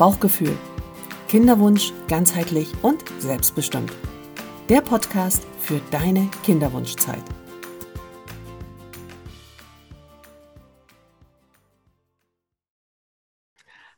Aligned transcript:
Bauchgefühl. 0.00 0.56
Kinderwunsch 1.28 1.92
ganzheitlich 2.08 2.72
und 2.80 3.04
selbstbestimmt. 3.18 3.92
Der 4.70 4.80
Podcast 4.80 5.46
für 5.60 5.78
deine 5.90 6.30
Kinderwunschzeit. 6.42 7.22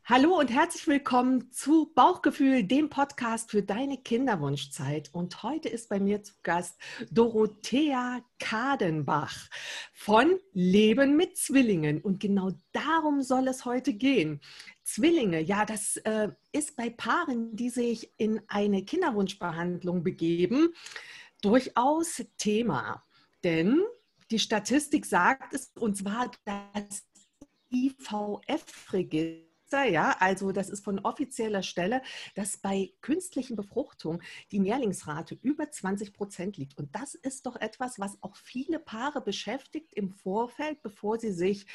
Hallo 0.04 0.36
und 0.36 0.50
herzlich 0.50 0.88
willkommen 0.88 1.52
zu 1.52 1.92
Bauchgefühl, 1.94 2.64
dem 2.64 2.90
Podcast 2.90 3.52
für 3.52 3.62
deine 3.62 3.98
Kinderwunschzeit. 3.98 5.10
Und 5.12 5.44
heute 5.44 5.68
ist 5.68 5.88
bei 5.88 6.00
mir 6.00 6.24
zu 6.24 6.32
Gast 6.42 6.76
Dorothea 7.12 8.20
Kadenbach 8.40 9.48
von 9.92 10.40
Leben 10.52 11.16
mit 11.16 11.36
Zwillingen. 11.36 12.02
Und 12.02 12.18
genau 12.18 12.50
darum 12.72 13.22
soll 13.22 13.46
es 13.46 13.64
heute 13.64 13.94
gehen. 13.94 14.40
Zwillinge, 14.82 15.40
ja, 15.40 15.64
das 15.64 15.98
äh, 15.98 16.30
ist 16.50 16.74
bei 16.74 16.90
Paaren, 16.90 17.54
die 17.54 17.70
sich 17.70 18.10
in 18.16 18.40
eine 18.48 18.84
Kinderwunschbehandlung 18.84 20.02
begeben, 20.02 20.74
durchaus 21.42 22.24
Thema. 22.38 23.04
Denn 23.44 23.80
die 24.32 24.40
Statistik 24.40 25.06
sagt 25.06 25.54
es, 25.54 25.70
und 25.78 25.96
zwar 25.96 26.32
das 26.44 27.04
IVF-Register 27.72 29.51
ja, 29.72 30.16
also 30.20 30.52
das 30.52 30.68
ist 30.68 30.84
von 30.84 30.98
offizieller 31.00 31.62
Stelle, 31.62 32.02
dass 32.34 32.56
bei 32.56 32.92
künstlichen 33.00 33.56
Befruchtung 33.56 34.22
die 34.50 34.60
Mehrlingsrate 34.60 35.38
über 35.42 35.70
20 35.70 36.12
Prozent 36.12 36.56
liegt. 36.56 36.78
Und 36.78 36.94
das 36.94 37.14
ist 37.14 37.46
doch 37.46 37.56
etwas, 37.56 37.98
was 37.98 38.22
auch 38.22 38.36
viele 38.36 38.78
Paare 38.78 39.20
beschäftigt 39.20 39.94
im 39.94 40.10
Vorfeld, 40.10 40.82
bevor 40.82 41.18
sie 41.18 41.32
sich 41.32 41.66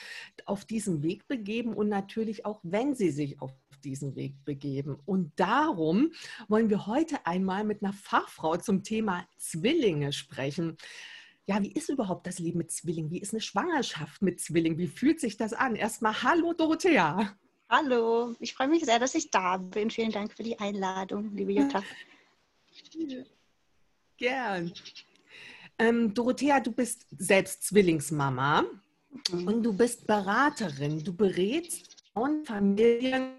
auf 0.46 0.66
diesen 0.66 1.04
Weg 1.04 1.28
begeben 1.28 1.74
und 1.74 1.90
natürlich 1.90 2.46
auch, 2.46 2.60
wenn 2.64 2.96
sie 2.96 3.10
sich 3.10 3.42
auf 3.42 3.52
diesen 3.84 4.16
Weg 4.16 4.44
begeben. 4.46 5.00
Und 5.06 5.32
darum 5.40 6.12
wollen 6.48 6.70
wir 6.70 6.88
heute 6.88 7.26
einmal 7.26 7.64
mit 7.64 7.84
einer 7.84 7.94
Fachfrau 7.94 8.58
zum 8.58 8.84
Thema 8.84 9.28
Zwillinge 9.38 10.14
sprechen 10.14 10.78
ja, 11.50 11.64
wie 11.64 11.72
ist 11.72 11.90
überhaupt 11.90 12.28
das 12.28 12.40
Leben 12.40 12.58
mit 12.58 12.72
Zwillingen? 12.72 13.10
Wie 13.10 13.22
ist 13.22 13.34
eine 13.34 13.40
Schwangerschaft 13.40 14.22
mit 14.22 14.42
Zwillingen? 14.42 14.78
Wie 14.78 14.88
fühlt 14.88 15.22
sich 15.22 15.38
das 15.38 15.54
an? 15.54 15.76
Erstmal 15.76 16.22
Hallo 16.22 16.52
Dorothea. 16.52 17.38
Hallo, 17.70 18.34
ich 18.40 18.54
freue 18.54 18.70
mich 18.70 18.86
sehr, 18.86 18.98
dass 18.98 19.14
ich 19.14 19.30
da 19.30 19.58
bin. 19.58 19.90
Vielen 19.90 20.12
Dank 20.12 20.32
für 20.34 20.44
die 20.44 20.58
Einladung, 20.58 21.36
liebe 21.36 21.52
Jutta. 21.52 21.84
Gern. 24.18 24.74
Ähm, 25.78 26.14
Dorothea, 26.14 26.62
du 26.62 26.72
bist 26.72 27.06
selbst 27.18 27.64
Zwillingsmama 27.64 28.64
mhm. 29.32 29.48
und 29.48 29.64
du 29.64 29.74
bist 29.74 30.08
Beraterin. 30.08 31.04
Du 31.04 31.14
berätst 31.14 31.98
Frauen, 32.14 32.46
Familien, 32.46 33.34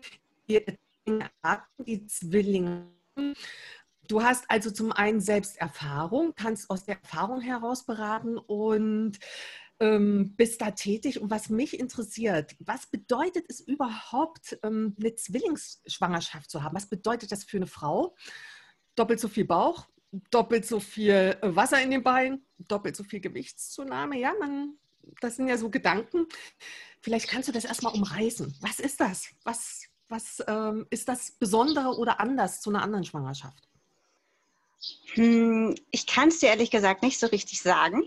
die, 0.47 0.63
die 1.87 2.07
Zwillinge. 2.07 2.87
Du 4.09 4.23
hast 4.23 4.45
also 4.49 4.71
zum 4.71 4.93
einen 4.93 5.21
selbst 5.21 5.57
Erfahrung, 5.57 6.35
kannst 6.37 6.69
aus 6.69 6.85
der 6.85 7.01
Erfahrung 7.03 7.41
heraus 7.41 7.87
beraten 7.87 8.37
und 8.37 9.19
ähm, 9.81 10.35
bist 10.37 10.61
da 10.61 10.73
tätig 10.73 11.21
und 11.21 11.31
was 11.31 11.51
mich 11.51 11.79
interessiert, 11.79 12.57
was 12.59 12.87
bedeutet 12.87 13.45
es 13.49 13.61
überhaupt, 13.61 14.59
ähm, 14.63 14.97
eine 14.99 15.15
Zwillingsschwangerschaft 15.15 16.51
zu 16.51 16.63
haben? 16.63 16.75
Was 16.75 16.89
bedeutet 16.89 17.31
das 17.31 17.45
für 17.45 17.59
eine 17.59 17.67
Frau? 17.67 18.17
Doppelt 18.97 19.21
so 19.21 19.29
viel 19.29 19.45
Bauch, 19.45 19.87
doppelt 20.31 20.67
so 20.67 20.81
viel 20.81 21.37
äh, 21.41 21.55
Wasser 21.55 21.81
in 21.81 21.91
den 21.91 22.03
Beinen, 22.03 22.45
doppelt 22.59 22.97
so 22.97 23.05
viel 23.05 23.21
Gewichtszunahme. 23.21 24.19
Ja, 24.19 24.33
man, 24.41 24.75
das 25.21 25.37
sind 25.37 25.49
ja 25.49 25.57
so 25.57 25.71
Gedanken. 25.71 26.27
Vielleicht 27.01 27.29
kannst 27.29 27.49
du 27.49 27.53
das 27.53 27.65
erstmal 27.65 27.95
umreißen. 27.95 28.57
Was 28.61 28.81
ist 28.81 29.01
das? 29.01 29.29
Was, 29.45 29.85
was 30.09 30.43
ähm, 30.49 30.87
ist 30.91 31.09
das 31.09 31.33
Besondere 31.33 31.97
oder 31.97 32.19
anders 32.19 32.61
zu 32.61 32.71
einer 32.71 32.83
anderen 32.83 33.05
Schwangerschaft? 33.05 33.69
Hm, 35.15 35.77
ich 35.91 36.07
kann 36.07 36.29
es 36.29 36.41
dir 36.41 36.49
ehrlich 36.49 36.71
gesagt 36.71 37.03
nicht 37.03 37.21
so 37.21 37.29
richtig 37.29 37.63
sagen 37.63 38.03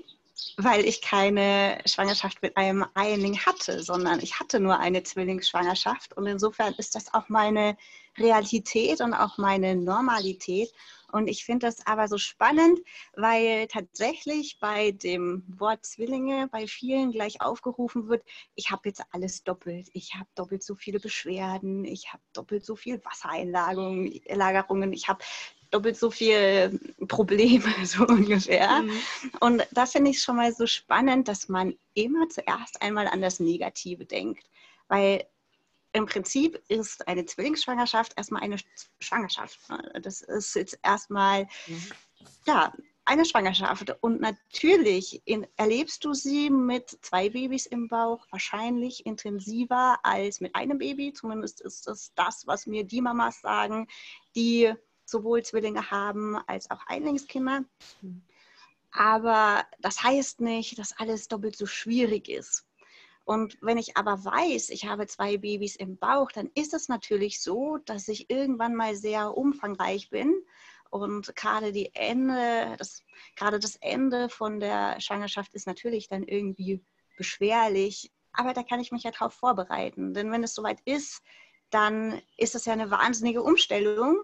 weil 0.57 0.85
ich 0.85 1.01
keine 1.01 1.79
Schwangerschaft 1.85 2.41
mit 2.41 2.57
einem 2.57 2.85
Eiling 2.93 3.39
hatte, 3.39 3.83
sondern 3.83 4.19
ich 4.19 4.39
hatte 4.39 4.59
nur 4.59 4.79
eine 4.79 5.03
Zwillingsschwangerschaft. 5.03 6.15
Und 6.17 6.27
insofern 6.27 6.73
ist 6.77 6.95
das 6.95 7.13
auch 7.13 7.29
meine 7.29 7.77
Realität 8.17 9.01
und 9.01 9.13
auch 9.13 9.37
meine 9.37 9.75
Normalität. 9.75 10.71
Und 11.11 11.27
ich 11.27 11.43
finde 11.43 11.67
das 11.67 11.85
aber 11.85 12.07
so 12.07 12.17
spannend, 12.17 12.79
weil 13.15 13.67
tatsächlich 13.67 14.59
bei 14.59 14.91
dem 14.91 15.43
Wort 15.47 15.85
Zwillinge 15.85 16.47
bei 16.49 16.67
vielen 16.67 17.11
gleich 17.11 17.41
aufgerufen 17.41 18.07
wird, 18.07 18.23
ich 18.55 18.71
habe 18.71 18.83
jetzt 18.85 19.03
alles 19.11 19.43
doppelt. 19.43 19.89
Ich 19.93 20.15
habe 20.15 20.29
doppelt 20.35 20.63
so 20.63 20.75
viele 20.75 20.99
Beschwerden, 20.99 21.83
ich 21.83 22.13
habe 22.13 22.23
doppelt 22.33 22.65
so 22.65 22.75
viel 22.75 23.03
Wassereinlagerungen, 23.03 24.93
ich 24.93 25.07
habe 25.09 25.23
doppelt 25.71 25.97
so 25.97 26.11
viel 26.11 26.79
Probleme, 27.07 27.73
so 27.85 28.05
ungefähr. 28.05 28.81
Mhm. 28.81 29.01
Und 29.39 29.67
da 29.71 29.85
finde 29.85 30.11
ich 30.11 30.21
schon 30.21 30.35
mal 30.35 30.53
so 30.53 30.67
spannend, 30.67 31.27
dass 31.27 31.49
man 31.49 31.75
immer 31.93 32.29
zuerst 32.29 32.81
einmal 32.81 33.07
an 33.07 33.21
das 33.21 33.39
Negative 33.39 34.05
denkt. 34.05 34.45
Weil 34.87 35.25
im 35.93 36.05
Prinzip 36.05 36.61
ist 36.67 37.07
eine 37.07 37.25
Zwillingsschwangerschaft 37.25 38.13
erstmal 38.15 38.43
eine 38.43 38.57
Schwangerschaft. 38.99 39.59
Das 40.01 40.21
ist 40.21 40.55
jetzt 40.55 40.79
erstmal, 40.83 41.47
mhm. 41.67 41.91
ja, 42.45 42.73
eine 43.03 43.25
Schwangerschaft. 43.25 43.95
Und 44.01 44.21
natürlich 44.21 45.21
in, 45.25 45.47
erlebst 45.57 46.05
du 46.05 46.13
sie 46.13 46.49
mit 46.49 46.97
zwei 47.01 47.29
Babys 47.29 47.65
im 47.65 47.87
Bauch 47.87 48.25
wahrscheinlich 48.29 49.05
intensiver 49.05 49.99
als 50.03 50.39
mit 50.39 50.55
einem 50.55 50.77
Baby. 50.77 51.11
Zumindest 51.13 51.61
ist 51.61 51.87
das 51.87 52.13
das, 52.15 52.47
was 52.47 52.67
mir 52.67 52.83
die 52.83 53.01
Mamas 53.01 53.41
sagen, 53.41 53.87
die 54.35 54.73
sowohl 55.11 55.43
Zwillinge 55.43 55.91
haben 55.91 56.37
als 56.47 56.71
auch 56.71 56.85
Einlingskinder. 56.87 57.65
Aber 58.91 59.65
das 59.79 60.03
heißt 60.03 60.41
nicht, 60.41 60.77
dass 60.77 60.97
alles 60.97 61.27
doppelt 61.27 61.55
so 61.55 61.65
schwierig 61.65 62.27
ist. 62.29 62.65
Und 63.23 63.57
wenn 63.61 63.77
ich 63.77 63.97
aber 63.97 64.25
weiß, 64.25 64.69
ich 64.69 64.85
habe 64.85 65.07
zwei 65.07 65.37
Babys 65.37 65.75
im 65.75 65.97
Bauch, 65.97 66.31
dann 66.31 66.49
ist 66.55 66.73
es 66.73 66.89
natürlich 66.89 67.41
so, 67.41 67.77
dass 67.77 68.07
ich 68.07 68.29
irgendwann 68.29 68.75
mal 68.75 68.95
sehr 68.95 69.37
umfangreich 69.37 70.09
bin. 70.09 70.33
Und 70.89 71.33
gerade 71.35 71.71
die 71.71 71.95
Ende, 71.95 72.75
das, 72.77 73.03
gerade 73.35 73.59
das 73.59 73.77
Ende 73.77 74.27
von 74.27 74.59
der 74.59 74.99
Schwangerschaft 74.99 75.53
ist 75.53 75.67
natürlich 75.67 76.09
dann 76.09 76.23
irgendwie 76.23 76.83
beschwerlich. 77.15 78.11
Aber 78.33 78.53
da 78.53 78.63
kann 78.63 78.79
ich 78.79 78.91
mich 78.91 79.03
ja 79.03 79.11
darauf 79.11 79.33
vorbereiten. 79.33 80.13
Denn 80.13 80.31
wenn 80.31 80.43
es 80.43 80.53
soweit 80.53 80.81
ist, 80.83 81.21
dann 81.69 82.21
ist 82.35 82.55
das 82.55 82.65
ja 82.65 82.73
eine 82.73 82.91
wahnsinnige 82.91 83.41
Umstellung. 83.41 84.21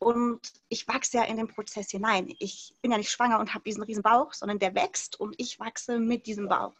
Und 0.00 0.40
ich 0.70 0.88
wachse 0.88 1.18
ja 1.18 1.24
in 1.24 1.36
den 1.36 1.46
Prozess 1.46 1.90
hinein. 1.90 2.34
Ich 2.38 2.74
bin 2.80 2.90
ja 2.90 2.96
nicht 2.96 3.10
schwanger 3.10 3.38
und 3.38 3.52
habe 3.52 3.64
diesen 3.64 3.82
riesen 3.82 4.02
Bauch, 4.02 4.32
sondern 4.32 4.58
der 4.58 4.74
wächst 4.74 5.20
und 5.20 5.34
ich 5.36 5.60
wachse 5.60 5.98
mit 5.98 6.26
diesem 6.26 6.48
Bauch. 6.48 6.74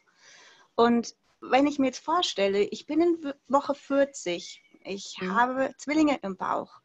Und 0.75 1.15
wenn 1.43 1.67
ich 1.67 1.79
mir 1.79 1.89
jetzt 1.89 2.03
vorstelle, 2.03 2.63
ich 2.63 2.87
bin 2.87 3.03
in 3.03 3.35
Woche 3.47 3.75
40, 3.75 4.63
ich 4.85 5.19
mhm. 5.21 5.35
habe 5.35 5.75
Zwillinge 5.77 6.19
im 6.23 6.39
Bauch, 6.39 6.81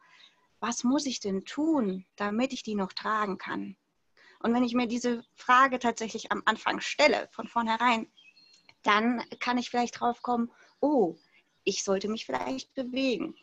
was 0.60 0.84
muss 0.84 1.06
ich 1.06 1.20
denn 1.20 1.46
tun, 1.46 2.04
damit 2.16 2.52
ich 2.52 2.62
die 2.62 2.74
noch 2.74 2.92
tragen 2.92 3.38
kann? 3.38 3.74
Und 4.40 4.52
wenn 4.52 4.64
ich 4.64 4.74
mir 4.74 4.86
diese 4.86 5.24
Frage 5.36 5.78
tatsächlich 5.78 6.32
am 6.32 6.42
Anfang 6.44 6.80
stelle, 6.80 7.30
von 7.32 7.48
vornherein, 7.48 8.12
dann 8.82 9.24
kann 9.40 9.56
ich 9.56 9.70
vielleicht 9.70 10.00
drauf 10.00 10.20
kommen, 10.20 10.52
oh, 10.80 11.16
ich 11.64 11.82
sollte 11.82 12.08
mich 12.08 12.26
vielleicht 12.26 12.74
bewegen 12.74 13.34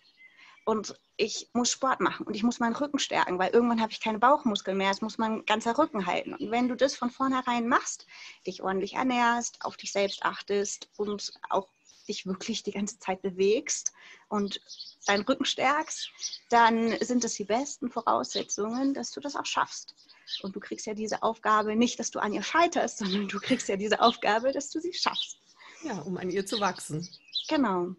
und 0.66 0.96
ich 1.18 1.50
muss 1.54 1.72
Sport 1.72 2.00
machen 2.00 2.26
und 2.26 2.36
ich 2.36 2.44
muss 2.44 2.60
meinen 2.60 2.76
Rücken 2.76 3.00
stärken, 3.00 3.38
weil 3.38 3.52
irgendwann 3.52 3.82
habe 3.82 3.92
ich 3.92 4.00
keine 4.00 4.20
Bauchmuskeln 4.20 4.78
mehr. 4.78 4.92
Es 4.92 5.02
muss 5.02 5.18
mein 5.18 5.46
ganzer 5.46 5.78
Rücken 5.78 6.06
halten. 6.06 6.34
Und 6.34 6.52
wenn 6.52 6.68
du 6.68 6.76
das 6.76 6.96
von 6.96 7.10
vornherein 7.10 7.68
machst, 7.68 8.08
dich 8.48 8.64
ordentlich 8.64 8.94
ernährst, 8.94 9.64
auf 9.64 9.78
dich 9.78 9.92
selbst 9.92 10.24
achtest 10.24 10.90
und 10.98 11.34
auch 11.50 11.68
dich 12.08 12.26
wirklich 12.26 12.64
die 12.64 12.72
ganze 12.72 13.00
Zeit 13.00 13.22
bewegst 13.22 13.94
und 14.28 14.60
deinen 15.06 15.24
Rücken 15.24 15.46
stärkst, 15.46 16.12
dann 16.50 16.98
sind 17.02 17.24
das 17.24 17.34
die 17.34 17.46
besten 17.46 17.90
Voraussetzungen, 17.90 18.94
dass 18.94 19.12
du 19.12 19.20
das 19.20 19.36
auch 19.36 19.46
schaffst. 19.46 19.96
Und 20.42 20.56
du 20.56 20.60
kriegst 20.60 20.86
ja 20.86 20.94
diese 20.94 21.24
Aufgabe 21.24 21.76
nicht, 21.76 22.00
dass 22.00 22.12
du 22.12 22.20
an 22.20 22.34
ihr 22.34 22.44
scheiterst, 22.44 23.00
sondern 23.00 23.28
du 23.28 23.40
kriegst 23.40 23.68
ja 23.68 23.78
diese 23.78 24.02
Aufgabe, 24.02 24.52
dass 24.52 24.70
du 24.70 24.80
sie 24.80 24.94
schaffst. 24.94 25.38
Ja, 25.84 26.00
um 26.02 26.18
an 26.18 26.30
ihr 26.30 26.46
zu 26.46 26.60
wachsen. 26.60 27.08
Genau. 27.50 27.96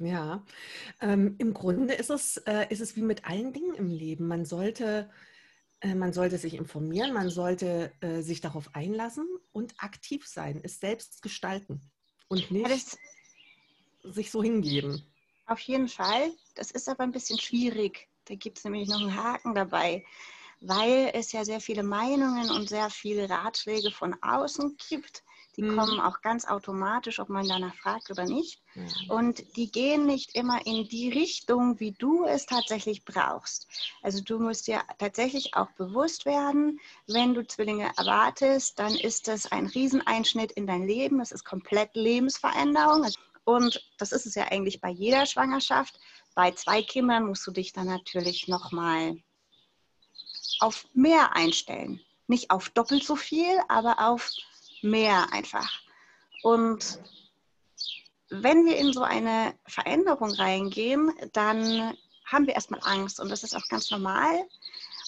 Ja, 0.00 0.42
ähm, 1.02 1.34
im 1.38 1.52
Grunde 1.52 1.92
ist 1.92 2.08
es, 2.08 2.38
äh, 2.38 2.66
ist 2.70 2.80
es 2.80 2.96
wie 2.96 3.02
mit 3.02 3.26
allen 3.26 3.52
Dingen 3.52 3.74
im 3.74 3.90
Leben. 3.90 4.26
Man 4.26 4.46
sollte, 4.46 5.10
äh, 5.80 5.94
man 5.94 6.14
sollte 6.14 6.38
sich 6.38 6.54
informieren, 6.54 7.12
man 7.12 7.28
sollte 7.28 7.92
äh, 8.00 8.22
sich 8.22 8.40
darauf 8.40 8.74
einlassen 8.74 9.28
und 9.52 9.74
aktiv 9.76 10.26
sein, 10.26 10.58
es 10.62 10.80
selbst 10.80 11.20
gestalten 11.20 11.82
und 12.28 12.50
nicht 12.50 12.98
ja, 14.02 14.10
sich 14.10 14.30
so 14.30 14.42
hingeben. 14.42 15.04
Auf 15.44 15.60
jeden 15.60 15.88
Fall. 15.88 16.32
Das 16.54 16.70
ist 16.70 16.88
aber 16.88 17.02
ein 17.02 17.12
bisschen 17.12 17.38
schwierig. 17.38 18.08
Da 18.24 18.36
gibt 18.36 18.56
es 18.56 18.64
nämlich 18.64 18.88
noch 18.88 19.00
einen 19.00 19.14
Haken 19.14 19.54
dabei, 19.54 20.02
weil 20.62 21.10
es 21.12 21.32
ja 21.32 21.44
sehr 21.44 21.60
viele 21.60 21.82
Meinungen 21.82 22.50
und 22.50 22.70
sehr 22.70 22.88
viele 22.88 23.28
Ratschläge 23.28 23.90
von 23.90 24.16
außen 24.22 24.78
gibt, 24.88 25.24
Die 25.60 25.66
mhm. 25.66 25.76
kommen 25.76 26.00
auch 26.00 26.22
ganz 26.22 26.46
automatisch, 26.46 27.20
ob 27.20 27.28
man 27.28 27.46
danach 27.46 27.74
fragt 27.74 28.10
oder 28.10 28.24
nicht. 28.24 28.62
Mhm. 28.74 29.10
Und 29.10 29.56
die 29.56 29.70
gehen 29.70 30.06
nicht 30.06 30.34
immer 30.34 30.64
in 30.66 30.88
die 30.88 31.10
Richtung, 31.10 31.78
wie 31.80 31.92
du 31.92 32.24
es 32.24 32.46
tatsächlich 32.46 33.04
brauchst. 33.04 33.68
Also 34.00 34.22
du 34.22 34.38
musst 34.38 34.68
dir 34.68 34.80
tatsächlich 34.96 35.54
auch 35.54 35.70
bewusst 35.72 36.24
werden, 36.24 36.80
wenn 37.06 37.34
du 37.34 37.46
Zwillinge 37.46 37.92
erwartest, 37.98 38.78
dann 38.78 38.94
ist 38.94 39.28
das 39.28 39.52
ein 39.52 39.66
Rieseneinschnitt 39.66 40.50
in 40.52 40.66
dein 40.66 40.86
Leben. 40.86 41.18
Das 41.18 41.30
ist 41.30 41.44
komplett 41.44 41.94
Lebensveränderung. 41.94 43.06
Und 43.44 43.86
das 43.98 44.12
ist 44.12 44.24
es 44.24 44.36
ja 44.36 44.44
eigentlich 44.44 44.80
bei 44.80 44.88
jeder 44.88 45.26
Schwangerschaft. 45.26 46.00
Bei 46.34 46.52
zwei 46.52 46.82
Kindern 46.82 47.26
musst 47.26 47.46
du 47.46 47.50
dich 47.50 47.74
dann 47.74 47.86
natürlich 47.86 48.48
nochmal 48.48 49.18
auf 50.60 50.86
mehr 50.94 51.36
einstellen. 51.36 52.00
Nicht 52.28 52.50
auf 52.50 52.70
doppelt 52.70 53.04
so 53.04 53.14
viel, 53.14 53.60
aber 53.68 54.08
auf 54.08 54.32
mehr 54.82 55.32
einfach. 55.32 55.80
Und 56.42 56.98
wenn 58.30 58.64
wir 58.64 58.76
in 58.76 58.92
so 58.92 59.02
eine 59.02 59.54
Veränderung 59.66 60.30
reingehen, 60.32 61.12
dann 61.32 61.94
haben 62.24 62.46
wir 62.46 62.54
erstmal 62.54 62.80
Angst 62.84 63.20
und 63.20 63.28
das 63.28 63.42
ist 63.42 63.56
auch 63.56 63.66
ganz 63.68 63.90
normal. 63.90 64.46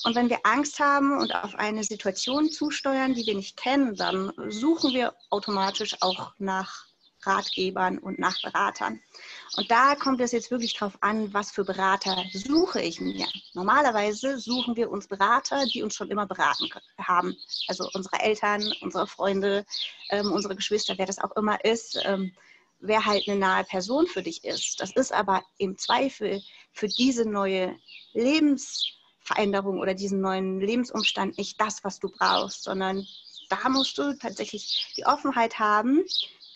Und 0.05 0.17
wenn 0.17 0.29
wir 0.29 0.41
Angst 0.43 0.81
haben 0.81 1.19
und 1.19 1.35
auf 1.35 1.55
eine 1.55 1.85
Situation 1.85 2.51
zusteuern, 2.51 3.15
die 3.15 3.25
wir 3.25 3.37
nicht 3.37 3.57
kennen, 3.57 3.95
dann 3.95 4.33
suchen 4.49 4.93
wir 4.93 5.15
automatisch 5.31 5.97
auch 6.01 6.33
nach 6.39 6.87
Ratgebern 7.27 7.99
und 7.99 8.19
nach 8.19 8.41
Beratern. 8.43 9.01
Und 9.57 9.71
da 9.71 9.95
kommt 9.95 10.21
es 10.21 10.33
jetzt 10.33 10.51
wirklich 10.51 10.75
darauf 10.75 10.97
an, 11.01 11.33
was 11.33 11.51
für 11.51 11.65
Berater 11.65 12.25
suche 12.33 12.81
ich 12.81 13.01
mir. 13.01 13.27
Normalerweise 13.55 14.39
suchen 14.39 14.77
wir 14.77 14.91
uns 14.91 15.09
Berater, 15.09 15.65
die 15.67 15.83
uns 15.83 15.95
schon 15.95 16.11
immer 16.11 16.27
beraten 16.27 16.69
haben. 16.99 17.37
Also 17.69 17.89
unsere 17.95 18.21
Eltern, 18.21 18.73
unsere 18.81 19.07
Freunde, 19.07 19.65
ähm, 20.11 20.33
unsere 20.33 20.57
Geschwister, 20.57 20.95
wer 20.97 21.07
das 21.07 21.19
auch 21.19 21.37
immer 21.37 21.65
ist, 21.65 22.01
ähm, 22.05 22.33
wer 22.81 23.05
halt 23.05 23.29
eine 23.29 23.39
nahe 23.39 23.65
Person 23.65 24.07
für 24.07 24.23
dich 24.23 24.45
ist. 24.45 24.81
Das 24.81 24.93
ist 24.93 25.13
aber 25.13 25.43
im 25.59 25.79
Zweifel 25.79 26.43
für 26.73 26.89
diese 26.89 27.25
neue 27.29 27.77
Lebensveränderung 28.13 29.79
oder 29.79 29.95
diesen 29.95 30.21
neuen 30.21 30.61
Lebensumstand 30.61 31.39
nicht 31.39 31.61
das, 31.61 31.85
was 31.85 32.01
du 32.01 32.11
brauchst, 32.11 32.65
sondern 32.65 33.07
da 33.49 33.69
musst 33.69 33.99
du 33.99 34.17
tatsächlich 34.19 34.93
die 34.97 35.05
Offenheit 35.05 35.59
haben, 35.59 36.05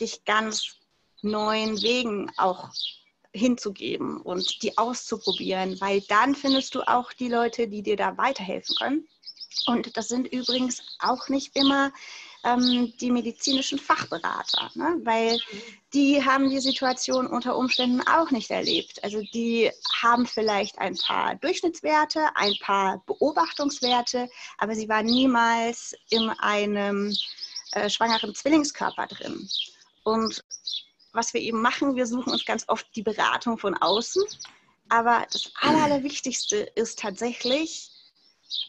dich 0.00 0.24
ganz 0.24 0.76
neuen 1.22 1.80
Wegen 1.82 2.30
auch 2.36 2.70
hinzugeben 3.32 4.20
und 4.22 4.62
die 4.62 4.76
auszuprobieren, 4.78 5.80
weil 5.80 6.00
dann 6.02 6.34
findest 6.34 6.74
du 6.74 6.82
auch 6.82 7.12
die 7.12 7.28
Leute, 7.28 7.68
die 7.68 7.82
dir 7.82 7.96
da 7.96 8.16
weiterhelfen 8.16 8.74
können. 8.76 9.08
Und 9.66 9.96
das 9.96 10.08
sind 10.08 10.26
übrigens 10.32 10.82
auch 11.00 11.28
nicht 11.28 11.56
immer 11.56 11.92
ähm, 12.44 12.92
die 13.00 13.10
medizinischen 13.10 13.78
Fachberater, 13.78 14.70
ne? 14.74 15.00
weil 15.02 15.38
die 15.92 16.24
haben 16.24 16.50
die 16.50 16.60
Situation 16.60 17.26
unter 17.26 17.56
Umständen 17.56 18.02
auch 18.06 18.30
nicht 18.30 18.50
erlebt. 18.50 19.02
Also 19.02 19.20
die 19.32 19.70
haben 20.00 20.26
vielleicht 20.26 20.78
ein 20.78 20.96
paar 20.96 21.34
Durchschnittswerte, 21.36 22.20
ein 22.34 22.54
paar 22.60 23.02
Beobachtungswerte, 23.06 24.28
aber 24.58 24.74
sie 24.74 24.88
waren 24.88 25.06
niemals 25.06 25.94
in 26.10 26.30
einem 26.38 27.16
äh, 27.72 27.88
schwangeren 27.88 28.34
Zwillingskörper 28.34 29.06
drin. 29.06 29.48
Und 30.06 30.44
was 31.12 31.34
wir 31.34 31.40
eben 31.40 31.60
machen, 31.60 31.96
wir 31.96 32.06
suchen 32.06 32.32
uns 32.32 32.44
ganz 32.44 32.64
oft 32.68 32.86
die 32.94 33.02
Beratung 33.02 33.58
von 33.58 33.74
außen. 33.74 34.22
Aber 34.88 35.26
das 35.32 35.50
Allerwichtigste 35.60 36.58
ist 36.76 37.00
tatsächlich, 37.00 37.90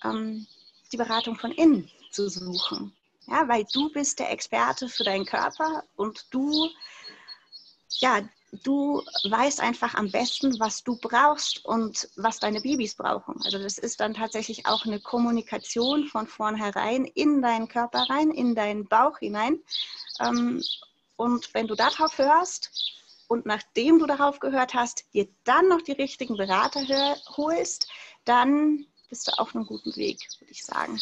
ähm, 0.03 0.47
die 0.91 0.97
Beratung 0.97 1.35
von 1.35 1.51
innen 1.51 1.91
zu 2.09 2.27
suchen. 2.27 2.91
Ja, 3.27 3.47
weil 3.47 3.67
du 3.71 3.91
bist 3.91 4.17
der 4.17 4.31
Experte 4.31 4.89
für 4.89 5.03
deinen 5.03 5.25
Körper 5.25 5.83
und 5.95 6.25
du, 6.31 6.69
ja, 7.99 8.27
du 8.63 9.03
weißt 9.29 9.61
einfach 9.61 9.93
am 9.93 10.09
besten, 10.09 10.59
was 10.59 10.83
du 10.83 10.97
brauchst 10.97 11.63
und 11.65 12.09
was 12.15 12.39
deine 12.39 12.61
Babys 12.61 12.95
brauchen. 12.95 13.35
Also 13.43 13.59
das 13.59 13.77
ist 13.77 13.99
dann 13.99 14.15
tatsächlich 14.15 14.65
auch 14.65 14.85
eine 14.85 14.99
Kommunikation 14.99 16.07
von 16.07 16.25
vornherein 16.25 17.05
in 17.05 17.43
deinen 17.43 17.67
Körper 17.67 18.07
rein, 18.09 18.31
in 18.31 18.55
deinen 18.55 18.87
Bauch 18.87 19.19
hinein. 19.19 19.59
Ähm, 20.19 20.63
und 21.17 21.53
wenn 21.53 21.67
du 21.67 21.75
darauf 21.75 22.17
hörst 22.17 22.71
und 23.27 23.45
nachdem 23.45 23.99
du 23.99 24.05
darauf 24.05 24.39
gehört 24.39 24.73
hast, 24.73 25.03
dir 25.13 25.27
dann 25.43 25.67
noch 25.67 25.81
die 25.81 25.91
richtigen 25.91 26.37
Berater 26.37 26.81
holst, 27.35 27.89
dann 28.23 28.85
bist 29.09 29.27
du 29.27 29.31
auf 29.37 29.53
einem 29.55 29.65
guten 29.65 29.95
Weg, 29.95 30.19
würde 30.39 30.51
ich 30.51 30.63
sagen. 30.63 30.99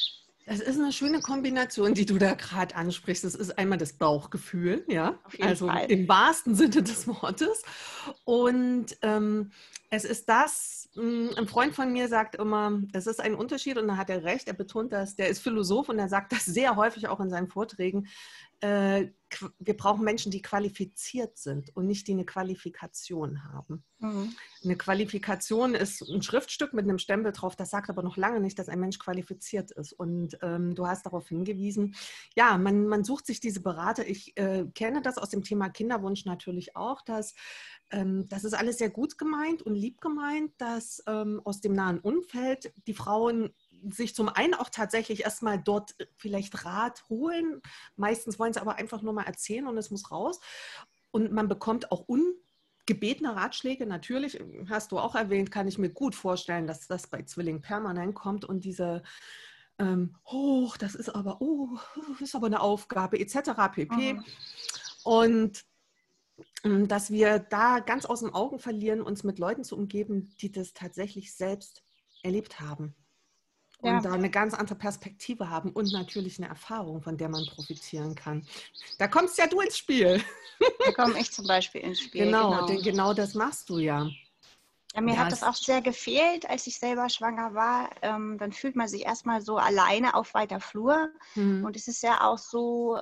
Das 0.47 0.59
ist 0.59 0.79
eine 0.79 0.93
schöne 0.93 1.21
Kombination, 1.21 1.95
die 1.95 2.05
du 2.05 2.19
da 2.19 2.35
gerade 2.35 2.75
ansprichst. 2.75 3.23
Das 3.23 3.33
ist 3.33 3.57
einmal 3.57 3.79
das 3.79 3.93
Bauchgefühl, 3.93 4.85
ja, 4.87 5.17
also 5.41 5.67
Fall. 5.67 5.91
im 5.91 6.07
wahrsten 6.07 6.53
Sinne 6.53 6.83
des 6.83 7.07
Wortes. 7.07 7.63
Und 8.25 8.95
ähm, 9.01 9.51
es 9.95 10.03
ist 10.05 10.27
das, 10.27 10.89
hm, 10.93 11.31
ein 11.37 11.47
Freund 11.47 11.73
von 11.73 11.91
mir 11.91 12.07
sagt 12.07 12.35
immer, 12.35 12.81
es 12.93 13.07
ist 13.07 13.21
ein 13.21 13.33
Unterschied 13.33 13.77
und 13.77 13.87
da 13.87 13.97
hat 13.97 14.09
er 14.09 14.23
recht, 14.23 14.47
er 14.47 14.53
betont 14.53 14.91
das, 14.91 15.15
der 15.15 15.29
ist 15.29 15.39
Philosoph 15.39 15.89
und 15.89 15.99
er 15.99 16.09
sagt 16.09 16.31
das 16.33 16.45
sehr 16.45 16.75
häufig 16.75 17.07
auch 17.07 17.19
in 17.19 17.29
seinen 17.29 17.47
Vorträgen. 17.47 18.07
Äh, 18.59 19.07
wir 19.59 19.75
brauchen 19.75 20.03
Menschen, 20.03 20.31
die 20.31 20.41
qualifiziert 20.41 21.37
sind 21.37 21.75
und 21.75 21.87
nicht 21.87 22.07
die 22.07 22.13
eine 22.13 22.25
Qualifikation 22.25 23.43
haben. 23.43 23.83
Mhm. 23.99 24.33
Eine 24.63 24.77
Qualifikation 24.77 25.75
ist 25.75 26.01
ein 26.01 26.21
Schriftstück 26.21 26.73
mit 26.73 26.85
einem 26.85 26.99
Stempel 26.99 27.31
drauf, 27.31 27.55
das 27.55 27.69
sagt 27.69 27.89
aber 27.89 28.01
noch 28.01 28.17
lange 28.17 28.39
nicht, 28.39 28.57
dass 28.57 28.69
ein 28.69 28.79
Mensch 28.79 28.99
qualifiziert 28.99 29.71
ist. 29.71 29.93
Und 29.93 30.37
ähm, 30.41 30.75
du 30.75 30.87
hast 30.87 31.05
darauf 31.05 31.27
hingewiesen, 31.27 31.95
ja, 32.35 32.57
man, 32.57 32.87
man 32.87 33.03
sucht 33.03 33.25
sich 33.25 33.39
diese 33.39 33.61
Berater. 33.61 34.07
Ich 34.07 34.37
äh, 34.37 34.65
kenne 34.73 35.01
das 35.01 35.17
aus 35.17 35.29
dem 35.29 35.43
Thema 35.43 35.69
Kinderwunsch 35.69 36.25
natürlich 36.25 36.75
auch, 36.75 37.01
dass 37.01 37.33
ähm, 37.91 38.27
das 38.29 38.43
ist 38.43 38.53
alles 38.53 38.77
sehr 38.77 38.89
gut 38.89 39.17
gemeint 39.17 39.61
und 39.61 39.75
lieb 39.75 40.01
gemeint, 40.01 40.51
dass 40.57 41.03
ähm, 41.07 41.41
aus 41.43 41.61
dem 41.61 41.73
nahen 41.73 41.99
Umfeld 41.99 42.73
die 42.87 42.93
Frauen 42.93 43.53
sich 43.89 44.15
zum 44.15 44.29
einen 44.29 44.53
auch 44.53 44.69
tatsächlich 44.69 45.23
erstmal 45.23 45.61
dort 45.61 45.95
vielleicht 46.17 46.65
Rat 46.65 47.03
holen. 47.09 47.61
Meistens 47.95 48.39
wollen 48.39 48.53
sie 48.53 48.61
aber 48.61 48.75
einfach 48.75 49.01
nur 49.01 49.13
mal 49.13 49.23
erzählen 49.23 49.67
und 49.67 49.77
es 49.77 49.91
muss 49.91 50.11
raus. 50.11 50.39
Und 51.11 51.31
man 51.31 51.47
bekommt 51.47 51.91
auch 51.91 52.05
ungebetene 52.07 53.35
Ratschläge. 53.35 53.85
Natürlich, 53.85 54.39
hast 54.69 54.91
du 54.91 54.99
auch 54.99 55.15
erwähnt, 55.15 55.51
kann 55.51 55.67
ich 55.67 55.77
mir 55.77 55.89
gut 55.89 56.15
vorstellen, 56.15 56.67
dass 56.67 56.87
das 56.87 57.07
bei 57.07 57.21
Zwilling 57.21 57.61
permanent 57.61 58.15
kommt 58.15 58.45
und 58.45 58.65
diese 58.65 59.03
ähm, 59.77 60.15
oh, 60.23 60.71
das 60.79 60.95
ist 60.95 61.09
aber, 61.09 61.41
oh, 61.41 61.77
das 62.09 62.21
ist 62.21 62.35
aber 62.35 62.47
eine 62.47 62.61
Aufgabe, 62.61 63.19
etc. 63.19 63.51
pp. 63.73 64.13
Mhm. 64.13 64.25
Und 65.03 65.65
dass 66.87 67.11
wir 67.11 67.39
da 67.39 67.79
ganz 67.79 68.05
aus 68.05 68.21
den 68.21 68.33
Augen 68.33 68.59
verlieren, 68.59 69.01
uns 69.01 69.23
mit 69.23 69.39
Leuten 69.39 69.63
zu 69.63 69.77
umgeben, 69.77 70.33
die 70.41 70.51
das 70.51 70.73
tatsächlich 70.73 71.33
selbst 71.33 71.83
erlebt 72.23 72.59
haben 72.59 72.95
und 73.79 73.91
ja. 73.91 74.01
da 74.01 74.13
eine 74.13 74.29
ganz 74.29 74.53
andere 74.53 74.75
Perspektive 74.75 75.49
haben 75.49 75.71
und 75.71 75.91
natürlich 75.93 76.39
eine 76.39 76.47
Erfahrung, 76.47 77.01
von 77.01 77.17
der 77.17 77.29
man 77.29 77.45
profitieren 77.45 78.15
kann. 78.15 78.47
Da 78.97 79.07
kommst 79.07 79.37
ja 79.37 79.47
du 79.47 79.59
ins 79.61 79.77
Spiel. 79.77 80.21
Da 80.85 80.91
komme 80.93 81.19
ich 81.19 81.31
zum 81.31 81.45
Beispiel 81.47 81.81
ins 81.81 81.99
Spiel. 81.99 82.25
Genau, 82.25 82.51
genau. 82.51 82.65
denn 82.67 82.81
genau 82.81 83.13
das 83.13 83.33
machst 83.33 83.69
du 83.69 83.77
ja. 83.77 84.09
Ja, 84.95 85.01
mir 85.01 85.11
das 85.11 85.19
hat 85.19 85.31
das 85.33 85.43
auch 85.43 85.55
sehr 85.55 85.81
gefehlt, 85.81 86.49
als 86.49 86.67
ich 86.67 86.79
selber 86.79 87.09
schwanger 87.09 87.53
war. 87.53 87.89
Ähm, 88.01 88.37
dann 88.37 88.53
fühlt 88.53 88.77
man 88.77 88.87
sich 88.87 89.05
erstmal 89.05 89.41
so 89.41 89.57
alleine 89.57 90.15
auf 90.15 90.33
weiter 90.33 90.61
Flur. 90.61 91.09
Mhm. 91.35 91.65
Und 91.65 91.75
es 91.75 91.89
ist 91.89 92.01
ja 92.01 92.21
auch 92.21 92.37
so, 92.37 92.99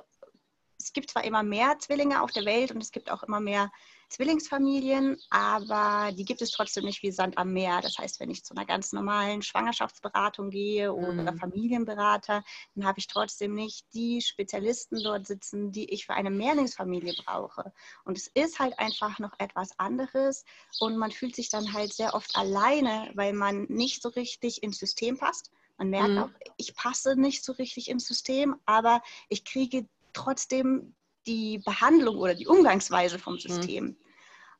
es 0.84 0.92
gibt 0.92 1.10
zwar 1.10 1.24
immer 1.24 1.42
mehr 1.42 1.78
Zwillinge 1.78 2.22
auf 2.22 2.30
der 2.30 2.44
Welt 2.44 2.70
und 2.70 2.82
es 2.82 2.92
gibt 2.92 3.10
auch 3.10 3.22
immer 3.22 3.40
mehr 3.40 3.72
Zwillingsfamilien, 4.10 5.16
aber 5.30 6.12
die 6.12 6.26
gibt 6.26 6.42
es 6.42 6.50
trotzdem 6.50 6.84
nicht 6.84 7.02
wie 7.02 7.10
Sand 7.10 7.38
am 7.38 7.54
Meer. 7.54 7.80
Das 7.80 7.96
heißt, 7.96 8.20
wenn 8.20 8.30
ich 8.30 8.44
zu 8.44 8.54
einer 8.54 8.66
ganz 8.66 8.92
normalen 8.92 9.40
Schwangerschaftsberatung 9.40 10.50
gehe 10.50 10.92
oder 10.92 11.32
mhm. 11.32 11.38
Familienberater, 11.38 12.44
dann 12.74 12.84
habe 12.86 12.98
ich 12.98 13.06
trotzdem 13.06 13.54
nicht 13.54 13.86
die 13.94 14.20
Spezialisten 14.20 15.02
dort 15.02 15.26
sitzen, 15.26 15.72
die 15.72 15.90
ich 15.90 16.04
für 16.04 16.12
eine 16.12 16.30
Mehrlingsfamilie 16.30 17.14
brauche. 17.24 17.72
Und 18.04 18.18
es 18.18 18.26
ist 18.26 18.58
halt 18.58 18.78
einfach 18.78 19.18
noch 19.18 19.32
etwas 19.38 19.70
anderes 19.78 20.44
und 20.80 20.98
man 20.98 21.12
fühlt 21.12 21.34
sich 21.34 21.48
dann 21.48 21.72
halt 21.72 21.94
sehr 21.94 22.14
oft 22.14 22.36
alleine, 22.36 23.10
weil 23.14 23.32
man 23.32 23.64
nicht 23.70 24.02
so 24.02 24.10
richtig 24.10 24.62
ins 24.62 24.78
System 24.78 25.16
passt. 25.16 25.50
Man 25.76 25.90
merkt 25.90 26.10
mhm. 26.10 26.18
auch, 26.18 26.30
ich 26.56 26.76
passe 26.76 27.16
nicht 27.16 27.44
so 27.44 27.52
richtig 27.52 27.88
ins 27.90 28.06
System, 28.06 28.60
aber 28.64 29.02
ich 29.28 29.44
kriege 29.44 29.88
trotzdem 30.14 30.94
die 31.26 31.58
Behandlung 31.58 32.16
oder 32.16 32.34
die 32.34 32.46
Umgangsweise 32.46 33.18
vom 33.18 33.34
mhm. 33.34 33.40
System. 33.40 33.84
Mhm. 33.84 33.96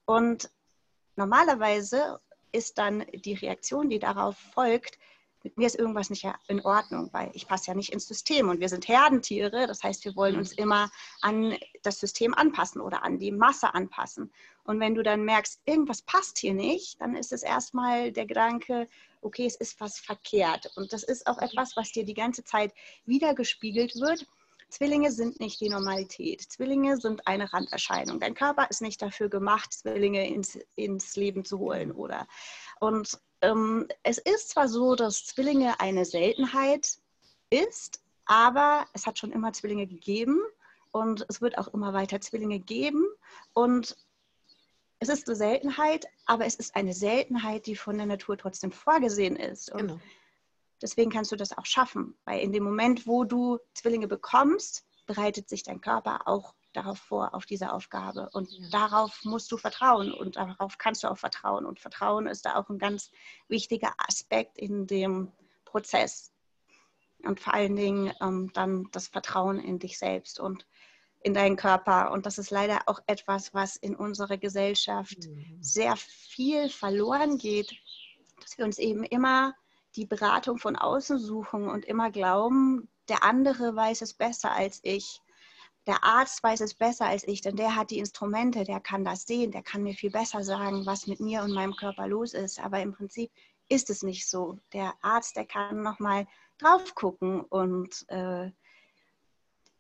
Und 0.07 0.51
normalerweise 1.17 2.21
ist 2.53 2.79
dann 2.79 3.05
die 3.13 3.35
Reaktion, 3.35 3.89
die 3.89 3.99
darauf 3.99 4.37
folgt, 4.37 4.99
mit 5.45 5.59
mir 5.59 5.67
ist 5.67 5.79
irgendwas 5.79 6.09
nicht 6.09 6.27
in 6.49 6.63
Ordnung, 6.63 7.11
weil 7.13 7.31
ich 7.35 7.47
passe 7.47 7.67
ja 7.67 7.75
nicht 7.75 7.93
ins 7.93 8.09
System 8.09 8.49
und 8.49 8.61
wir 8.61 8.71
sind 8.71 8.89
Herdentiere. 8.89 9.67
Das 9.67 9.83
heißt, 9.83 10.05
wir 10.07 10.17
wollen 10.17 10.37
uns 10.37 10.53
mhm. 10.53 10.63
immer 10.63 10.91
an 11.21 11.55
das 11.83 12.01
System 12.01 12.33
anpassen 12.33 12.81
oder 12.81 13.05
an 13.05 13.19
die 13.19 13.31
Masse 13.31 13.75
anpassen. 13.75 14.33
Und 14.65 14.81
wenn 14.81 14.95
du 14.95 15.03
dann 15.03 15.23
merkst, 15.23 15.61
irgendwas 15.67 16.01
passt 16.01 16.39
hier 16.39 16.55
nicht, 16.55 16.99
dann 17.01 17.15
ist 17.15 17.31
es 17.31 17.43
erstmal 17.43 18.11
der 18.11 18.25
Gedanke, 18.25 18.89
okay, 19.21 19.45
es 19.45 19.57
ist 19.57 19.79
was 19.81 19.99
verkehrt. 19.99 20.73
Und 20.77 20.95
das 20.95 21.03
ist 21.03 21.27
auch 21.27 21.39
etwas, 21.39 21.77
was 21.77 21.93
dir 21.93 22.07
die 22.07 22.15
ganze 22.15 22.43
Zeit 22.43 22.73
wiedergespiegelt 23.05 23.97
wird 23.97 24.27
Zwillinge 24.75 25.13
sind 25.13 25.39
nicht 25.39 25.61
die 25.61 25.69
Normalität. 25.69 26.43
Zwillinge 26.43 26.97
sind 26.97 27.29
eine 27.29 27.53
Randerscheinung. 27.53 28.19
Dein 28.19 28.35
Körper 28.35 28.67
ist 28.71 28.83
nicht 28.83 29.01
dafür 29.01 29.29
gemacht, 29.29 29.73
Zwillinge 29.73 30.27
ins, 30.27 30.59
ins 30.75 31.15
Leben 31.15 31.45
zu 31.45 31.61
holen. 31.61 31.93
Oder 31.93 32.27
und 32.81 33.21
ähm, 33.41 33.87
es 34.03 34.19
ist 34.19 34.51
zwar 34.51 34.67
so, 34.67 34.97
dass 34.97 35.27
Zwillinge 35.27 35.79
eine 35.79 36.05
Seltenheit 36.05 36.99
ist, 37.51 38.03
aber 38.25 38.87
es 38.95 39.07
hat 39.07 39.17
schon 39.17 39.31
immer 39.31 39.53
Zwillinge 39.53 39.87
gegeben 39.87 40.41
und 40.91 41.25
es 41.29 41.41
wird 41.41 41.57
auch 41.57 41.69
immer 41.69 41.93
weiter 41.93 42.21
Zwillinge 42.21 42.59
geben. 42.59 43.07
Und 43.53 43.97
es 44.99 45.09
ist 45.09 45.29
eine 45.29 45.37
Seltenheit, 45.37 46.07
aber 46.27 46.47
es 46.47 46.57
ist 46.57 46.75
eine 46.75 46.95
Seltenheit, 46.95 47.67
die 47.67 47.77
von 47.77 47.97
der 47.97 48.07
Natur 48.07 48.37
trotzdem 48.37 48.73
vorgesehen 48.73 49.37
ist. 49.37 49.71
Und 49.71 49.81
genau. 49.83 50.01
Deswegen 50.83 51.11
kannst 51.11 51.33
du 51.33 51.37
das 51.37 51.57
auch 51.57 51.67
schaffen, 51.67 52.17
weil 52.25 52.41
in 52.41 52.53
dem 52.53 52.65
Moment, 52.65 53.07
wo 53.07 53.25
du 53.25 53.59
Zwillinge 53.75 54.09
bekommst, 54.09 54.85
bereitet 55.07 55.49
sich 55.49 55.63
dein 55.63 55.81
Körper 55.81 56.27
auch 56.27 56.55
darauf 56.73 56.99
vor, 56.99 57.35
auf 57.35 57.47
diese 57.47 57.73
Aufgabe. 57.73 58.29
Und 58.33 58.51
ja. 58.51 58.69
darauf 58.71 59.25
musst 59.25 59.51
du 59.53 59.57
vertrauen 59.57 60.13
und 60.13 60.37
darauf 60.37 60.79
kannst 60.79 61.05
du 61.05 61.09
auch 61.09 61.19
vertrauen. 61.19 61.67
Und 61.67 61.81
Vertrauen 61.81 62.27
ist 62.27 62.45
da 62.45 62.57
auch 62.57 62.69
ein 62.69 62.79
ganz 62.79 63.11
wichtiger 63.49 63.93
Aspekt 63.99 64.59
in 64.59 64.87
dem 64.87 65.33
Prozess. 65.65 66.33
Und 67.23 67.41
vor 67.41 67.55
allen 67.55 67.77
Dingen 67.77 68.13
ähm, 68.21 68.51
dann 68.53 68.89
das 68.93 69.09
Vertrauen 69.09 69.59
in 69.59 69.79
dich 69.79 69.99
selbst 69.99 70.39
und 70.41 70.67
in 71.23 71.33
deinen 71.33 71.57
Körper. 71.57 72.13
Und 72.13 72.27
das 72.27 72.39
ist 72.39 72.51
leider 72.51 72.83
auch 72.87 73.01
etwas, 73.07 73.55
was 73.55 73.77
in 73.77 73.97
unserer 73.97 74.37
Gesellschaft 74.37 75.27
mhm. 75.27 75.57
sehr 75.61 75.97
viel 75.97 76.69
verloren 76.69 77.39
geht, 77.39 77.75
dass 78.43 78.59
wir 78.59 78.65
uns 78.65 78.79
eben 78.79 79.05
immer 79.05 79.55
die 79.97 80.07
Beratung 80.07 80.59
von 80.59 80.77
außen 80.77 81.19
suchen 81.19 81.69
und 81.69 81.85
immer 81.85 82.11
glauben, 82.11 82.89
der 83.09 83.23
andere 83.23 83.77
weiß 83.77 84.03
es 84.03 84.15
besser 84.15 84.53
als 84.53 84.81
ich 84.83 85.21
der 85.87 86.03
Arzt 86.03 86.43
weiß 86.43 86.61
es 86.61 86.75
besser 86.75 87.07
als 87.07 87.27
ich, 87.27 87.43
denn 87.43 87.57
der 87.57 87.77
hat 87.77 87.91
die 87.91 87.99
Instrumente, 87.99 88.65
der 88.65 88.81
kann 88.81 89.05
das 89.05 89.25
sehen, 89.25 89.51
der 89.51 89.63
kann 89.63 89.83
mir 89.83 89.95
viel 89.95 90.11
besser 90.11 90.43
sagen, 90.43 90.87
was 90.87 91.07
mit 91.07 91.21
mir 91.21 91.43
und 91.43 91.53
meinem 91.53 91.77
Körper 91.77 92.09
los 92.09 92.33
ist. 92.33 92.59
Aber 92.59 92.81
im 92.81 92.93
Prinzip 92.93 93.31
ist 93.69 93.91
es 93.91 94.03
nicht 94.03 94.29
so. 94.29 94.59
Der 94.73 94.95
Arzt, 95.03 95.37
der 95.37 95.45
kann 95.45 95.83
nochmal 95.83 96.27
drauf 96.59 96.95
gucken 96.95 97.43
und 97.43 98.07
äh, 98.09 98.51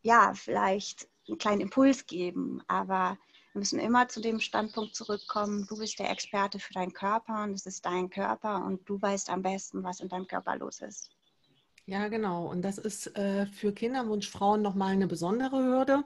ja, 0.03 0.35
vielleicht 0.35 1.09
einen 1.27 1.39
kleinen 1.39 1.63
Impuls 1.63 2.07
geben. 2.07 2.63
Aber 2.67 3.17
wir 3.55 3.61
müssen 3.61 3.79
immer 3.79 4.09
zu 4.09 4.21
dem 4.21 4.41
Standpunkt 4.41 4.97
zurückkommen, 4.97 5.65
du 5.69 5.79
bist 5.79 6.01
der 6.01 6.11
Experte 6.11 6.59
für 6.59 6.73
deinen 6.73 6.93
Körper 6.93 7.45
und 7.45 7.53
es 7.53 7.67
ist 7.67 7.87
dein 7.87 8.11
Körper 8.11 8.65
und 8.65 8.89
du 8.89 9.01
weißt 9.01 9.31
am 9.31 9.43
besten, 9.43 9.85
was 9.85 10.01
in 10.01 10.09
deinem 10.09 10.27
Körper 10.27 10.57
los 10.57 10.81
ist. 10.81 11.11
Ja, 11.87 12.09
genau. 12.09 12.47
Und 12.47 12.63
das 12.63 12.79
ist 12.79 13.17
äh, 13.17 13.47
für 13.47 13.73
Kinderwunschfrauen 13.73 14.61
nochmal 14.61 14.95
eine 14.95 15.07
besondere 15.07 15.63
Hürde, 15.63 16.03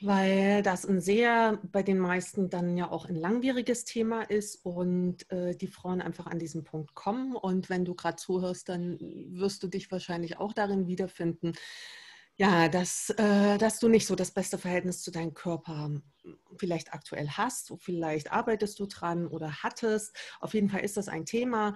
weil 0.00 0.62
das 0.62 0.86
ein 0.86 1.02
sehr, 1.02 1.58
bei 1.72 1.82
den 1.82 1.98
meisten 1.98 2.48
dann 2.48 2.74
ja 2.78 2.90
auch 2.90 3.04
ein 3.04 3.16
langwieriges 3.16 3.84
Thema 3.84 4.22
ist 4.22 4.64
und 4.64 5.30
äh, 5.30 5.54
die 5.54 5.66
Frauen 5.66 6.00
einfach 6.00 6.26
an 6.26 6.38
diesen 6.38 6.64
Punkt 6.64 6.94
kommen. 6.94 7.36
Und 7.36 7.68
wenn 7.68 7.84
du 7.84 7.94
gerade 7.94 8.16
zuhörst, 8.16 8.70
dann 8.70 8.98
wirst 9.28 9.62
du 9.62 9.68
dich 9.68 9.90
wahrscheinlich 9.90 10.38
auch 10.38 10.54
darin 10.54 10.86
wiederfinden, 10.86 11.52
ja, 12.40 12.70
dass, 12.70 13.10
äh, 13.18 13.58
dass 13.58 13.80
du 13.80 13.88
nicht 13.88 14.06
so 14.06 14.14
das 14.14 14.30
beste 14.30 14.56
Verhältnis 14.56 15.02
zu 15.02 15.10
deinem 15.10 15.34
Körper 15.34 15.90
vielleicht 16.56 16.94
aktuell 16.94 17.28
hast, 17.28 17.70
vielleicht 17.80 18.32
arbeitest 18.32 18.80
du 18.80 18.86
dran 18.86 19.26
oder 19.26 19.62
hattest. 19.62 20.16
Auf 20.40 20.54
jeden 20.54 20.70
Fall 20.70 20.80
ist 20.80 20.96
das 20.96 21.08
ein 21.08 21.26
Thema, 21.26 21.74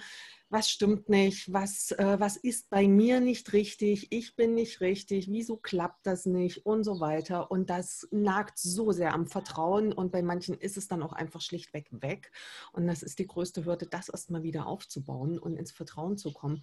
was 0.48 0.70
stimmt 0.70 1.10
nicht, 1.10 1.52
was, 1.52 1.90
äh, 1.90 2.16
was 2.18 2.38
ist 2.38 2.70
bei 2.70 2.88
mir 2.88 3.20
nicht 3.20 3.52
richtig, 3.52 4.10
ich 4.10 4.36
bin 4.36 4.54
nicht 4.54 4.80
richtig, 4.80 5.28
wieso 5.30 5.58
klappt 5.58 6.06
das 6.06 6.24
nicht 6.24 6.64
und 6.64 6.82
so 6.82 6.98
weiter. 6.98 7.50
Und 7.50 7.68
das 7.68 8.08
nagt 8.10 8.58
so 8.58 8.90
sehr 8.90 9.12
am 9.12 9.26
Vertrauen 9.26 9.92
und 9.92 10.12
bei 10.12 10.22
manchen 10.22 10.54
ist 10.54 10.78
es 10.78 10.88
dann 10.88 11.02
auch 11.02 11.12
einfach 11.12 11.42
schlichtweg 11.42 11.88
weg. 11.90 12.32
Und 12.72 12.86
das 12.86 13.02
ist 13.02 13.18
die 13.18 13.26
größte 13.26 13.66
Hürde, 13.66 13.86
das 13.86 14.08
erstmal 14.08 14.42
wieder 14.42 14.66
aufzubauen 14.66 15.38
und 15.38 15.58
ins 15.58 15.72
Vertrauen 15.72 16.16
zu 16.16 16.32
kommen. 16.32 16.62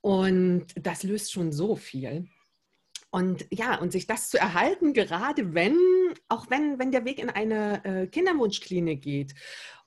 Und 0.00 0.68
das 0.80 1.02
löst 1.02 1.32
schon 1.32 1.52
so 1.52 1.76
viel. 1.76 2.30
Und 3.14 3.46
ja, 3.50 3.78
und 3.78 3.92
sich 3.92 4.08
das 4.08 4.28
zu 4.28 4.38
erhalten, 4.38 4.92
gerade 4.92 5.54
wenn, 5.54 5.78
auch 6.28 6.50
wenn, 6.50 6.80
wenn 6.80 6.90
der 6.90 7.04
Weg 7.04 7.20
in 7.20 7.30
eine 7.30 7.84
äh, 7.84 8.06
Kinderwunschklinik 8.08 9.00
geht 9.02 9.36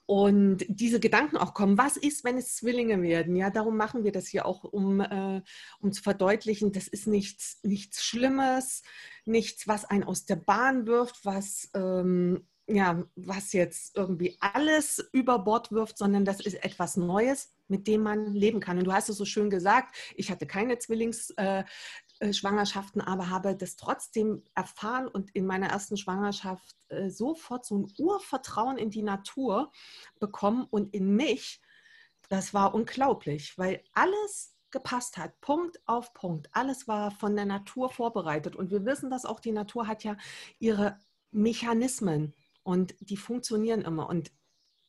und 0.06 0.64
diese 0.66 0.98
Gedanken 0.98 1.36
auch 1.36 1.52
kommen, 1.52 1.76
was 1.76 1.98
ist, 1.98 2.24
wenn 2.24 2.38
es 2.38 2.56
Zwillinge 2.56 3.02
werden? 3.02 3.36
Ja, 3.36 3.50
darum 3.50 3.76
machen 3.76 4.02
wir 4.02 4.12
das 4.12 4.28
hier 4.28 4.46
auch, 4.46 4.64
um, 4.64 5.00
äh, 5.02 5.42
um 5.78 5.92
zu 5.92 6.02
verdeutlichen, 6.02 6.72
das 6.72 6.88
ist 6.88 7.06
nichts, 7.06 7.60
nichts 7.64 8.02
Schlimmes, 8.02 8.82
nichts, 9.26 9.68
was 9.68 9.84
einen 9.84 10.04
aus 10.04 10.24
der 10.24 10.36
Bahn 10.36 10.86
wirft, 10.86 11.26
was, 11.26 11.68
ähm, 11.74 12.48
ja, 12.66 13.04
was 13.14 13.52
jetzt 13.52 13.94
irgendwie 13.94 14.38
alles 14.40 15.06
über 15.12 15.38
Bord 15.38 15.70
wirft, 15.70 15.98
sondern 15.98 16.24
das 16.24 16.40
ist 16.40 16.64
etwas 16.64 16.96
Neues, 16.96 17.52
mit 17.66 17.86
dem 17.86 18.02
man 18.02 18.32
leben 18.32 18.60
kann. 18.60 18.78
Und 18.78 18.84
du 18.84 18.92
hast 18.92 19.10
es 19.10 19.18
so 19.18 19.26
schön 19.26 19.50
gesagt, 19.50 19.94
ich 20.16 20.30
hatte 20.30 20.46
keine 20.46 20.78
Zwillings, 20.78 21.30
äh, 21.36 21.64
Schwangerschaften, 22.32 23.00
aber 23.00 23.30
habe 23.30 23.56
das 23.56 23.76
trotzdem 23.76 24.42
erfahren 24.54 25.08
und 25.08 25.30
in 25.34 25.46
meiner 25.46 25.68
ersten 25.68 25.96
Schwangerschaft 25.96 26.76
äh, 26.88 27.10
sofort 27.10 27.64
so 27.64 27.78
ein 27.78 27.92
Urvertrauen 27.98 28.76
in 28.76 28.90
die 28.90 29.02
Natur 29.02 29.70
bekommen 30.18 30.66
und 30.70 30.94
in 30.94 31.14
mich. 31.14 31.60
Das 32.28 32.52
war 32.52 32.74
unglaublich, 32.74 33.56
weil 33.56 33.82
alles 33.92 34.54
gepasst 34.70 35.16
hat, 35.16 35.40
Punkt 35.40 35.80
auf 35.86 36.12
Punkt. 36.12 36.48
Alles 36.52 36.88
war 36.88 37.10
von 37.10 37.36
der 37.36 37.46
Natur 37.46 37.88
vorbereitet. 37.88 38.54
Und 38.56 38.70
wir 38.70 38.84
wissen, 38.84 39.10
dass 39.10 39.24
auch 39.24 39.40
die 39.40 39.52
Natur 39.52 39.86
hat 39.86 40.04
ja 40.04 40.16
ihre 40.58 40.98
Mechanismen 41.30 42.34
und 42.62 42.94
die 43.00 43.16
funktionieren 43.16 43.82
immer. 43.82 44.08
Und 44.08 44.30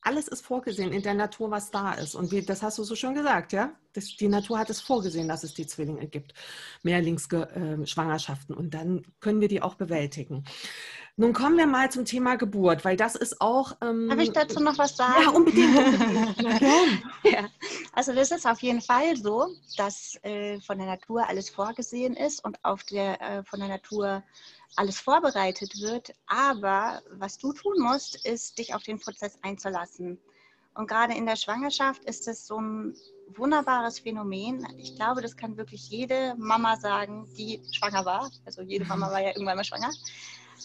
alles 0.02 0.28
ist 0.28 0.44
vorgesehen 0.44 0.92
in 0.92 1.02
der 1.02 1.14
Natur, 1.14 1.50
was 1.50 1.70
da 1.70 1.92
ist. 1.92 2.14
Und 2.14 2.32
wie, 2.32 2.42
das 2.42 2.62
hast 2.62 2.78
du 2.78 2.84
so 2.84 2.94
schön 2.94 3.14
gesagt, 3.14 3.52
ja? 3.52 3.72
Das, 3.92 4.16
die 4.16 4.28
Natur 4.28 4.58
hat 4.58 4.70
es 4.70 4.80
vorgesehen, 4.80 5.28
dass 5.28 5.42
es 5.42 5.52
die 5.52 5.66
Zwillinge 5.66 6.06
gibt, 6.06 6.32
Mehrlingsschwangerschaften. 6.82 8.54
Und 8.54 8.72
dann 8.72 9.04
können 9.20 9.40
wir 9.40 9.48
die 9.48 9.62
auch 9.62 9.74
bewältigen. 9.74 10.44
Nun 11.16 11.34
kommen 11.34 11.58
wir 11.58 11.66
mal 11.66 11.90
zum 11.90 12.06
Thema 12.06 12.36
Geburt, 12.36 12.84
weil 12.84 12.96
das 12.96 13.14
ist 13.14 13.42
auch. 13.42 13.76
Ähm, 13.82 14.08
Darf 14.08 14.20
ich 14.20 14.32
dazu 14.32 14.60
noch 14.60 14.78
was 14.78 14.96
sagen? 14.96 15.22
Ja, 15.22 15.30
unbedingt. 15.30 15.76
unbedingt. 15.76 17.02
ja. 17.24 17.48
Also, 17.92 18.14
das 18.14 18.30
ist 18.30 18.46
auf 18.46 18.60
jeden 18.60 18.80
Fall 18.80 19.16
so, 19.16 19.48
dass 19.76 20.18
äh, 20.22 20.60
von 20.60 20.78
der 20.78 20.86
Natur 20.86 21.28
alles 21.28 21.50
vorgesehen 21.50 22.14
ist 22.14 22.42
und 22.42 22.58
auf 22.62 22.84
der, 22.84 23.20
äh, 23.20 23.44
von 23.44 23.60
der 23.60 23.68
Natur 23.68 24.22
alles 24.76 25.00
vorbereitet 25.00 25.80
wird. 25.80 26.12
Aber 26.26 27.02
was 27.10 27.38
du 27.38 27.52
tun 27.52 27.78
musst, 27.78 28.24
ist, 28.26 28.58
dich 28.58 28.74
auf 28.74 28.82
den 28.82 29.00
Prozess 29.00 29.38
einzulassen. 29.42 30.18
Und 30.74 30.88
gerade 30.88 31.14
in 31.14 31.26
der 31.26 31.36
Schwangerschaft 31.36 32.04
ist 32.04 32.28
es 32.28 32.46
so 32.46 32.60
ein 32.60 32.94
wunderbares 33.34 34.00
Phänomen. 34.00 34.66
Ich 34.78 34.96
glaube, 34.96 35.20
das 35.20 35.36
kann 35.36 35.56
wirklich 35.56 35.88
jede 35.88 36.34
Mama 36.38 36.76
sagen, 36.76 37.28
die 37.36 37.60
schwanger 37.72 38.04
war. 38.04 38.30
Also 38.44 38.62
jede 38.62 38.84
Mama 38.84 39.10
war 39.10 39.20
ja 39.20 39.30
irgendwann 39.30 39.56
mal 39.56 39.64
schwanger 39.64 39.90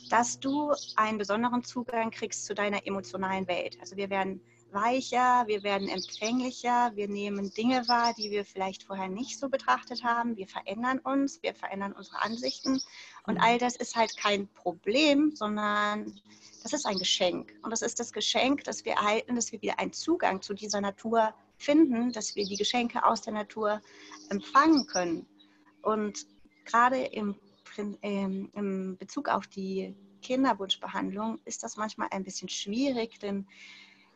dass 0.09 0.39
du 0.39 0.73
einen 0.95 1.17
besonderen 1.17 1.63
Zugang 1.63 2.11
kriegst 2.11 2.45
zu 2.45 2.53
deiner 2.53 2.85
emotionalen 2.85 3.47
Welt. 3.47 3.77
Also 3.79 3.95
wir 3.95 4.09
werden 4.09 4.41
weicher, 4.75 5.45
wir 5.47 5.63
werden 5.63 5.87
empfänglicher, 5.87 6.91
wir 6.93 7.07
nehmen 7.07 7.51
Dinge 7.51 7.87
wahr, 7.87 8.13
die 8.15 8.29
wir 8.29 8.45
vielleicht 8.45 8.83
vorher 8.83 9.07
nicht 9.07 9.39
so 9.39 9.49
betrachtet 9.49 10.03
haben. 10.03 10.37
Wir 10.37 10.47
verändern 10.47 10.99
uns, 10.99 11.41
wir 11.41 11.55
verändern 11.55 11.93
unsere 11.93 12.21
Ansichten. 12.21 12.79
Und 13.25 13.39
all 13.39 13.57
das 13.57 13.75
ist 13.75 13.95
halt 13.95 14.15
kein 14.17 14.47
Problem, 14.49 15.31
sondern 15.33 16.21
das 16.61 16.73
ist 16.73 16.85
ein 16.85 16.99
Geschenk. 16.99 17.53
Und 17.63 17.71
das 17.71 17.81
ist 17.81 17.99
das 17.99 18.11
Geschenk, 18.11 18.63
das 18.65 18.85
wir 18.85 18.93
erhalten, 18.93 19.35
dass 19.35 19.51
wir 19.51 19.61
wieder 19.61 19.79
einen 19.79 19.93
Zugang 19.93 20.41
zu 20.41 20.53
dieser 20.53 20.81
Natur 20.81 21.33
finden, 21.57 22.11
dass 22.11 22.35
wir 22.35 22.45
die 22.45 22.57
Geschenke 22.57 23.03
aus 23.03 23.21
der 23.21 23.33
Natur 23.33 23.81
empfangen 24.29 24.85
können. 24.87 25.25
Und 25.81 26.27
gerade 26.65 27.01
im, 27.01 27.35
ähm, 28.01 28.49
im 28.53 28.97
Bezug 28.97 29.29
auf 29.29 29.47
die 29.47 29.95
Kinderwunschbehandlung 30.21 31.39
ist 31.45 31.63
das 31.63 31.77
manchmal 31.77 32.09
ein 32.11 32.23
bisschen 32.23 32.49
schwierig, 32.49 33.19
denn 33.19 33.47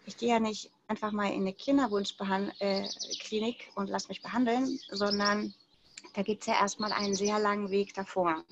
ich 0.05 0.17
gehe 0.17 0.29
ja 0.29 0.39
nicht 0.39 0.71
einfach 0.87 1.11
mal 1.11 1.31
in 1.31 1.41
eine 1.41 1.53
Kinderwunschklinik 1.53 2.53
äh, 2.59 3.71
und 3.75 3.89
lasse 3.89 4.07
mich 4.07 4.21
behandeln, 4.21 4.79
sondern 4.91 5.53
da 6.13 6.23
gibt 6.23 6.41
es 6.41 6.47
ja 6.47 6.59
erstmal 6.59 6.91
einen 6.91 7.15
sehr 7.15 7.39
langen 7.39 7.69
Weg 7.69 7.93
davor. 7.93 8.43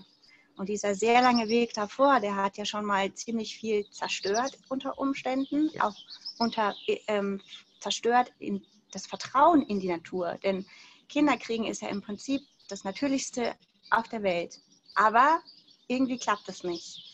Und 0.57 0.69
dieser 0.69 0.95
sehr 0.95 1.21
lange 1.21 1.49
Weg 1.49 1.73
davor, 1.73 2.19
der 2.19 2.35
hat 2.35 2.57
ja 2.57 2.65
schon 2.65 2.85
mal 2.85 3.13
ziemlich 3.13 3.57
viel 3.57 3.87
zerstört 3.91 4.57
unter 4.69 4.97
Umständen, 4.97 5.69
auch 5.79 5.95
unter, 6.39 6.75
ähm, 7.07 7.41
zerstört 7.79 8.31
in 8.39 8.65
das 8.91 9.05
Vertrauen 9.05 9.61
in 9.63 9.79
die 9.79 9.89
Natur. 9.89 10.37
Denn 10.43 10.65
Kinderkriegen 11.09 11.65
ist 11.65 11.81
ja 11.81 11.89
im 11.89 12.01
Prinzip 12.01 12.41
das 12.69 12.83
Natürlichste 12.83 13.55
auf 13.91 14.07
der 14.07 14.23
Welt. 14.23 14.59
Aber 14.95 15.41
irgendwie 15.87 16.17
klappt 16.17 16.49
es 16.49 16.63
nicht. 16.63 17.06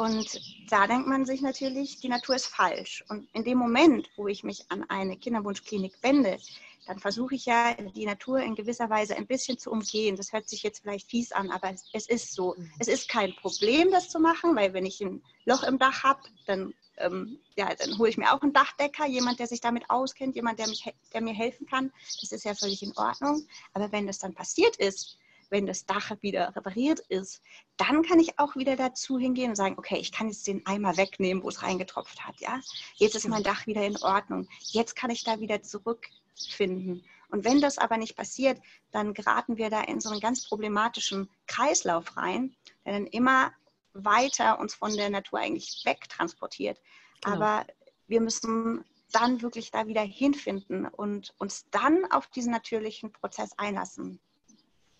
Und 0.00 0.40
da 0.70 0.86
denkt 0.86 1.08
man 1.08 1.26
sich 1.26 1.42
natürlich, 1.42 2.00
die 2.00 2.08
Natur 2.08 2.34
ist 2.34 2.46
falsch. 2.46 3.04
Und 3.10 3.28
in 3.34 3.44
dem 3.44 3.58
Moment, 3.58 4.08
wo 4.16 4.28
ich 4.28 4.42
mich 4.42 4.64
an 4.70 4.88
eine 4.88 5.18
Kinderwunschklinik 5.18 5.92
wende, 6.00 6.38
dann 6.86 6.98
versuche 6.98 7.34
ich 7.34 7.44
ja 7.44 7.74
die 7.74 8.06
Natur 8.06 8.40
in 8.40 8.54
gewisser 8.54 8.88
Weise 8.88 9.14
ein 9.14 9.26
bisschen 9.26 9.58
zu 9.58 9.70
umgehen. 9.70 10.16
Das 10.16 10.32
hört 10.32 10.48
sich 10.48 10.62
jetzt 10.62 10.80
vielleicht 10.80 11.10
fies 11.10 11.32
an, 11.32 11.50
aber 11.50 11.74
es, 11.92 12.06
ist 12.06 12.32
so. 12.32 12.56
Es 12.78 12.88
ist 12.88 13.10
kein 13.10 13.36
Problem, 13.36 13.90
das 13.90 14.08
zu 14.08 14.18
machen, 14.18 14.56
weil 14.56 14.72
wenn 14.72 14.86
ich 14.86 15.02
ein 15.02 15.22
Loch 15.44 15.64
im 15.64 15.78
Dach 15.78 16.02
habe, 16.02 16.22
dann, 16.46 16.72
ähm, 16.96 17.38
ja, 17.56 17.68
dann 17.74 17.98
hole 17.98 18.08
ich 18.08 18.16
mir 18.16 18.32
auch 18.32 18.40
einen 18.40 18.54
Dachdecker, 18.54 19.06
jemand, 19.06 19.38
der 19.38 19.48
sich 19.48 19.60
damit 19.60 19.84
auskennt, 19.90 20.34
jemand, 20.34 20.58
der, 20.60 20.68
mich, 20.68 20.90
der 21.12 21.20
mir 21.20 21.34
helfen 21.34 21.66
kann. 21.66 21.92
Das 22.22 22.32
ist 22.32 22.44
ja 22.46 22.54
völlig 22.54 22.82
in 22.82 22.96
Ordnung. 22.96 23.46
Aber 23.74 23.92
wenn 23.92 24.06
das 24.06 24.18
dann 24.18 24.32
passiert 24.32 24.76
ist, 24.76 25.18
wenn 25.50 25.66
das 25.66 25.84
Dach 25.84 26.12
wieder 26.20 26.54
repariert 26.56 27.00
ist, 27.00 27.42
dann 27.76 28.02
kann 28.02 28.20
ich 28.20 28.38
auch 28.38 28.56
wieder 28.56 28.76
dazu 28.76 29.18
hingehen 29.18 29.50
und 29.50 29.56
sagen, 29.56 29.76
okay, 29.78 29.98
ich 29.98 30.12
kann 30.12 30.28
jetzt 30.28 30.46
den 30.46 30.64
Eimer 30.66 30.96
wegnehmen, 30.96 31.42
wo 31.42 31.48
es 31.48 31.62
reingetropft 31.62 32.24
hat. 32.26 32.40
Ja? 32.40 32.60
Jetzt 32.94 33.16
ist 33.16 33.28
mein 33.28 33.42
Dach 33.42 33.66
wieder 33.66 33.84
in 33.84 33.96
Ordnung. 33.98 34.48
Jetzt 34.60 34.96
kann 34.96 35.10
ich 35.10 35.24
da 35.24 35.40
wieder 35.40 35.62
zurückfinden. 35.62 37.04
Und 37.30 37.44
wenn 37.44 37.60
das 37.60 37.78
aber 37.78 37.96
nicht 37.96 38.16
passiert, 38.16 38.60
dann 38.90 39.14
geraten 39.14 39.56
wir 39.56 39.70
da 39.70 39.82
in 39.82 40.00
so 40.00 40.10
einen 40.10 40.20
ganz 40.20 40.48
problematischen 40.48 41.28
Kreislauf 41.46 42.16
rein, 42.16 42.56
der 42.84 42.94
dann 42.94 43.06
immer 43.06 43.52
weiter 43.92 44.58
uns 44.60 44.74
von 44.74 44.96
der 44.96 45.10
Natur 45.10 45.40
eigentlich 45.40 45.82
wegtransportiert. 45.84 46.80
Genau. 47.22 47.36
Aber 47.36 47.66
wir 48.06 48.20
müssen 48.20 48.84
dann 49.12 49.42
wirklich 49.42 49.70
da 49.70 49.86
wieder 49.86 50.02
hinfinden 50.02 50.86
und 50.86 51.34
uns 51.38 51.66
dann 51.70 52.10
auf 52.10 52.28
diesen 52.28 52.52
natürlichen 52.52 53.12
Prozess 53.12 53.52
einlassen. 53.56 54.20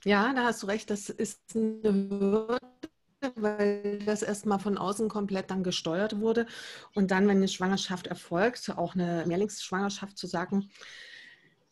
Ja, 0.04 0.32
da 0.32 0.44
hast 0.44 0.62
du 0.62 0.66
recht, 0.66 0.88
das 0.90 1.10
ist 1.10 1.40
eine 1.54 1.92
Hürde, 1.92 2.58
weil 3.34 3.98
das 4.06 4.22
erstmal 4.22 4.58
von 4.58 4.78
außen 4.78 5.08
komplett 5.08 5.50
dann 5.50 5.62
gesteuert 5.62 6.20
wurde. 6.20 6.46
Und 6.94 7.10
dann, 7.10 7.28
wenn 7.28 7.36
eine 7.36 7.48
Schwangerschaft 7.48 8.06
erfolgt, 8.06 8.70
auch 8.76 8.94
eine 8.94 9.24
Mehrlingsschwangerschaft 9.26 10.16
zu 10.16 10.26
sagen, 10.26 10.70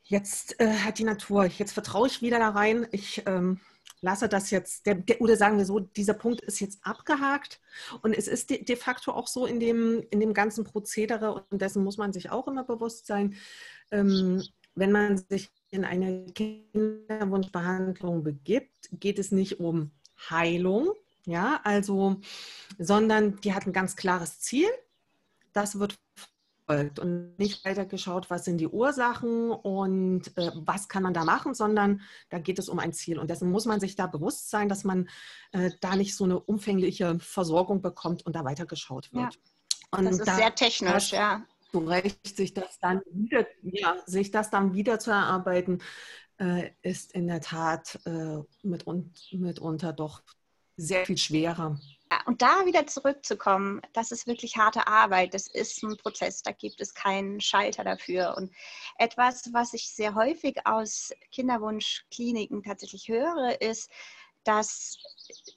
jetzt 0.04 0.60
äh, 0.60 0.72
hat 0.78 0.98
die 0.98 1.04
Natur, 1.04 1.46
jetzt 1.46 1.72
vertraue 1.72 2.08
ich 2.08 2.22
wieder 2.22 2.38
da 2.38 2.50
rein, 2.50 2.86
ich 2.92 3.22
ähm, 3.26 3.60
lasse 4.00 4.28
das 4.28 4.50
jetzt, 4.50 4.86
der, 4.86 4.96
der, 4.96 5.20
oder 5.20 5.36
sagen 5.36 5.58
wir 5.58 5.64
so, 5.66 5.80
dieser 5.80 6.14
Punkt 6.14 6.40
ist 6.42 6.60
jetzt 6.60 6.80
abgehakt. 6.82 7.60
Und 8.02 8.12
es 8.12 8.28
ist 8.28 8.50
de, 8.50 8.62
de 8.62 8.76
facto 8.76 9.12
auch 9.12 9.26
so 9.26 9.46
in 9.46 9.60
dem, 9.60 10.04
in 10.10 10.20
dem 10.20 10.34
ganzen 10.34 10.64
Prozedere, 10.64 11.44
und 11.50 11.62
dessen 11.62 11.82
muss 11.82 11.96
man 11.96 12.12
sich 12.12 12.30
auch 12.30 12.46
immer 12.46 12.64
bewusst 12.64 13.06
sein, 13.06 13.36
ähm, 13.90 14.42
wenn 14.74 14.92
man 14.92 15.16
sich 15.28 15.50
in 15.70 15.84
eine 15.84 16.26
Kinderwunschbehandlung 16.26 18.22
begibt, 18.22 18.88
geht 18.92 19.18
es 19.18 19.32
nicht 19.32 19.60
um 19.60 19.90
Heilung, 20.30 20.90
ja, 21.26 21.60
also, 21.64 22.16
sondern 22.78 23.40
die 23.40 23.52
hat 23.54 23.66
ein 23.66 23.72
ganz 23.72 23.96
klares 23.96 24.40
Ziel. 24.40 24.68
Das 25.52 25.78
wird 25.78 25.98
verfolgt 26.68 26.98
und 26.98 27.38
nicht 27.38 27.64
weiter 27.64 27.84
geschaut, 27.84 28.30
was 28.30 28.44
sind 28.44 28.58
die 28.58 28.68
Ursachen 28.68 29.50
und 29.50 30.36
äh, 30.36 30.50
was 30.54 30.88
kann 30.88 31.02
man 31.02 31.14
da 31.14 31.24
machen, 31.24 31.54
sondern 31.54 32.00
da 32.30 32.38
geht 32.38 32.58
es 32.58 32.68
um 32.68 32.78
ein 32.78 32.92
Ziel. 32.92 33.18
Und 33.18 33.30
dessen 33.30 33.50
muss 33.50 33.66
man 33.66 33.80
sich 33.80 33.96
da 33.96 34.06
bewusst 34.06 34.50
sein, 34.50 34.68
dass 34.68 34.84
man 34.84 35.08
äh, 35.52 35.70
da 35.80 35.96
nicht 35.96 36.16
so 36.16 36.24
eine 36.24 36.38
umfängliche 36.40 37.18
Versorgung 37.18 37.82
bekommt 37.82 38.24
und 38.24 38.34
da 38.34 38.44
weiter 38.44 38.66
geschaut 38.66 39.12
wird. 39.12 39.34
Ja. 39.34 39.98
Und 39.98 40.04
das 40.04 40.18
ist 40.18 40.28
da, 40.28 40.34
sehr 40.34 40.54
technisch, 40.54 41.12
ja 41.12 41.42
zu 41.70 41.78
Recht, 41.80 42.36
sich 42.36 42.54
das 42.54 42.78
dann 42.78 43.02
wieder, 43.10 43.46
ja, 43.62 43.96
sich 44.06 44.30
das 44.30 44.50
dann 44.50 44.74
wieder 44.74 44.98
zu 44.98 45.10
erarbeiten, 45.10 45.82
äh, 46.38 46.70
ist 46.82 47.12
in 47.12 47.26
der 47.26 47.40
Tat 47.40 47.98
äh, 48.06 48.38
mitunter, 48.62 49.20
mitunter 49.32 49.92
doch 49.92 50.22
sehr 50.76 51.04
viel 51.04 51.18
schwerer. 51.18 51.78
Ja, 52.10 52.22
und 52.24 52.40
da 52.40 52.64
wieder 52.64 52.86
zurückzukommen, 52.86 53.82
das 53.92 54.12
ist 54.12 54.26
wirklich 54.26 54.56
harte 54.56 54.86
Arbeit. 54.86 55.34
Das 55.34 55.46
ist 55.48 55.82
ein 55.82 55.96
Prozess, 55.96 56.42
da 56.42 56.52
gibt 56.52 56.80
es 56.80 56.94
keinen 56.94 57.40
Schalter 57.40 57.84
dafür. 57.84 58.34
Und 58.36 58.52
etwas, 58.96 59.52
was 59.52 59.74
ich 59.74 59.90
sehr 59.90 60.14
häufig 60.14 60.66
aus 60.66 61.12
Kinderwunschkliniken 61.32 62.62
tatsächlich 62.62 63.08
höre, 63.08 63.60
ist, 63.60 63.90
dass 64.44 64.96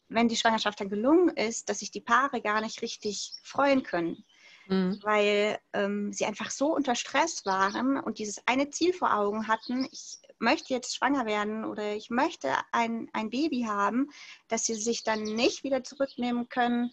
wenn 0.09 0.27
die 0.27 0.35
Schwangerschaft 0.35 0.81
dann 0.81 0.89
gelungen 0.89 1.29
ist, 1.29 1.69
dass 1.69 1.79
sich 1.79 1.91
die 1.91 2.01
Paare 2.01 2.41
gar 2.41 2.59
nicht 2.59 2.81
richtig 2.81 3.31
freuen 3.43 3.83
können 3.83 4.25
mhm. 4.67 4.99
weil 5.03 5.59
ähm, 5.73 6.13
sie 6.13 6.25
einfach 6.25 6.51
so 6.51 6.75
unter 6.75 6.95
Stress 6.95 7.45
waren 7.45 7.99
und 7.99 8.19
dieses 8.19 8.41
eine 8.45 8.69
Ziel 8.69 8.93
vor 8.93 9.15
Augen 9.15 9.47
hatten, 9.47 9.87
ich 9.91 10.19
möchte 10.39 10.73
jetzt 10.73 10.95
schwanger 10.95 11.25
werden 11.25 11.65
oder 11.65 11.95
ich 11.95 12.09
möchte 12.09 12.51
ein, 12.71 13.09
ein 13.13 13.29
Baby 13.29 13.63
haben, 13.67 14.09
dass 14.47 14.65
sie 14.65 14.75
sich 14.75 15.03
dann 15.03 15.23
nicht 15.23 15.63
wieder 15.63 15.83
zurücknehmen 15.83 16.49
können, 16.49 16.91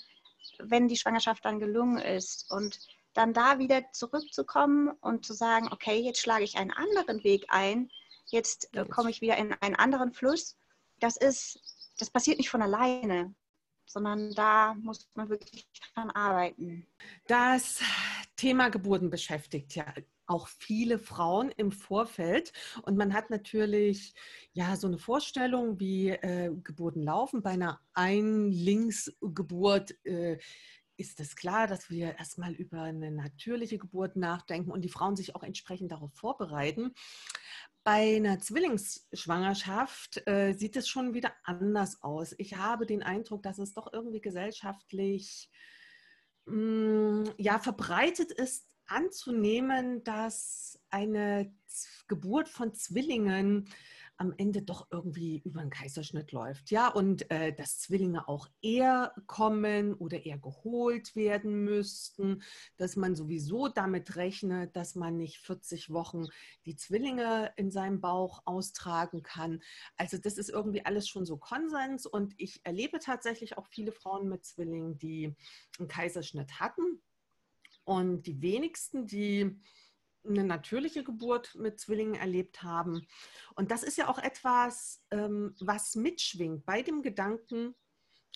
wenn 0.58 0.88
die 0.88 0.96
Schwangerschaft 0.96 1.44
dann 1.44 1.60
gelungen 1.60 1.98
ist. 1.98 2.50
Und 2.50 2.78
dann 3.14 3.32
da 3.32 3.58
wieder 3.58 3.82
zurückzukommen 3.92 4.90
und 5.00 5.26
zu 5.26 5.32
sagen, 5.32 5.68
okay, 5.72 5.98
jetzt 5.98 6.20
schlage 6.20 6.44
ich 6.44 6.56
einen 6.56 6.70
anderen 6.70 7.24
Weg 7.24 7.46
ein, 7.48 7.90
jetzt 8.26 8.74
äh, 8.76 8.84
komme 8.84 9.10
ich 9.10 9.20
wieder 9.20 9.36
in 9.36 9.52
einen 9.54 9.74
anderen 9.74 10.12
Fluss. 10.12 10.56
Das 11.00 11.16
ist, 11.16 11.58
das 11.98 12.10
passiert 12.10 12.38
nicht 12.38 12.50
von 12.50 12.62
alleine 12.62 13.34
sondern 13.88 14.32
da 14.34 14.74
muss 14.74 15.10
man 15.14 15.28
wirklich 15.28 15.66
dran 15.94 16.10
arbeiten. 16.10 16.86
Das 17.26 17.80
Thema 18.36 18.68
Geburten 18.68 19.10
beschäftigt 19.10 19.74
ja 19.74 19.86
auch 20.26 20.46
viele 20.46 20.98
Frauen 20.98 21.50
im 21.56 21.72
Vorfeld. 21.72 22.52
Und 22.82 22.96
man 22.96 23.14
hat 23.14 23.30
natürlich 23.30 24.14
ja 24.52 24.76
so 24.76 24.86
eine 24.86 24.98
Vorstellung, 24.98 25.80
wie 25.80 26.10
äh, 26.10 26.52
Geburten 26.62 27.02
laufen. 27.02 27.42
Bei 27.42 27.50
einer 27.50 27.80
Einlingsgeburt 27.94 29.96
äh, 30.04 30.38
ist 30.98 31.20
es 31.20 31.36
klar, 31.36 31.66
dass 31.66 31.90
wir 31.90 32.18
erstmal 32.18 32.52
über 32.52 32.82
eine 32.82 33.10
natürliche 33.10 33.78
Geburt 33.78 34.16
nachdenken 34.16 34.70
und 34.70 34.82
die 34.82 34.90
Frauen 34.90 35.16
sich 35.16 35.34
auch 35.34 35.42
entsprechend 35.42 35.92
darauf 35.92 36.12
vorbereiten. 36.12 36.92
Bei 37.90 38.16
einer 38.16 38.38
Zwillingsschwangerschaft 38.38 40.20
äh, 40.26 40.52
sieht 40.52 40.76
es 40.76 40.90
schon 40.90 41.14
wieder 41.14 41.32
anders 41.42 42.02
aus. 42.02 42.34
Ich 42.36 42.54
habe 42.54 42.84
den 42.84 43.02
Eindruck, 43.02 43.42
dass 43.42 43.56
es 43.56 43.72
doch 43.72 43.90
irgendwie 43.94 44.20
gesellschaftlich 44.20 45.48
mh, 46.44 46.54
mm, 46.54 47.24
ja, 47.38 47.58
verbreitet 47.58 48.30
ist, 48.30 48.66
anzunehmen, 48.84 50.04
dass 50.04 50.78
eine 50.90 51.50
Geburt 52.08 52.50
von 52.50 52.74
Zwillingen 52.74 53.70
am 54.18 54.34
Ende 54.36 54.62
doch 54.62 54.88
irgendwie 54.90 55.40
über 55.44 55.60
einen 55.60 55.70
Kaiserschnitt 55.70 56.32
läuft. 56.32 56.70
Ja, 56.70 56.88
und 56.88 57.30
äh, 57.30 57.54
dass 57.54 57.78
Zwillinge 57.78 58.28
auch 58.28 58.48
eher 58.60 59.14
kommen 59.26 59.94
oder 59.94 60.26
eher 60.26 60.38
geholt 60.38 61.14
werden 61.14 61.64
müssten, 61.64 62.42
dass 62.76 62.96
man 62.96 63.14
sowieso 63.14 63.68
damit 63.68 64.16
rechnet, 64.16 64.74
dass 64.74 64.96
man 64.96 65.16
nicht 65.16 65.38
40 65.38 65.90
Wochen 65.90 66.26
die 66.66 66.74
Zwillinge 66.74 67.52
in 67.56 67.70
seinem 67.70 68.00
Bauch 68.00 68.42
austragen 68.44 69.22
kann. 69.22 69.62
Also 69.96 70.18
das 70.18 70.36
ist 70.36 70.50
irgendwie 70.50 70.84
alles 70.84 71.08
schon 71.08 71.24
so 71.24 71.36
Konsens 71.36 72.04
und 72.04 72.34
ich 72.38 72.60
erlebe 72.64 72.98
tatsächlich 72.98 73.56
auch 73.56 73.68
viele 73.68 73.92
Frauen 73.92 74.28
mit 74.28 74.44
Zwillingen, 74.44 74.98
die 74.98 75.34
einen 75.78 75.88
Kaiserschnitt 75.88 76.58
hatten. 76.58 77.00
Und 77.84 78.26
die 78.26 78.42
wenigsten, 78.42 79.06
die 79.06 79.58
eine 80.28 80.44
natürliche 80.44 81.04
Geburt 81.04 81.54
mit 81.54 81.80
Zwillingen 81.80 82.14
erlebt 82.14 82.62
haben. 82.62 83.06
Und 83.54 83.70
das 83.70 83.82
ist 83.82 83.96
ja 83.96 84.08
auch 84.08 84.18
etwas, 84.18 85.04
ähm, 85.10 85.54
was 85.60 85.94
mitschwingt 85.94 86.64
bei 86.64 86.82
dem 86.82 87.02
Gedanken, 87.02 87.74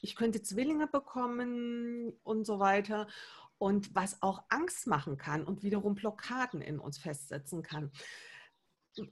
ich 0.00 0.16
könnte 0.16 0.42
Zwillinge 0.42 0.88
bekommen 0.88 2.12
und 2.24 2.44
so 2.44 2.58
weiter. 2.58 3.06
Und 3.58 3.94
was 3.94 4.20
auch 4.22 4.42
Angst 4.48 4.88
machen 4.88 5.16
kann 5.16 5.44
und 5.44 5.62
wiederum 5.62 5.94
Blockaden 5.94 6.60
in 6.60 6.80
uns 6.80 6.98
festsetzen 6.98 7.62
kann. 7.62 7.92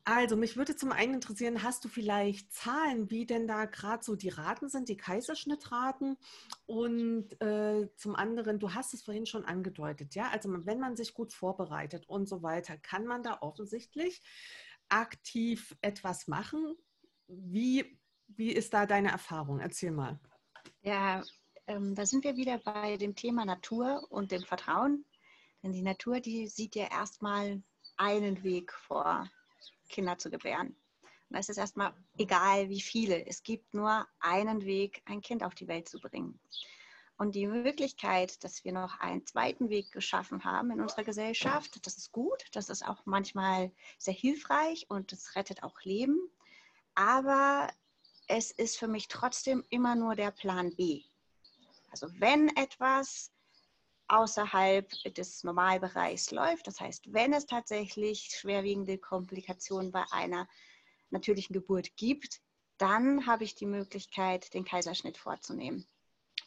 Also, 0.04 0.36
mich 0.36 0.58
würde 0.58 0.76
zum 0.76 0.92
einen 0.92 1.14
interessieren, 1.14 1.62
hast 1.62 1.84
du 1.84 1.88
vielleicht 1.88 2.52
Zahlen, 2.52 3.10
wie 3.10 3.24
denn 3.24 3.46
da 3.46 3.64
gerade 3.64 4.04
so 4.04 4.14
die 4.14 4.28
Raten 4.28 4.68
sind, 4.68 4.90
die 4.90 4.98
Kaiserschnittraten? 4.98 6.18
Und 6.66 7.40
äh, 7.40 7.88
zum 7.96 8.14
anderen, 8.14 8.58
du 8.58 8.74
hast 8.74 8.92
es 8.92 9.02
vorhin 9.02 9.24
schon 9.24 9.46
angedeutet, 9.46 10.14
ja, 10.14 10.28
also 10.28 10.50
wenn 10.66 10.80
man 10.80 10.96
sich 10.96 11.14
gut 11.14 11.32
vorbereitet 11.32 12.06
und 12.08 12.28
so 12.28 12.42
weiter, 12.42 12.76
kann 12.76 13.06
man 13.06 13.22
da 13.22 13.38
offensichtlich 13.40 14.20
aktiv 14.90 15.74
etwas 15.80 16.28
machen. 16.28 16.76
Wie, 17.26 17.98
wie 18.28 18.52
ist 18.52 18.74
da 18.74 18.84
deine 18.84 19.10
Erfahrung? 19.10 19.60
Erzähl 19.60 19.92
mal. 19.92 20.20
Ja, 20.82 21.22
ähm, 21.66 21.94
da 21.94 22.04
sind 22.04 22.24
wir 22.24 22.36
wieder 22.36 22.58
bei 22.58 22.98
dem 22.98 23.14
Thema 23.14 23.46
Natur 23.46 24.06
und 24.10 24.30
dem 24.30 24.42
Vertrauen. 24.42 25.06
Denn 25.62 25.72
die 25.72 25.82
Natur, 25.82 26.20
die 26.20 26.48
sieht 26.48 26.74
ja 26.74 26.90
erstmal 26.90 27.62
einen 27.96 28.42
Weg 28.42 28.72
vor 28.72 29.30
Kinder 29.90 30.16
zu 30.16 30.30
gebären. 30.30 30.76
Und 31.28 31.36
es 31.36 31.48
ist 31.48 31.58
erstmal 31.58 31.94
egal, 32.18 32.68
wie 32.68 32.80
viele. 32.80 33.26
Es 33.26 33.42
gibt 33.42 33.74
nur 33.74 34.06
einen 34.18 34.64
Weg, 34.64 35.02
ein 35.04 35.20
Kind 35.20 35.44
auf 35.44 35.54
die 35.54 35.68
Welt 35.68 35.88
zu 35.88 36.00
bringen. 36.00 36.40
Und 37.16 37.34
die 37.34 37.46
Möglichkeit, 37.46 38.42
dass 38.42 38.64
wir 38.64 38.72
noch 38.72 38.98
einen 38.98 39.26
zweiten 39.26 39.68
Weg 39.68 39.92
geschaffen 39.92 40.42
haben 40.42 40.70
in 40.70 40.80
unserer 40.80 41.04
Gesellschaft, 41.04 41.86
das 41.86 41.98
ist 41.98 42.12
gut, 42.12 42.46
das 42.52 42.70
ist 42.70 42.82
auch 42.82 43.04
manchmal 43.04 43.70
sehr 43.98 44.14
hilfreich 44.14 44.86
und 44.88 45.12
es 45.12 45.36
rettet 45.36 45.62
auch 45.62 45.82
Leben. 45.82 46.18
Aber 46.94 47.68
es 48.26 48.50
ist 48.50 48.78
für 48.78 48.88
mich 48.88 49.08
trotzdem 49.08 49.62
immer 49.68 49.96
nur 49.96 50.16
der 50.16 50.30
Plan 50.30 50.74
B. 50.74 51.02
Also 51.90 52.08
wenn 52.18 52.48
etwas 52.56 53.32
außerhalb 54.10 54.90
des 55.14 55.44
Normalbereichs 55.44 56.30
läuft. 56.30 56.66
Das 56.66 56.80
heißt, 56.80 57.12
wenn 57.12 57.32
es 57.32 57.46
tatsächlich 57.46 58.30
schwerwiegende 58.32 58.98
Komplikationen 58.98 59.92
bei 59.92 60.04
einer 60.10 60.48
natürlichen 61.10 61.54
Geburt 61.54 61.96
gibt, 61.96 62.40
dann 62.78 63.26
habe 63.26 63.44
ich 63.44 63.54
die 63.54 63.66
Möglichkeit, 63.66 64.52
den 64.54 64.64
Kaiserschnitt 64.64 65.18
vorzunehmen. 65.18 65.86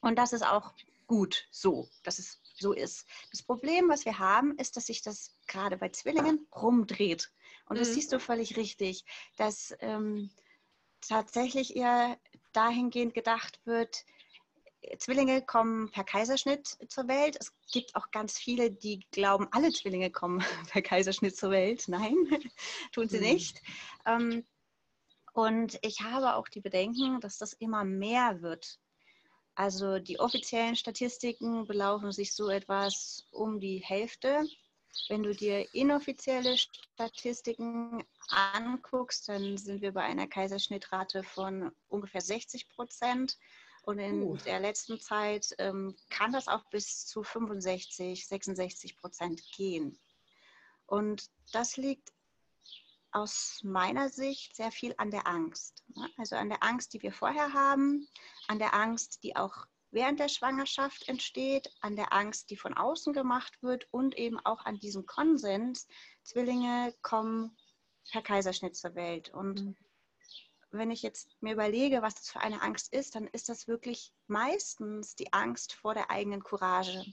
Und 0.01 0.17
das 0.17 0.33
ist 0.33 0.45
auch 0.45 0.73
gut 1.07 1.47
so, 1.51 1.89
dass 2.03 2.19
es 2.19 2.41
so 2.55 2.73
ist. 2.73 3.05
Das 3.31 3.43
Problem, 3.43 3.89
was 3.89 4.05
wir 4.05 4.19
haben, 4.19 4.57
ist, 4.57 4.75
dass 4.75 4.87
sich 4.87 5.01
das 5.01 5.35
gerade 5.47 5.77
bei 5.77 5.89
Zwillingen 5.89 6.47
rumdreht. 6.55 7.31
Und 7.67 7.79
das 7.79 7.89
mhm. 7.89 7.93
siehst 7.93 8.11
du 8.11 8.19
völlig 8.19 8.57
richtig, 8.57 9.05
dass 9.37 9.75
ähm, 9.79 10.31
tatsächlich 11.01 11.75
eher 11.75 12.17
dahingehend 12.51 13.13
gedacht 13.13 13.59
wird, 13.65 14.05
Zwillinge 14.97 15.41
kommen 15.41 15.89
per 15.91 16.03
Kaiserschnitt 16.03 16.67
zur 16.87 17.07
Welt. 17.07 17.37
Es 17.39 17.53
gibt 17.71 17.95
auch 17.95 18.11
ganz 18.11 18.37
viele, 18.37 18.71
die 18.71 19.05
glauben, 19.11 19.47
alle 19.51 19.71
Zwillinge 19.71 20.11
kommen 20.11 20.43
per 20.71 20.81
Kaiserschnitt 20.81 21.35
zur 21.35 21.51
Welt. 21.51 21.85
Nein, 21.87 22.15
tun 22.91 23.09
sie 23.09 23.17
mhm. 23.17 23.23
nicht. 23.23 23.61
Ähm, 24.05 24.45
und 25.33 25.79
ich 25.81 26.01
habe 26.01 26.35
auch 26.35 26.47
die 26.47 26.61
Bedenken, 26.61 27.19
dass 27.19 27.37
das 27.37 27.53
immer 27.53 27.83
mehr 27.83 28.41
wird. 28.41 28.79
Also 29.55 29.99
die 29.99 30.19
offiziellen 30.19 30.75
Statistiken 30.75 31.65
belaufen 31.67 32.11
sich 32.11 32.33
so 32.33 32.49
etwas 32.49 33.27
um 33.31 33.59
die 33.59 33.79
Hälfte. 33.79 34.47
Wenn 35.09 35.23
du 35.23 35.33
dir 35.33 35.73
inoffizielle 35.73 36.55
Statistiken 36.57 38.03
anguckst, 38.29 39.27
dann 39.27 39.57
sind 39.57 39.81
wir 39.81 39.91
bei 39.91 40.03
einer 40.03 40.27
Kaiserschnittrate 40.27 41.23
von 41.23 41.71
ungefähr 41.87 42.21
60 42.21 42.69
Prozent. 42.69 43.37
Und 43.83 43.99
in 43.99 44.23
uh. 44.23 44.37
der 44.37 44.61
letzten 44.61 44.99
Zeit 44.99 45.53
ähm, 45.57 45.95
kann 46.09 46.31
das 46.31 46.47
auch 46.47 46.63
bis 46.69 47.05
zu 47.05 47.21
65, 47.21 48.25
66 48.27 48.97
Prozent 48.97 49.43
gehen. 49.55 49.99
Und 50.85 51.29
das 51.51 51.75
liegt 51.75 52.13
aus 53.11 53.59
meiner 53.63 54.09
Sicht 54.09 54.55
sehr 54.55 54.71
viel 54.71 54.95
an 54.97 55.11
der 55.11 55.27
Angst. 55.27 55.83
Ne? 55.95 56.09
Also 56.17 56.37
an 56.37 56.49
der 56.49 56.63
Angst, 56.63 56.93
die 56.93 57.01
wir 57.01 57.11
vorher 57.11 57.53
haben, 57.53 58.07
an 58.47 58.57
der 58.57 58.73
Angst, 58.73 59.21
die 59.23 59.35
auch 59.35 59.65
während 59.91 60.19
der 60.19 60.29
Schwangerschaft 60.29 61.07
entsteht, 61.09 61.69
an 61.81 61.97
der 61.97 62.13
Angst, 62.13 62.49
die 62.49 62.57
von 62.57 62.73
außen 62.73 63.11
gemacht 63.11 63.61
wird 63.61 63.87
und 63.91 64.17
eben 64.17 64.39
auch 64.45 64.65
an 64.65 64.79
diesem 64.79 65.05
Konsens, 65.05 65.87
Zwillinge 66.23 66.95
kommen 67.01 67.55
per 68.11 68.21
Kaiserschnitt 68.21 68.77
zur 68.77 68.95
Welt. 68.95 69.29
Und 69.29 69.65
mhm 69.65 69.75
wenn 70.73 70.91
ich 70.91 71.03
jetzt 71.03 71.29
mir 71.39 71.53
überlege, 71.53 72.01
was 72.01 72.15
das 72.15 72.29
für 72.29 72.39
eine 72.39 72.61
Angst 72.61 72.91
ist, 72.91 73.15
dann 73.15 73.27
ist 73.27 73.47
das 73.47 73.67
wirklich 73.67 74.11
meistens 74.27 75.15
die 75.15 75.31
Angst 75.31 75.73
vor 75.73 75.93
der 75.93 76.09
eigenen 76.09 76.43
Courage, 76.43 77.05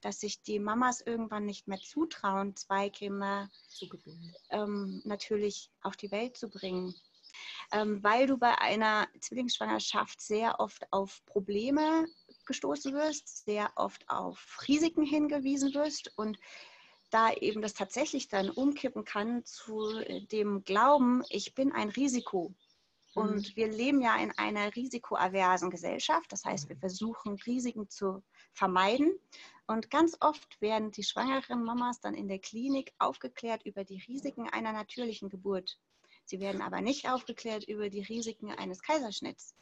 dass 0.00 0.20
sich 0.20 0.42
die 0.42 0.60
Mamas 0.60 1.00
irgendwann 1.00 1.44
nicht 1.44 1.66
mehr 1.66 1.80
zutrauen, 1.80 2.56
zwei 2.56 2.88
Kinder 2.88 3.50
ähm, 4.50 5.02
natürlich 5.04 5.70
auf 5.82 5.96
die 5.96 6.10
Welt 6.10 6.36
zu 6.36 6.48
bringen. 6.48 6.94
Ähm, 7.72 8.02
weil 8.02 8.26
du 8.26 8.36
bei 8.36 8.56
einer 8.58 9.08
Zwillingsschwangerschaft 9.20 10.20
sehr 10.20 10.58
oft 10.58 10.92
auf 10.92 11.24
Probleme 11.26 12.06
gestoßen 12.46 12.92
wirst, 12.94 13.44
sehr 13.44 13.70
oft 13.76 14.08
auf 14.08 14.58
Risiken 14.66 15.04
hingewiesen 15.04 15.74
wirst 15.74 16.16
und 16.16 16.38
da 17.10 17.32
eben 17.32 17.60
das 17.60 17.74
tatsächlich 17.74 18.28
dann 18.28 18.50
umkippen 18.50 19.04
kann 19.04 19.44
zu 19.44 20.00
dem 20.30 20.64
Glauben, 20.64 21.22
ich 21.28 21.54
bin 21.54 21.72
ein 21.72 21.90
Risiko 21.90 22.54
und 23.14 23.48
mhm. 23.48 23.56
wir 23.56 23.68
leben 23.68 24.00
ja 24.00 24.16
in 24.16 24.30
einer 24.38 24.74
risikoaversen 24.74 25.70
Gesellschaft. 25.70 26.30
Das 26.32 26.44
heißt, 26.44 26.68
wir 26.68 26.76
versuchen, 26.76 27.34
Risiken 27.46 27.88
zu 27.88 28.22
vermeiden. 28.52 29.12
Und 29.66 29.90
ganz 29.90 30.16
oft 30.20 30.60
werden 30.60 30.90
die 30.90 31.02
schwangeren 31.02 31.64
Mamas 31.64 32.00
dann 32.00 32.14
in 32.14 32.28
der 32.28 32.38
Klinik 32.38 32.92
aufgeklärt 32.98 33.64
über 33.64 33.84
die 33.84 34.02
Risiken 34.08 34.48
einer 34.48 34.72
natürlichen 34.72 35.28
Geburt. 35.28 35.78
Sie 36.24 36.40
werden 36.40 36.62
aber 36.62 36.80
nicht 36.80 37.08
aufgeklärt 37.08 37.64
über 37.64 37.90
die 37.90 38.02
Risiken 38.02 38.52
eines 38.52 38.82
Kaiserschnitts. 38.82 39.54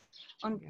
Und 0.43 0.63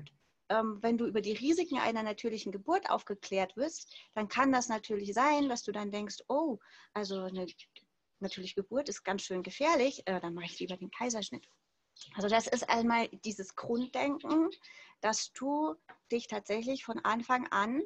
ähm, 0.49 0.79
wenn 0.81 0.97
du 0.97 1.07
über 1.07 1.21
die 1.21 1.33
Risiken 1.33 1.79
einer 1.79 2.03
natürlichen 2.03 2.53
Geburt 2.53 2.89
aufgeklärt 2.91 3.57
wirst, 3.57 3.93
dann 4.15 4.29
kann 4.29 4.53
das 4.53 4.69
natürlich 4.69 5.13
sein, 5.15 5.49
dass 5.49 5.65
du 5.65 5.73
dann 5.73 5.91
denkst, 5.91 6.19
oh, 6.29 6.59
also 6.95 7.23
eine 7.23 7.47
natürliche 8.21 8.55
Geburt 8.55 8.89
ist 8.89 9.05
ganz 9.05 9.23
schön 9.23 9.43
gefährlich, 9.43 10.03
äh, 10.07 10.21
dann 10.21 10.35
mache 10.35 10.47
ich 10.47 10.59
lieber 10.59 10.77
den 10.77 10.91
Kaiserschnitt. 10.91 11.49
Also 12.15 12.29
das 12.29 12.47
ist 12.47 12.69
einmal 12.69 13.09
dieses 13.09 13.57
Grunddenken, 13.57 14.51
dass 15.01 15.33
du 15.33 15.75
dich 16.11 16.27
tatsächlich 16.27 16.85
von 16.85 16.99
Anfang 17.05 17.47
an 17.49 17.83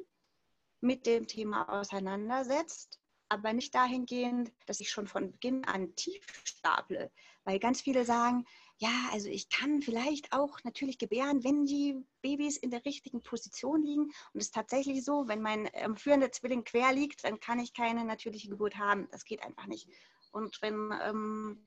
mit 0.81 1.05
dem 1.05 1.27
Thema 1.27 1.69
auseinandersetzt, 1.69 2.99
aber 3.29 3.53
nicht 3.53 3.73
dahingehend, 3.73 4.51
dass 4.65 4.79
ich 4.79 4.89
schon 4.89 5.07
von 5.07 5.31
Beginn 5.31 5.63
an 5.65 5.95
tief 5.95 6.25
staple. 6.43 7.11
Weil 7.45 7.59
ganz 7.59 7.81
viele 7.81 8.05
sagen, 8.05 8.45
ja, 8.77 9.09
also 9.11 9.29
ich 9.29 9.49
kann 9.49 9.81
vielleicht 9.81 10.33
auch 10.33 10.59
natürlich 10.63 10.97
gebären, 10.97 11.43
wenn 11.43 11.65
die 11.65 12.03
Babys 12.21 12.57
in 12.57 12.69
der 12.69 12.83
richtigen 12.85 13.21
Position 13.21 13.83
liegen. 13.83 14.03
Und 14.33 14.41
es 14.41 14.47
ist 14.47 14.55
tatsächlich 14.55 15.03
so, 15.03 15.27
wenn 15.27 15.41
mein 15.41 15.69
ähm, 15.73 15.95
führender 15.95 16.31
Zwilling 16.31 16.63
quer 16.63 16.91
liegt, 16.91 17.23
dann 17.23 17.39
kann 17.39 17.59
ich 17.59 17.73
keine 17.73 18.03
natürliche 18.03 18.49
Geburt 18.49 18.77
haben. 18.77 19.07
Das 19.11 19.25
geht 19.25 19.43
einfach 19.43 19.67
nicht. 19.67 19.87
Und 20.31 20.61
wenn 20.61 20.91
ähm, 21.01 21.65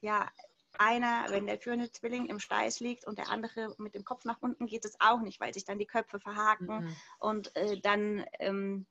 ja, 0.00 0.30
einer, 0.78 1.26
wenn 1.30 1.46
der 1.46 1.58
führende 1.58 1.90
Zwilling 1.90 2.26
im 2.26 2.40
Steiß 2.40 2.80
liegt 2.80 3.06
und 3.06 3.18
der 3.18 3.30
andere 3.30 3.74
mit 3.78 3.94
dem 3.94 4.04
Kopf 4.04 4.24
nach 4.24 4.40
unten, 4.40 4.66
geht 4.66 4.84
es 4.84 5.00
auch 5.00 5.20
nicht, 5.20 5.40
weil 5.40 5.54
sich 5.54 5.64
dann 5.64 5.78
die 5.78 5.86
Köpfe 5.86 6.20
verhaken 6.20 6.66
mhm. 6.66 6.96
und 7.18 7.56
äh, 7.56 7.80
dann 7.80 8.24
ähm, 8.38 8.86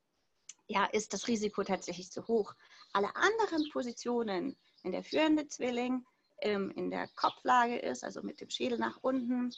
ja, 0.67 0.85
ist 0.85 1.13
das 1.13 1.27
Risiko 1.27 1.63
tatsächlich 1.63 2.11
zu 2.11 2.27
hoch. 2.27 2.53
Alle 2.93 3.15
anderen 3.15 3.69
Positionen, 3.71 4.55
wenn 4.81 4.91
der 4.91 5.03
führende 5.03 5.47
Zwilling 5.47 6.05
ähm, 6.41 6.71
in 6.71 6.89
der 6.89 7.07
Kopflage 7.15 7.77
ist, 7.77 8.03
also 8.03 8.21
mit 8.21 8.41
dem 8.41 8.49
Schädel 8.49 8.77
nach 8.77 8.97
unten, 9.01 9.53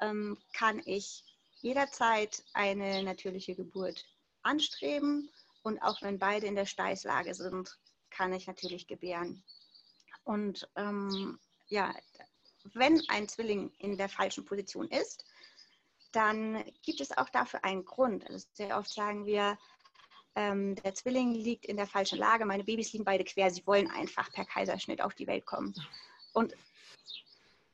ähm, 0.00 0.38
kann 0.52 0.80
ich 0.84 1.24
jederzeit 1.60 2.42
eine 2.54 3.02
natürliche 3.02 3.54
Geburt 3.54 4.04
anstreben 4.42 5.30
und 5.62 5.80
auch 5.82 6.00
wenn 6.02 6.18
beide 6.18 6.46
in 6.46 6.54
der 6.54 6.66
Steißlage 6.66 7.34
sind, 7.34 7.78
kann 8.10 8.32
ich 8.32 8.46
natürlich 8.46 8.86
gebären. 8.86 9.42
Und 10.24 10.68
ähm, 10.76 11.38
ja, 11.70 11.94
wenn 12.74 13.02
ein 13.08 13.28
Zwilling 13.28 13.72
in 13.78 13.96
der 13.96 14.08
falschen 14.08 14.44
Position 14.44 14.88
ist, 14.88 15.24
dann 16.12 16.62
gibt 16.82 17.00
es 17.00 17.16
auch 17.16 17.28
dafür 17.30 17.64
einen 17.64 17.84
Grund. 17.84 18.28
Also 18.28 18.46
sehr 18.52 18.76
oft 18.76 18.92
sagen 18.92 19.24
wir, 19.24 19.56
ähm, 20.34 20.74
der 20.76 20.94
Zwilling 20.94 21.32
liegt 21.34 21.66
in 21.66 21.76
der 21.76 21.86
falschen 21.86 22.18
Lage, 22.18 22.44
meine 22.44 22.64
Babys 22.64 22.92
liegen 22.92 23.04
beide 23.04 23.24
quer, 23.24 23.50
sie 23.50 23.66
wollen 23.66 23.90
einfach 23.90 24.30
per 24.32 24.44
Kaiserschnitt 24.44 25.00
auf 25.00 25.14
die 25.14 25.26
Welt 25.26 25.46
kommen. 25.46 25.74
Und 26.32 26.54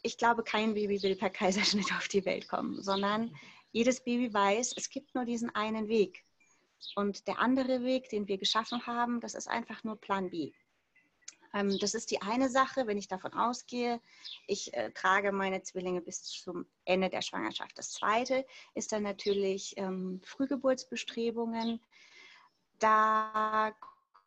ich 0.03 0.17
glaube, 0.19 0.45
kein 0.45 0.75
Baby 0.75 1.03
will 1.03 1.17
per 1.17 1.31
Kaiserschnitt 1.31 1.93
auf 1.93 2.09
die 2.09 2.25
Welt 2.25 2.49
kommen, 2.49 2.83
sondern 2.83 3.35
jedes 3.73 4.03
Baby 4.03 4.33
weiß, 4.33 4.75
es 4.77 4.89
gibt 4.89 5.15
nur 5.15 5.25
diesen 5.25 5.55
einen 5.55 5.89
Weg. 5.89 6.25
Und 6.95 7.27
der 7.27 7.41
andere 7.41 7.83
Weg, 7.83 8.09
den 8.11 8.29
wir 8.29 8.39
geschaffen 8.39 8.87
haben, 8.87 9.21
das 9.21 9.35
ist 9.35 9.49
einfach 9.49 9.83
nur 9.83 9.97
Plan 9.97 10.31
B. 10.31 10.53
Ähm, 11.57 11.79
das 11.79 11.95
ist 11.95 12.11
die 12.11 12.21
eine 12.21 12.51
Sache, 12.51 12.87
wenn 12.87 12.99
ich 12.99 13.09
davon 13.09 13.33
ausgehe, 13.33 14.01
ich 14.47 14.75
äh, 14.75 14.91
trage 14.93 15.33
meine 15.33 15.63
Zwillinge 15.63 16.03
bis 16.03 16.23
zum 16.23 16.67
Ende 16.85 17.09
der 17.09 17.23
Schwangerschaft. 17.23 17.79
Das 17.79 17.93
zweite 17.93 18.45
ist 18.75 18.93
dann 18.93 19.03
natürlich 19.03 19.75
ähm, 19.79 20.21
Frühgeburtsbestrebungen. 20.25 21.81
Da 22.79 23.75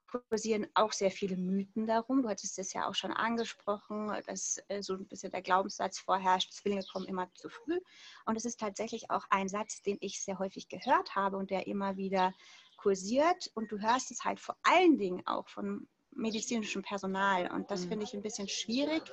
kursieren 0.08 0.66
auch 0.74 0.92
sehr 0.92 1.12
viele 1.12 1.38
Mythen 1.38 1.86
darum. 1.86 2.24
Du 2.24 2.30
hattest 2.30 2.58
es 2.58 2.74
ja 2.74 2.90
auch 2.90 2.96
schon 2.96 3.12
angesprochen, 3.12 4.12
dass 4.26 4.58
äh, 4.68 4.82
so 4.82 4.94
ein 4.94 5.06
bisschen 5.06 5.30
der 5.30 5.44
Glaubenssatz 5.44 6.00
vorherrscht, 6.00 6.52
Zwillinge 6.52 6.84
kommen 6.92 7.06
immer 7.06 7.32
zu 7.36 7.50
früh. 7.50 7.80
Und 8.26 8.38
es 8.38 8.46
ist 8.46 8.60
tatsächlich 8.60 9.12
auch 9.12 9.26
ein 9.30 9.50
Satz, 9.50 9.84
den 9.84 9.98
ich 10.02 10.20
sehr 10.24 10.40
häufig 10.40 10.68
gehört 10.68 11.14
habe 11.14 11.38
und 11.38 11.52
der 11.52 11.68
immer 11.68 11.96
wieder 11.96 12.34
kursiert. 12.78 13.52
Und 13.54 13.72
du 13.72 13.80
hörst 13.80 14.10
es 14.10 14.24
halt 14.24 14.40
vor 14.40 14.58
allen 14.64 14.98
Dingen 14.98 15.28
auch 15.28 15.48
von 15.48 15.88
medizinischem 16.12 16.82
Personal. 16.82 17.52
Und 17.52 17.70
das 17.72 17.86
mhm. 17.86 17.90
finde 17.90 18.06
ich 18.06 18.14
ein 18.14 18.22
bisschen 18.22 18.48
schwierig, 18.48 19.04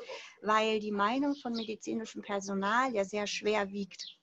weil 0.43 0.81
die 0.81 0.93
Meinung 0.93 1.35
von 1.37 1.53
medizinischem 1.53 2.23
Personal 2.23 2.93
ja 2.95 3.05
sehr 3.05 3.27
schwer 3.27 3.71
wiegt. 3.71 4.19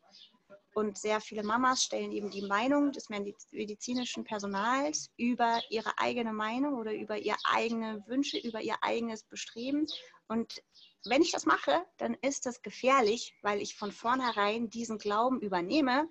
Und 0.75 0.97
sehr 0.97 1.21
viele 1.21 1.43
Mamas 1.43 1.83
stellen 1.83 2.11
eben 2.11 2.31
die 2.31 2.41
Meinung 2.41 2.91
des 2.91 3.07
medizinischen 3.09 4.23
Personals 4.23 5.11
über 5.17 5.61
ihre 5.69 5.99
eigene 5.99 6.33
Meinung 6.33 6.73
oder 6.79 6.93
über 6.93 7.19
ihre 7.19 7.37
eigene 7.43 8.03
Wünsche, 8.07 8.39
über 8.39 8.59
ihr 8.59 8.77
eigenes 8.81 9.23
Bestreben. 9.23 9.85
Und 10.27 10.63
wenn 11.05 11.21
ich 11.21 11.31
das 11.31 11.45
mache, 11.45 11.85
dann 11.97 12.15
ist 12.21 12.47
das 12.47 12.63
gefährlich, 12.63 13.35
weil 13.43 13.61
ich 13.61 13.75
von 13.75 13.91
vornherein 13.91 14.69
diesen 14.69 14.97
Glauben 14.97 15.41
übernehme 15.41 16.09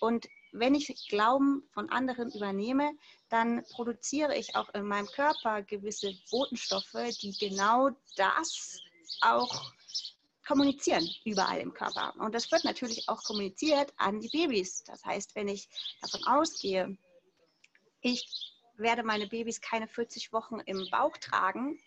und 0.00 0.26
wenn 0.52 0.74
ich 0.74 1.08
Glauben 1.08 1.62
von 1.72 1.90
anderen 1.90 2.30
übernehme, 2.30 2.92
dann 3.28 3.64
produziere 3.72 4.36
ich 4.36 4.54
auch 4.54 4.68
in 4.74 4.84
meinem 4.86 5.06
Körper 5.06 5.62
gewisse 5.62 6.14
Botenstoffe, 6.30 6.96
die 7.20 7.32
genau 7.38 7.90
das 8.16 8.78
auch 9.22 9.72
kommunizieren 10.46 11.08
überall 11.24 11.60
im 11.60 11.72
Körper. 11.72 12.14
Und 12.18 12.34
das 12.34 12.50
wird 12.52 12.64
natürlich 12.64 13.08
auch 13.08 13.22
kommuniziert 13.24 13.92
an 13.96 14.20
die 14.20 14.28
Babys. 14.28 14.84
Das 14.84 15.04
heißt, 15.04 15.34
wenn 15.34 15.48
ich 15.48 15.68
davon 16.00 16.24
ausgehe, 16.26 16.96
ich 18.00 18.28
werde 18.76 19.02
meine 19.02 19.28
Babys 19.28 19.60
keine 19.60 19.88
40 19.88 20.32
Wochen 20.32 20.60
im 20.60 20.88
Bauch 20.90 21.16
tragen. 21.16 21.78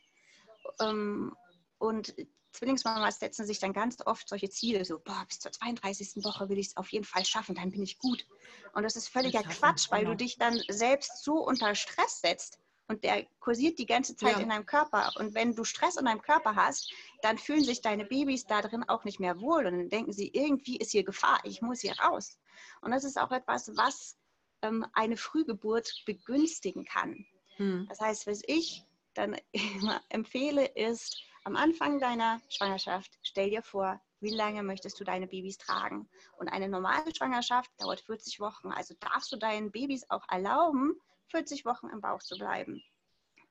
Ähm, 0.80 1.36
und 1.78 2.16
Zwillingsmamas 2.56 3.20
setzen 3.20 3.46
sich 3.46 3.60
dann 3.60 3.74
ganz 3.74 3.98
oft 4.06 4.28
solche 4.28 4.50
Ziele, 4.50 4.86
so, 4.86 5.00
boah, 5.00 5.26
bis 5.28 5.40
zur 5.40 5.52
32. 5.52 6.24
Woche 6.24 6.50
will 6.50 6.58
ich 6.58 6.68
es 6.68 6.78
auf 6.78 6.90
jeden 6.90 7.06
Fall 7.06 7.26
schaffen, 7.26 7.56
dann 7.56 7.72
bin 7.72 7.84
ich 7.84 8.00
gut. 8.00 8.26
Und 8.74 8.84
das 8.84 8.96
ist 8.96 9.10
völliger 9.10 9.44
Quatsch, 9.44 9.92
weil 9.92 10.06
du 10.06 10.12
genau. 10.12 10.18
dich 10.18 10.38
dann 10.38 10.62
selbst 10.70 11.24
so 11.24 11.46
unter 11.46 11.76
Stress 11.76 12.22
setzt 12.22 12.60
und 12.88 13.04
der 13.04 13.26
kursiert 13.40 13.80
die 13.80 13.86
ganze 13.86 14.16
Zeit 14.16 14.36
ja. 14.36 14.40
in 14.40 14.50
deinem 14.50 14.66
Körper. 14.66 15.12
Und 15.18 15.34
wenn 15.34 15.56
du 15.56 15.64
Stress 15.64 15.96
in 15.96 16.06
deinem 16.06 16.22
Körper 16.22 16.56
hast, 16.56 16.94
dann 17.22 17.38
fühlen 17.38 17.64
sich 17.64 17.82
deine 17.82 18.06
Babys 18.06 18.46
da 18.46 18.62
drin 18.62 18.84
auch 18.88 19.04
nicht 19.04 19.20
mehr 19.20 19.40
wohl 19.42 19.66
und 19.66 19.78
dann 19.78 19.90
denken 19.90 20.14
sie, 20.14 20.30
irgendwie 20.34 20.78
ist 20.78 20.92
hier 20.92 21.04
Gefahr, 21.04 21.40
ich 21.44 21.62
muss 21.62 21.82
hier 21.82 21.98
raus. 22.00 22.40
Und 22.82 22.92
das 22.92 23.04
ist 23.04 23.20
auch 23.20 23.32
etwas, 23.32 23.76
was 23.76 24.18
ähm, 24.62 24.86
eine 24.94 25.18
Frühgeburt 25.18 26.04
begünstigen 26.06 26.86
kann. 26.86 27.26
Hm. 27.58 27.86
Das 27.90 28.00
heißt, 28.00 28.28
was 28.28 28.42
ich 28.46 28.84
dann 29.14 29.36
immer 29.52 30.02
empfehle, 30.10 30.66
ist, 30.66 31.24
am 31.46 31.56
Anfang 31.56 32.00
deiner 32.00 32.42
Schwangerschaft, 32.50 33.18
stell 33.22 33.52
dir 33.52 33.62
vor, 33.62 34.02
wie 34.20 34.32
lange 34.32 34.64
möchtest 34.64 35.00
du 35.00 35.04
deine 35.04 35.28
Babys 35.28 35.60
tragen? 35.60 36.10
Und 36.38 36.50
eine 36.50 36.68
normale 36.68 37.14
Schwangerschaft 37.16 37.70
dauert 37.78 38.02
40 38.02 38.40
Wochen. 38.40 38.72
Also 38.72 38.96
darfst 39.00 39.32
du 39.32 39.38
deinen 39.38 39.72
Babys 39.72 40.10
auch 40.10 40.28
erlauben, 40.28 41.00
40 41.28 41.64
Wochen 41.64 41.88
im 41.90 42.02
Bauch 42.02 42.24
zu 42.24 42.36
bleiben. 42.38 42.84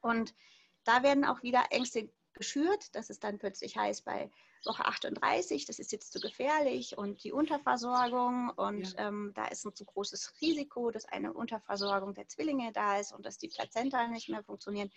Und 0.00 0.34
da 0.82 1.04
werden 1.04 1.24
auch 1.24 1.42
wieder 1.44 1.66
Ängste 1.70 2.10
geschürt, 2.32 2.94
dass 2.96 3.10
es 3.10 3.20
dann 3.20 3.38
plötzlich 3.38 3.76
heißt, 3.76 4.04
bei 4.04 4.28
Woche 4.66 4.84
38, 4.84 5.66
das 5.66 5.78
ist 5.78 5.92
jetzt 5.92 6.12
zu 6.12 6.20
gefährlich 6.20 6.96
und 6.96 7.22
die 7.22 7.32
Unterversorgung 7.32 8.50
und 8.50 8.94
ja. 8.94 9.08
ähm, 9.08 9.32
da 9.34 9.46
ist 9.46 9.64
ein 9.64 9.74
zu 9.74 9.84
großes 9.84 10.34
Risiko, 10.40 10.90
dass 10.90 11.04
eine 11.04 11.32
Unterversorgung 11.32 12.14
der 12.14 12.28
Zwillinge 12.28 12.72
da 12.72 12.98
ist 12.98 13.12
und 13.12 13.26
dass 13.26 13.38
die 13.38 13.48
Plazenta 13.48 14.08
nicht 14.08 14.28
mehr 14.28 14.42
funktionieren. 14.42 14.90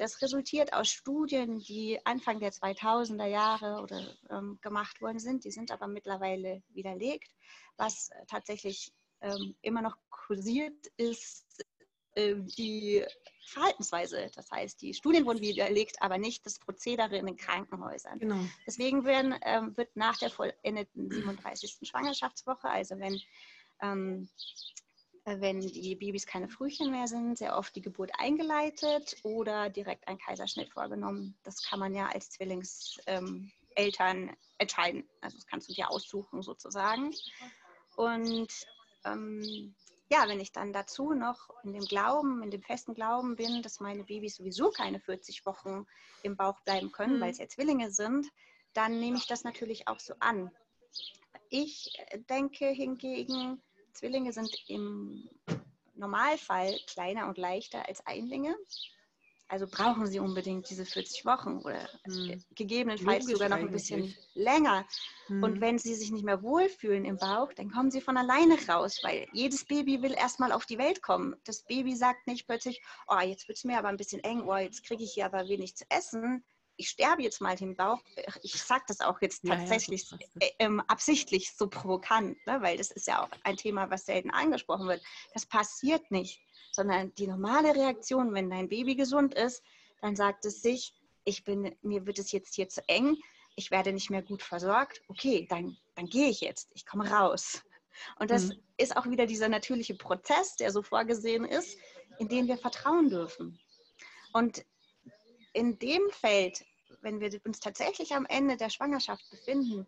Das 0.00 0.22
resultiert 0.22 0.72
aus 0.72 0.88
Studien, 0.88 1.58
die 1.58 1.98
Anfang 2.06 2.40
der 2.40 2.52
2000er 2.52 3.26
Jahre 3.26 3.82
oder, 3.82 4.00
ähm, 4.30 4.58
gemacht 4.62 5.02
worden 5.02 5.18
sind. 5.18 5.44
Die 5.44 5.50
sind 5.50 5.70
aber 5.70 5.88
mittlerweile 5.88 6.62
widerlegt. 6.70 7.30
Was 7.76 8.08
tatsächlich 8.26 8.94
ähm, 9.20 9.54
immer 9.60 9.82
noch 9.82 9.98
kursiert 10.08 10.86
ist, 10.96 11.62
äh, 12.14 12.36
die 12.36 13.04
Verhaltensweise. 13.44 14.30
Das 14.34 14.50
heißt, 14.50 14.80
die 14.80 14.94
Studien 14.94 15.26
wurden 15.26 15.42
widerlegt, 15.42 16.00
aber 16.00 16.16
nicht 16.16 16.46
das 16.46 16.58
Prozedere 16.58 17.18
in 17.18 17.26
den 17.26 17.36
Krankenhäusern. 17.36 18.20
Genau. 18.20 18.40
Deswegen 18.66 19.04
werden, 19.04 19.34
ähm, 19.42 19.76
wird 19.76 19.94
nach 19.96 20.16
der 20.16 20.30
vollendeten 20.30 21.10
37. 21.10 21.76
Schwangerschaftswoche, 21.82 22.70
also 22.70 22.98
wenn 22.98 23.20
ähm, 23.82 24.30
wenn 25.24 25.60
die 25.60 25.96
Babys 25.96 26.26
keine 26.26 26.48
Frühchen 26.48 26.90
mehr 26.90 27.06
sind, 27.06 27.38
sehr 27.38 27.56
oft 27.56 27.74
die 27.76 27.82
Geburt 27.82 28.10
eingeleitet 28.18 29.16
oder 29.22 29.68
direkt 29.70 30.08
ein 30.08 30.18
Kaiserschnitt 30.18 30.70
vorgenommen. 30.70 31.36
Das 31.42 31.62
kann 31.62 31.78
man 31.78 31.94
ja 31.94 32.08
als 32.08 32.30
Zwillingseltern 32.30 33.50
ähm, 33.76 34.36
entscheiden. 34.58 35.08
Also 35.20 35.36
das 35.36 35.46
kannst 35.46 35.68
du 35.68 35.74
dir 35.74 35.90
aussuchen 35.90 36.42
sozusagen. 36.42 37.14
Und 37.96 38.52
ähm, 39.04 39.74
ja, 40.10 40.26
wenn 40.26 40.40
ich 40.40 40.52
dann 40.52 40.72
dazu 40.72 41.12
noch 41.12 41.50
in 41.62 41.72
dem 41.72 41.84
Glauben, 41.84 42.42
in 42.42 42.50
dem 42.50 42.62
festen 42.62 42.94
Glauben 42.94 43.36
bin, 43.36 43.62
dass 43.62 43.80
meine 43.80 44.04
Babys 44.04 44.36
sowieso 44.36 44.70
keine 44.70 45.00
40 45.00 45.46
Wochen 45.46 45.86
im 46.22 46.36
Bauch 46.36 46.60
bleiben 46.62 46.90
können, 46.90 47.18
mhm. 47.18 47.20
weil 47.20 47.30
es 47.30 47.38
ja 47.38 47.48
Zwillinge 47.48 47.90
sind, 47.90 48.26
dann 48.72 48.98
nehme 48.98 49.18
ich 49.18 49.26
das 49.26 49.44
natürlich 49.44 49.86
auch 49.86 50.00
so 50.00 50.14
an. 50.18 50.50
Ich 51.48 51.92
denke 52.28 52.68
hingegen, 52.68 53.62
Zwillinge 53.92 54.32
sind 54.32 54.50
im 54.68 55.28
Normalfall 55.94 56.78
kleiner 56.86 57.28
und 57.28 57.38
leichter 57.38 57.86
als 57.88 58.04
Einlinge. 58.06 58.56
Also 59.48 59.66
brauchen 59.66 60.06
sie 60.06 60.20
unbedingt 60.20 60.70
diese 60.70 60.86
40 60.86 61.26
Wochen 61.26 61.58
oder 61.64 61.88
hm. 62.04 62.40
gegebenenfalls 62.54 63.24
Logisch 63.24 63.32
sogar 63.32 63.48
noch 63.48 63.56
ein 63.56 63.72
bisschen 63.72 64.14
länger. 64.34 64.86
Hm. 65.26 65.42
Und 65.42 65.60
wenn 65.60 65.76
sie 65.76 65.96
sich 65.96 66.12
nicht 66.12 66.24
mehr 66.24 66.40
wohlfühlen 66.40 67.04
im 67.04 67.16
Bauch, 67.16 67.52
dann 67.54 67.68
kommen 67.68 67.90
sie 67.90 68.00
von 68.00 68.16
alleine 68.16 68.56
raus, 68.68 69.00
weil 69.02 69.26
jedes 69.32 69.64
Baby 69.64 70.02
will 70.02 70.12
erstmal 70.12 70.52
auf 70.52 70.66
die 70.66 70.78
Welt 70.78 71.02
kommen. 71.02 71.34
Das 71.44 71.64
Baby 71.64 71.96
sagt 71.96 72.28
nicht 72.28 72.46
plötzlich, 72.46 72.80
oh, 73.08 73.18
jetzt 73.18 73.48
wird 73.48 73.58
es 73.58 73.64
mir 73.64 73.76
aber 73.76 73.88
ein 73.88 73.96
bisschen 73.96 74.22
eng, 74.22 74.42
oh, 74.42 74.56
jetzt 74.56 74.84
kriege 74.84 75.02
ich 75.02 75.14
hier 75.14 75.26
aber 75.26 75.48
wenig 75.48 75.74
zu 75.74 75.84
essen 75.88 76.44
ich 76.80 76.88
sterbe 76.88 77.22
jetzt 77.22 77.42
mal 77.42 77.60
im 77.60 77.76
Bauch. 77.76 78.02
Ich 78.42 78.54
sage 78.54 78.84
das 78.88 79.00
auch 79.00 79.20
jetzt 79.20 79.44
tatsächlich 79.46 80.10
ja, 80.10 80.18
ja, 80.18 80.46
äh, 80.46 80.50
ähm, 80.60 80.80
absichtlich 80.88 81.52
so 81.54 81.68
provokant, 81.68 82.38
ne? 82.46 82.62
weil 82.62 82.78
das 82.78 82.90
ist 82.90 83.06
ja 83.06 83.22
auch 83.22 83.28
ein 83.44 83.58
Thema, 83.58 83.90
was 83.90 84.06
selten 84.06 84.30
angesprochen 84.30 84.88
wird. 84.88 85.02
Das 85.34 85.44
passiert 85.44 86.10
nicht, 86.10 86.40
sondern 86.72 87.14
die 87.16 87.26
normale 87.26 87.74
Reaktion, 87.74 88.32
wenn 88.32 88.48
dein 88.48 88.70
Baby 88.70 88.96
gesund 88.96 89.34
ist, 89.34 89.62
dann 90.00 90.16
sagt 90.16 90.46
es 90.46 90.62
sich, 90.62 90.94
ich 91.24 91.44
bin, 91.44 91.76
mir 91.82 92.06
wird 92.06 92.18
es 92.18 92.32
jetzt 92.32 92.54
hier 92.54 92.70
zu 92.70 92.82
eng, 92.88 93.18
ich 93.56 93.70
werde 93.70 93.92
nicht 93.92 94.08
mehr 94.08 94.22
gut 94.22 94.42
versorgt. 94.42 95.02
Okay, 95.08 95.46
dann, 95.50 95.76
dann 95.96 96.06
gehe 96.06 96.30
ich 96.30 96.40
jetzt, 96.40 96.70
ich 96.74 96.86
komme 96.86 97.10
raus. 97.10 97.62
Und 98.18 98.30
das 98.30 98.46
mhm. 98.46 98.62
ist 98.78 98.96
auch 98.96 99.04
wieder 99.04 99.26
dieser 99.26 99.50
natürliche 99.50 99.94
Prozess, 99.94 100.56
der 100.56 100.70
so 100.72 100.82
vorgesehen 100.82 101.44
ist, 101.44 101.76
in 102.18 102.28
den 102.28 102.48
wir 102.48 102.56
vertrauen 102.56 103.10
dürfen. 103.10 103.60
Und 104.32 104.64
in 105.52 105.78
dem 105.78 106.08
Feld 106.10 106.64
wenn 107.02 107.20
wir 107.20 107.30
uns 107.44 107.60
tatsächlich 107.60 108.14
am 108.14 108.26
Ende 108.26 108.56
der 108.56 108.70
Schwangerschaft 108.70 109.28
befinden, 109.30 109.86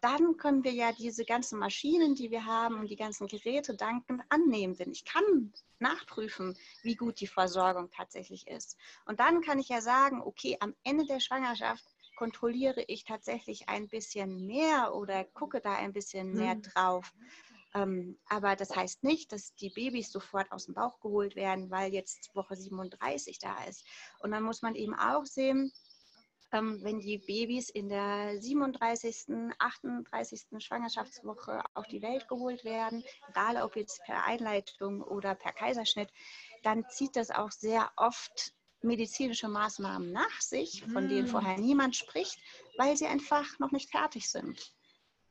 dann 0.00 0.36
können 0.36 0.62
wir 0.62 0.72
ja 0.72 0.92
diese 0.92 1.24
ganzen 1.24 1.58
Maschinen, 1.58 2.14
die 2.14 2.30
wir 2.30 2.44
haben 2.44 2.78
und 2.78 2.88
die 2.88 2.96
ganzen 2.96 3.26
Geräte 3.26 3.74
dankend 3.74 4.22
annehmen. 4.28 4.76
Denn 4.76 4.92
ich 4.92 5.04
kann 5.04 5.52
nachprüfen, 5.80 6.56
wie 6.82 6.94
gut 6.94 7.20
die 7.20 7.26
Versorgung 7.26 7.90
tatsächlich 7.90 8.46
ist. 8.46 8.76
Und 9.06 9.20
dann 9.20 9.40
kann 9.40 9.58
ich 9.58 9.68
ja 9.68 9.80
sagen, 9.80 10.22
okay, 10.22 10.56
am 10.60 10.74
Ende 10.84 11.04
der 11.06 11.20
Schwangerschaft 11.20 11.84
kontrolliere 12.16 12.82
ich 12.88 13.04
tatsächlich 13.04 13.68
ein 13.68 13.88
bisschen 13.88 14.46
mehr 14.46 14.94
oder 14.94 15.24
gucke 15.24 15.60
da 15.60 15.74
ein 15.74 15.92
bisschen 15.92 16.32
mehr 16.32 16.54
hm. 16.54 16.62
drauf. 16.62 17.12
Ähm, 17.74 18.18
aber 18.28 18.56
das 18.56 18.74
heißt 18.74 19.04
nicht, 19.04 19.32
dass 19.32 19.54
die 19.54 19.70
Babys 19.70 20.10
sofort 20.10 20.50
aus 20.50 20.64
dem 20.64 20.74
Bauch 20.74 20.98
geholt 21.00 21.36
werden, 21.36 21.70
weil 21.70 21.92
jetzt 21.92 22.34
Woche 22.34 22.56
37 22.56 23.38
da 23.38 23.62
ist. 23.64 23.84
Und 24.20 24.30
dann 24.30 24.42
muss 24.42 24.62
man 24.62 24.74
eben 24.74 24.94
auch 24.94 25.26
sehen, 25.26 25.72
ähm, 26.52 26.78
wenn 26.82 27.00
die 27.00 27.18
Babys 27.18 27.68
in 27.68 27.88
der 27.88 28.40
37., 28.40 29.52
38. 29.58 30.40
Schwangerschaftswoche 30.58 31.62
auf 31.74 31.86
die 31.88 32.02
Welt 32.02 32.28
geholt 32.28 32.64
werden, 32.64 33.04
egal 33.28 33.62
ob 33.62 33.76
jetzt 33.76 34.02
per 34.04 34.24
Einleitung 34.24 35.02
oder 35.02 35.34
per 35.34 35.52
Kaiserschnitt, 35.52 36.10
dann 36.62 36.88
zieht 36.88 37.16
das 37.16 37.30
auch 37.30 37.50
sehr 37.50 37.90
oft 37.96 38.52
medizinische 38.80 39.48
Maßnahmen 39.48 40.12
nach 40.12 40.40
sich, 40.40 40.84
von 40.92 41.08
denen 41.08 41.24
hm. 41.24 41.28
vorher 41.28 41.58
niemand 41.58 41.96
spricht, 41.96 42.38
weil 42.76 42.96
sie 42.96 43.06
einfach 43.06 43.58
noch 43.58 43.72
nicht 43.72 43.90
fertig 43.90 44.30
sind. 44.30 44.72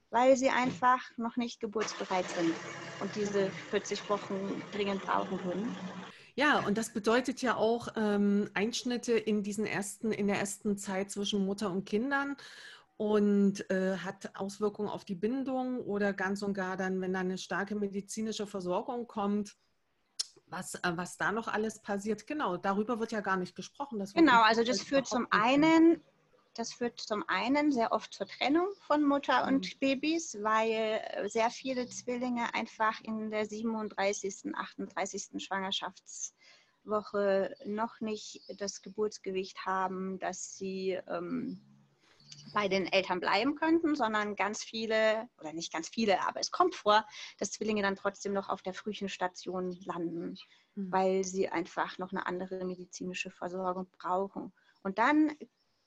Weil 0.09 0.37
sie 0.37 0.49
einfach 0.49 1.01
noch 1.17 1.35
nicht 1.35 1.59
geburtsbereit 1.59 2.29
sind 2.29 2.55
und 3.01 3.15
diese 3.15 3.49
40 3.71 4.09
Wochen 4.09 4.61
dringend 4.71 5.01
brauchen 5.05 5.43
würden. 5.43 6.06
Ja, 6.37 6.59
und 6.59 6.77
das 6.77 6.93
bedeutet 6.93 7.41
ja 7.41 7.55
auch 7.55 7.87
ähm, 7.95 8.47
Einschnitte 8.53 9.13
in 9.13 9.41
diesen 9.41 9.65
ersten, 9.65 10.11
in 10.11 10.27
der 10.27 10.37
ersten 10.37 10.77
Zeit 10.77 11.09
zwischen 11.09 11.43
Mutter 11.43 11.71
und 11.71 11.85
Kindern 11.85 12.37
und 12.95 13.67
äh, 13.71 13.97
hat 13.97 14.35
Auswirkungen 14.35 14.87
auf 14.87 15.03
die 15.03 15.15
Bindung 15.15 15.79
oder 15.79 16.13
ganz 16.13 16.43
und 16.43 16.53
gar 16.53 16.77
dann, 16.77 17.01
wenn 17.01 17.13
da 17.13 17.21
eine 17.21 17.39
starke 17.39 17.73
medizinische 17.73 18.45
Versorgung 18.45 19.07
kommt, 19.07 19.57
was, 20.45 20.75
äh, 20.75 20.91
was 20.93 21.17
da 21.17 21.31
noch 21.31 21.47
alles 21.47 21.81
passiert. 21.81 22.27
Genau, 22.27 22.55
darüber 22.55 22.99
wird 22.99 23.11
ja 23.11 23.21
gar 23.21 23.37
nicht 23.37 23.55
gesprochen. 23.55 23.99
genau, 24.13 24.43
also 24.43 24.63
das 24.63 24.83
führt 24.83 25.07
zum 25.07 25.25
einen 25.31 26.03
das 26.57 26.73
führt 26.73 26.99
zum 26.99 27.23
einen 27.27 27.71
sehr 27.71 27.91
oft 27.91 28.13
zur 28.13 28.27
Trennung 28.27 28.67
von 28.85 29.03
Mutter 29.03 29.45
und 29.45 29.65
mhm. 29.65 29.79
Babys, 29.79 30.37
weil 30.41 31.01
sehr 31.27 31.49
viele 31.49 31.87
Zwillinge 31.87 32.53
einfach 32.53 32.99
in 33.01 33.29
der 33.29 33.45
37., 33.45 34.55
38. 34.55 35.43
Schwangerschaftswoche 35.43 37.55
noch 37.65 37.99
nicht 38.01 38.41
das 38.59 38.81
Geburtsgewicht 38.81 39.65
haben, 39.65 40.19
dass 40.19 40.57
sie 40.57 40.99
ähm, 41.07 41.61
bei 42.53 42.67
den 42.67 42.87
Eltern 42.87 43.19
bleiben 43.19 43.55
könnten, 43.55 43.95
sondern 43.95 44.35
ganz 44.35 44.63
viele, 44.63 45.29
oder 45.39 45.53
nicht 45.53 45.71
ganz 45.71 45.89
viele, 45.89 46.21
aber 46.27 46.39
es 46.39 46.51
kommt 46.51 46.75
vor, 46.75 47.05
dass 47.37 47.51
Zwillinge 47.51 47.81
dann 47.81 47.95
trotzdem 47.95 48.33
noch 48.33 48.49
auf 48.49 48.61
der 48.61 48.73
Frühchenstation 48.73 49.77
landen, 49.85 50.37
mhm. 50.75 50.91
weil 50.91 51.23
sie 51.23 51.49
einfach 51.49 51.97
noch 51.97 52.11
eine 52.11 52.25
andere 52.25 52.63
medizinische 52.65 53.31
Versorgung 53.31 53.87
brauchen. 53.99 54.53
Und 54.83 54.97
dann 54.97 55.31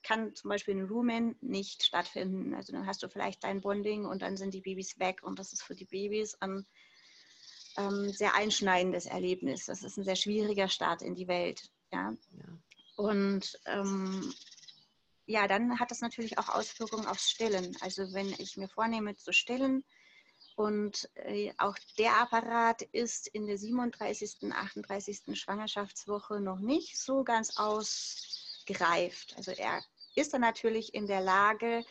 kann 0.03 0.35
zum 0.35 0.51
Beispiel 0.51 0.77
ein 0.77 0.89
Rumen 0.89 1.37
nicht 1.41 1.83
stattfinden. 1.83 2.55
Also 2.55 2.73
dann 2.73 2.87
hast 2.87 3.03
du 3.03 3.09
vielleicht 3.09 3.45
dein 3.45 3.61
Bonding 3.61 4.07
und 4.07 4.23
dann 4.23 4.37
sind 4.37 4.55
die 4.55 4.61
Babys 4.61 4.99
weg 4.99 5.23
und 5.23 5.39
das 5.39 5.53
ist 5.53 5.63
für 5.63 5.75
die 5.75 5.85
Babys 5.85 6.35
ein 6.41 6.67
ähm, 7.77 8.11
sehr 8.11 8.35
einschneidendes 8.35 9.07
Erlebnis. 9.07 9.67
Das 9.67 9.83
ist 9.83 9.97
ein 9.97 10.05
sehr 10.05 10.17
schwieriger 10.17 10.69
Start 10.69 11.03
in 11.03 11.15
die 11.15 11.29
Welt. 11.29 11.71
Ja. 11.93 12.15
ja. 12.33 12.45
Und 12.97 13.59
ähm, 13.67 14.33
ja, 15.27 15.47
dann 15.47 15.79
hat 15.79 15.91
das 15.91 16.01
natürlich 16.01 16.39
auch 16.39 16.49
Auswirkungen 16.49 17.07
aufs 17.07 17.31
Stillen. 17.31 17.77
Also 17.81 18.13
wenn 18.13 18.29
ich 18.39 18.57
mir 18.57 18.69
vornehme 18.69 19.17
zu 19.17 19.33
stillen 19.33 19.85
Und 20.57 21.09
äh, 21.15 21.53
auch 21.59 21.77
der 21.99 22.21
Apparat 22.21 22.83
ist 22.83 23.29
in 23.29 23.47
der 23.47 23.57
37., 23.57 24.53
38. 24.53 25.39
Schwangerschaftswoche 25.39 26.41
noch 26.41 26.59
nicht 26.59 26.99
so 26.99 27.25
ganz 27.25 27.57
ausgereift. 28.71 29.35
Also 29.37 29.53
er 29.53 29.83
ist 30.15 30.33
dann 30.33 30.41
natürlich 30.41 30.95
in 30.95 31.07
der 31.07 31.21
Lage, 31.21 31.85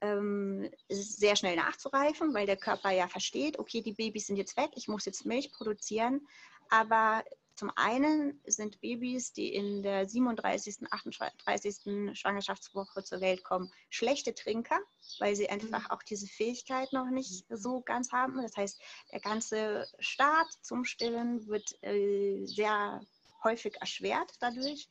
ähm, 0.00 0.70
sehr 0.88 1.36
schnell 1.36 1.56
nachzureifen, 1.56 2.34
weil 2.34 2.46
der 2.46 2.56
Körper 2.56 2.90
ja 2.90 3.08
versteht, 3.08 3.58
okay, 3.58 3.80
die 3.80 3.92
Babys 3.92 4.26
sind 4.26 4.36
jetzt 4.36 4.56
weg, 4.56 4.70
ich 4.74 4.88
muss 4.88 5.06
jetzt 5.06 5.24
Milch 5.24 5.52
produzieren. 5.52 6.26
Aber 6.68 7.24
zum 7.54 7.70
einen 7.76 8.40
sind 8.46 8.80
Babys, 8.80 9.32
die 9.32 9.54
in 9.54 9.82
der 9.82 10.08
37., 10.08 10.90
38. 10.90 12.16
Schwangerschaftswoche 12.18 13.04
zur 13.04 13.20
Welt 13.20 13.44
kommen, 13.44 13.72
schlechte 13.90 14.34
Trinker, 14.34 14.80
weil 15.20 15.36
sie 15.36 15.48
einfach 15.48 15.84
mhm. 15.84 15.90
auch 15.90 16.02
diese 16.02 16.26
Fähigkeit 16.26 16.92
noch 16.92 17.08
nicht 17.10 17.44
so 17.48 17.80
ganz 17.80 18.10
haben. 18.10 18.42
Das 18.42 18.56
heißt, 18.56 18.80
der 19.12 19.20
ganze 19.20 19.86
Start 20.00 20.48
zum 20.62 20.84
Stillen 20.84 21.46
wird 21.46 21.80
äh, 21.82 22.44
sehr 22.44 23.00
häufig 23.44 23.76
erschwert 23.80 24.32
dadurch. 24.40 24.88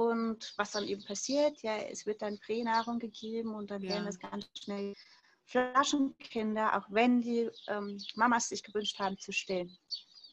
Und 0.00 0.54
was 0.56 0.70
dann 0.70 0.84
eben 0.84 1.04
passiert, 1.04 1.60
ja, 1.60 1.76
es 1.76 2.06
wird 2.06 2.22
dann 2.22 2.38
Pränahrung 2.38 2.98
gegeben 2.98 3.54
und 3.54 3.70
dann 3.70 3.82
ja. 3.82 3.90
werden 3.90 4.06
es 4.06 4.18
ganz 4.18 4.46
schnell 4.58 4.94
Flaschenkinder, 5.44 6.78
auch 6.78 6.86
wenn 6.88 7.20
die 7.20 7.50
ähm, 7.68 7.98
Mamas 8.14 8.48
sich 8.48 8.62
gewünscht 8.62 8.98
haben 8.98 9.18
zu 9.18 9.30
stillen. 9.30 9.76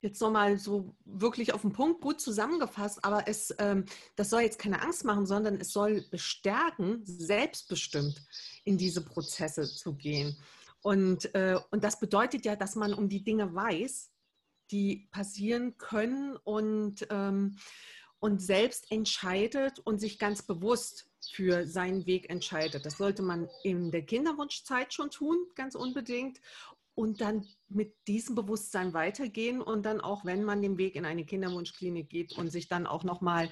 Jetzt 0.02 0.22
nochmal 0.22 0.58
so 0.58 0.96
wirklich 1.04 1.54
auf 1.54 1.64
den 1.64 1.74
Punkt 1.74 2.00
gut 2.00 2.22
zusammengefasst, 2.22 3.04
aber 3.04 3.28
es, 3.28 3.54
ähm, 3.60 3.84
das 4.16 4.30
soll 4.30 4.44
jetzt 4.44 4.58
keine 4.58 4.82
Angst 4.82 5.04
machen, 5.04 5.26
sondern 5.26 5.60
es 5.60 5.74
soll 5.74 6.02
bestärken, 6.12 7.02
selbstbestimmt 7.04 8.22
in 8.64 8.78
diese 8.78 9.04
Prozesse 9.04 9.70
zu 9.70 9.96
gehen. 9.96 10.38
Und, 10.82 11.36
äh, 11.36 11.60
und 11.72 11.84
das 11.84 12.00
bedeutet 12.00 12.46
ja, 12.46 12.56
dass 12.56 12.78
man 12.78 12.94
um 12.94 13.10
die 13.10 13.26
Dinge 13.26 13.54
weiß, 13.54 14.14
die 14.72 15.10
passieren 15.12 15.78
können 15.78 16.38
und, 16.38 17.06
ähm, 17.10 17.58
und 18.20 18.42
selbst 18.42 18.92
entscheidet 18.92 19.80
und 19.80 20.00
sich 20.00 20.20
ganz 20.20 20.42
bewusst 20.42 21.10
für 21.32 21.68
seinen 21.68 22.06
Weg 22.06 22.30
entscheidet. 22.30 22.86
Das 22.86 22.98
sollte 22.98 23.22
man 23.22 23.50
in 23.64 23.92
der 23.92 24.04
Kinderwunschzeit 24.04 24.94
schon 24.94 25.10
tun, 25.10 25.38
ganz 25.56 25.76
unbedingt 25.76 26.40
und 26.96 27.22
dann 27.22 27.46
mit 27.70 27.96
diesem 28.08 28.34
Bewusstsein 28.34 28.94
weitergehen 28.94 29.62
und 29.62 29.86
dann 29.86 30.02
auch, 30.02 30.26
wenn 30.26 30.44
man 30.44 30.62
den 30.62 30.80
Weg 30.80 30.96
in 30.96 31.06
eine 31.06 31.26
Kinderwunschklinik 31.26 32.10
geht 32.10 32.38
und 32.38 32.50
sich 32.50 32.68
dann 32.68 32.88
auch 32.88 33.04
nochmal 33.04 33.52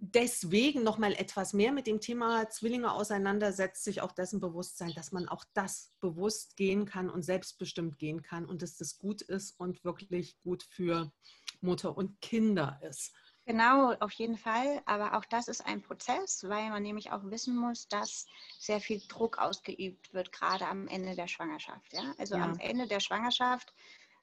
deswegen 0.00 0.82
nochmal 0.82 1.12
etwas 1.12 1.52
mehr 1.52 1.72
mit 1.72 1.86
dem 1.86 2.00
Thema 2.00 2.48
Zwillinge 2.50 2.92
auseinandersetzt, 2.92 3.84
sich 3.84 4.00
auch 4.00 4.12
dessen 4.12 4.40
Bewusstsein, 4.40 4.92
dass 4.94 5.12
man 5.12 5.28
auch 5.28 5.44
das 5.54 5.92
bewusst 6.00 6.56
gehen 6.56 6.84
kann 6.84 7.10
und 7.10 7.22
selbstbestimmt 7.22 7.98
gehen 7.98 8.22
kann 8.22 8.44
und 8.44 8.62
dass 8.62 8.76
das 8.76 8.98
gut 8.98 9.22
ist 9.22 9.58
und 9.58 9.84
wirklich 9.84 10.38
gut 10.42 10.62
für 10.62 11.12
Mutter 11.60 11.96
und 11.96 12.20
Kinder 12.20 12.80
ist. 12.82 13.12
Genau, 13.48 13.94
auf 14.00 14.12
jeden 14.12 14.36
Fall. 14.36 14.82
Aber 14.84 15.16
auch 15.16 15.24
das 15.24 15.48
ist 15.48 15.64
ein 15.64 15.80
Prozess, 15.80 16.44
weil 16.46 16.68
man 16.68 16.82
nämlich 16.82 17.12
auch 17.12 17.24
wissen 17.24 17.56
muss, 17.56 17.88
dass 17.88 18.26
sehr 18.58 18.78
viel 18.78 19.00
Druck 19.08 19.38
ausgeübt 19.38 20.12
wird, 20.12 20.32
gerade 20.32 20.66
am 20.66 20.86
Ende 20.86 21.14
der 21.14 21.28
Schwangerschaft. 21.28 21.94
Ja? 21.94 22.12
Also 22.18 22.36
ja. 22.36 22.44
am 22.44 22.58
Ende 22.58 22.86
der 22.86 23.00
Schwangerschaft 23.00 23.72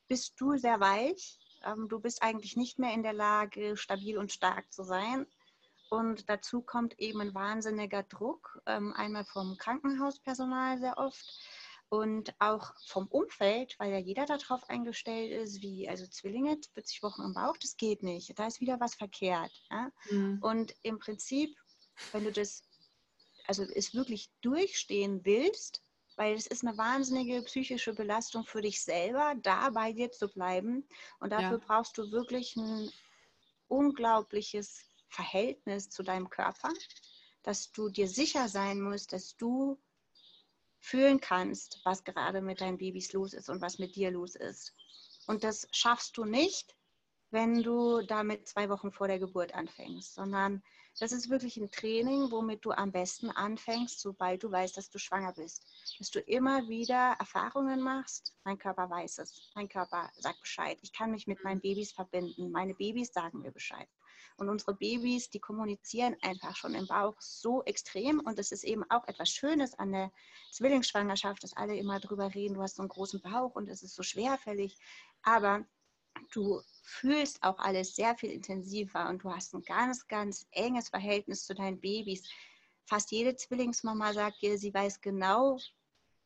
bist 0.07 0.39
du 0.39 0.57
sehr 0.57 0.79
weich. 0.79 1.39
Ähm, 1.63 1.89
du 1.89 1.99
bist 1.99 2.21
eigentlich 2.21 2.55
nicht 2.55 2.77
mehr 2.77 2.93
in 2.93 3.01
der 3.01 3.13
Lage, 3.13 3.75
stabil 3.77 4.19
und 4.19 4.31
stark 4.31 4.71
zu 4.71 4.83
sein. 4.83 5.25
Und 5.89 6.29
dazu 6.29 6.61
kommt 6.61 6.99
eben 6.99 7.19
ein 7.19 7.33
wahnsinniger 7.33 8.03
Druck, 8.03 8.61
ähm, 8.67 8.93
einmal 8.93 9.25
vom 9.25 9.57
Krankenhauspersonal 9.57 10.77
sehr 10.77 10.99
oft 10.99 11.25
und 11.95 12.33
auch 12.39 12.73
vom 12.87 13.07
Umfeld, 13.07 13.75
weil 13.79 13.91
ja 13.91 13.99
jeder 13.99 14.25
darauf 14.25 14.67
eingestellt 14.69 15.31
ist, 15.31 15.61
wie, 15.61 15.87
also 15.87 16.05
Zwillinge, 16.07 16.59
40 16.73 17.03
Wochen 17.03 17.21
im 17.23 17.33
Bauch, 17.33 17.55
das 17.57 17.77
geht 17.77 18.03
nicht. 18.03 18.37
Da 18.37 18.47
ist 18.47 18.59
wieder 18.59 18.79
was 18.79 18.95
verkehrt. 18.95 19.51
Ja? 19.71 19.91
Mhm. 20.09 20.39
Und 20.41 20.75
im 20.83 20.99
Prinzip, 20.99 21.55
wenn 22.11 22.25
du 22.25 22.31
das, 22.31 22.63
also 23.47 23.63
es 23.63 23.93
wirklich 23.93 24.29
durchstehen 24.41 25.21
willst, 25.23 25.81
weil 26.17 26.35
es 26.35 26.47
ist 26.47 26.65
eine 26.65 26.77
wahnsinnige 26.77 27.41
psychische 27.43 27.93
Belastung 27.93 28.45
für 28.45 28.61
dich 28.61 28.81
selber, 28.81 29.33
da 29.41 29.69
bei 29.69 29.91
dir 29.91 30.11
zu 30.11 30.27
bleiben. 30.27 30.87
Und 31.19 31.31
dafür 31.31 31.59
ja. 31.59 31.65
brauchst 31.65 31.97
du 31.97 32.11
wirklich 32.11 32.55
ein 32.55 32.91
unglaubliches 33.67 34.85
Verhältnis 35.09 35.89
zu 35.89 36.03
deinem 36.03 36.29
Körper, 36.29 36.69
dass 37.43 37.71
du 37.71 37.89
dir 37.89 38.07
sicher 38.07 38.49
sein 38.49 38.81
musst, 38.81 39.13
dass 39.13 39.35
du 39.35 39.79
fühlen 40.85 41.19
kannst, 41.19 41.81
was 41.83 42.03
gerade 42.03 42.41
mit 42.41 42.61
deinen 42.61 42.77
Babys 42.77 43.11
los 43.13 43.33
ist 43.33 43.49
und 43.49 43.61
was 43.61 43.79
mit 43.79 43.95
dir 43.95 44.11
los 44.11 44.35
ist. 44.35 44.73
Und 45.25 45.43
das 45.43 45.67
schaffst 45.71 46.15
du 46.17 46.25
nicht, 46.25 46.75
wenn 47.31 47.63
du 47.63 48.01
damit 48.03 48.47
zwei 48.47 48.69
Wochen 48.69 48.91
vor 48.91 49.07
der 49.07 49.17
Geburt 49.17 49.55
anfängst, 49.55 50.13
sondern 50.13 50.61
das 50.99 51.11
ist 51.11 51.29
wirklich 51.29 51.57
ein 51.57 51.71
Training, 51.71 52.31
womit 52.31 52.63
du 52.63 52.71
am 52.71 52.91
besten 52.91 53.29
anfängst, 53.31 53.99
sobald 53.99 54.43
du 54.43 54.51
weißt, 54.51 54.77
dass 54.77 54.89
du 54.89 54.99
schwanger 54.99 55.33
bist. 55.33 55.65
Dass 55.97 56.11
du 56.11 56.19
immer 56.21 56.69
wieder 56.69 57.15
Erfahrungen 57.19 57.81
machst. 57.81 58.33
Mein 58.45 58.57
Körper 58.57 58.89
weiß 58.89 59.17
es. 59.17 59.51
Mein 59.55 59.67
Körper 59.67 60.09
sagt 60.15 60.39
Bescheid. 60.39 60.77
Ich 60.83 60.93
kann 60.93 61.11
mich 61.11 61.27
mit 61.27 61.43
meinen 61.43 61.59
Babys 61.59 61.91
verbinden. 61.91 62.51
Meine 62.51 62.75
Babys 62.75 63.11
sagen 63.11 63.39
mir 63.39 63.51
Bescheid. 63.51 63.89
Und 64.37 64.49
unsere 64.49 64.75
Babys, 64.75 65.29
die 65.29 65.39
kommunizieren 65.39 66.15
einfach 66.21 66.55
schon 66.55 66.75
im 66.75 66.87
Bauch 66.87 67.15
so 67.19 67.63
extrem. 67.63 68.19
Und 68.19 68.37
es 68.37 68.51
ist 68.51 68.63
eben 68.63 68.83
auch 68.89 69.07
etwas 69.07 69.29
Schönes 69.29 69.73
an 69.75 69.91
der 69.91 70.11
Zwillingsschwangerschaft, 70.51 71.43
dass 71.43 71.55
alle 71.55 71.77
immer 71.77 71.99
drüber 71.99 72.33
reden, 72.33 72.55
du 72.55 72.61
hast 72.61 72.75
so 72.75 72.81
einen 72.81 72.89
großen 72.89 73.21
Bauch 73.21 73.55
und 73.55 73.69
es 73.69 73.81
ist 73.81 73.95
so 73.95 74.03
schwerfällig. 74.03 74.77
Aber 75.23 75.65
du 76.31 76.61
fühlst 76.83 77.43
auch 77.43 77.57
alles 77.59 77.95
sehr 77.95 78.15
viel 78.15 78.31
intensiver 78.31 79.09
und 79.09 79.23
du 79.23 79.31
hast 79.31 79.53
ein 79.53 79.63
ganz, 79.63 80.07
ganz 80.07 80.47
enges 80.51 80.89
Verhältnis 80.89 81.45
zu 81.45 81.55
deinen 81.55 81.79
Babys. 81.79 82.23
Fast 82.85 83.11
jede 83.11 83.35
Zwillingsmama 83.35 84.13
sagt 84.13 84.41
dir, 84.41 84.57
sie 84.57 84.73
weiß 84.73 85.01
genau, 85.01 85.57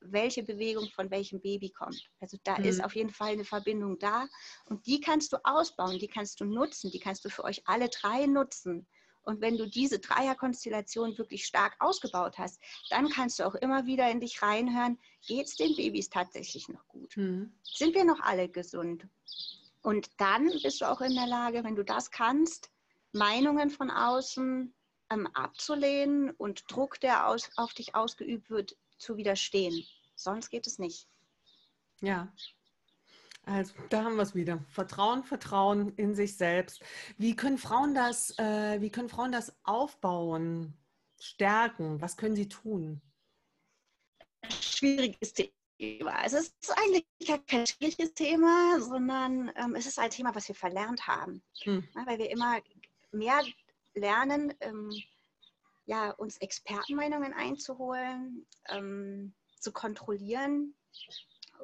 welche 0.02 0.44
Bewegung 0.44 0.88
von 0.90 1.12
welchem 1.12 1.42
Baby 1.42 1.70
kommt. 1.70 2.10
Also 2.20 2.38
da 2.44 2.58
mhm. 2.58 2.66
ist 2.66 2.84
auf 2.84 2.96
jeden 2.96 3.12
Fall 3.12 3.34
eine 3.34 3.46
Verbindung 3.46 4.00
da 4.00 4.28
und 4.66 4.86
die 4.86 5.00
kannst 5.00 5.34
du 5.34 5.38
ausbauen, 5.44 6.00
die 6.00 6.08
kannst 6.08 6.40
du 6.40 6.46
nutzen, 6.46 6.92
die 6.92 7.00
kannst 7.00 7.26
du 7.26 7.30
für 7.30 7.44
euch 7.44 7.62
alle 7.66 7.90
drei 7.90 8.26
nutzen. 8.26 8.88
Und 9.24 9.42
wenn 9.42 9.58
du 9.58 9.68
diese 9.68 10.00
Dreierkonstellation 10.00 11.18
wirklich 11.18 11.46
stark 11.46 11.76
ausgebaut 11.80 12.38
hast, 12.38 12.60
dann 12.90 13.10
kannst 13.10 13.38
du 13.40 13.44
auch 13.46 13.56
immer 13.56 13.86
wieder 13.86 14.10
in 14.10 14.20
dich 14.20 14.42
reinhören, 14.42 14.98
geht 15.28 15.46
es 15.46 15.56
den 15.56 15.76
Babys 15.76 16.10
tatsächlich 16.10 16.68
noch 16.70 16.88
gut? 16.88 17.16
Mhm. 17.18 17.52
Sind 17.64 17.94
wir 17.94 18.06
noch 18.06 18.22
alle 18.22 18.50
gesund? 18.50 19.08
Und 19.82 20.10
dann 20.18 20.50
bist 20.64 20.82
du 20.82 20.90
auch 20.90 21.02
in 21.02 21.14
der 21.14 21.28
Lage, 21.28 21.64
wenn 21.64 21.76
du 21.76 21.84
das 21.84 22.12
kannst, 22.12 22.72
Meinungen 23.12 23.70
von 23.70 23.90
außen 23.92 24.74
ähm, 25.12 25.28
abzulehnen 25.34 26.32
und 26.32 26.64
Druck, 26.68 27.00
der 27.00 27.28
aus, 27.28 27.50
auf 27.56 27.74
dich 27.74 27.96
ausgeübt 27.96 28.50
wird, 28.50 28.76
zu 29.00 29.18
widerstehen. 29.18 29.84
Sonst 30.16 30.50
geht 30.50 30.68
es 30.68 30.80
nicht. 30.80 31.08
Ja. 32.02 32.32
Also 33.46 33.74
da 33.90 34.04
haben 34.04 34.16
wir 34.16 34.24
es 34.24 34.36
wieder. 34.36 34.64
Vertrauen, 34.70 35.24
Vertrauen 35.24 35.96
in 35.96 36.14
sich 36.14 36.38
selbst. 36.38 36.84
Wie 37.18 37.36
können 37.36 37.58
Frauen 37.58 37.96
das, 37.96 38.38
äh, 38.38 38.80
wie 38.82 38.92
können 38.92 39.10
Frauen 39.10 39.32
das 39.32 39.56
aufbauen, 39.64 40.78
stärken? 41.20 42.00
Was 42.02 42.16
können 42.16 42.36
sie 42.36 42.48
tun? 42.48 43.02
Schwieriges 44.50 45.34
Thema. 45.34 46.24
Es 46.26 46.34
ist 46.34 46.78
eigentlich 46.78 47.08
kein 47.48 47.66
schwieriges 47.66 48.14
Thema, 48.14 48.80
sondern 48.82 49.52
ähm, 49.56 49.76
es 49.76 49.86
ist 49.86 49.98
ein 49.98 50.12
Thema, 50.12 50.36
was 50.36 50.48
wir 50.48 50.56
verlernt 50.56 51.08
haben. 51.08 51.42
Hm. 51.64 51.88
Ja, 51.96 52.06
weil 52.06 52.20
wir 52.20 52.30
immer 52.30 52.60
mehr 53.12 53.42
lernen, 53.96 54.54
ähm, 54.60 54.92
ja, 55.89 56.12
uns 56.12 56.38
Expertenmeinungen 56.38 57.34
einzuholen, 57.34 58.45
ähm, 58.67 59.34
zu 59.60 59.71
kontrollieren. 59.71 60.75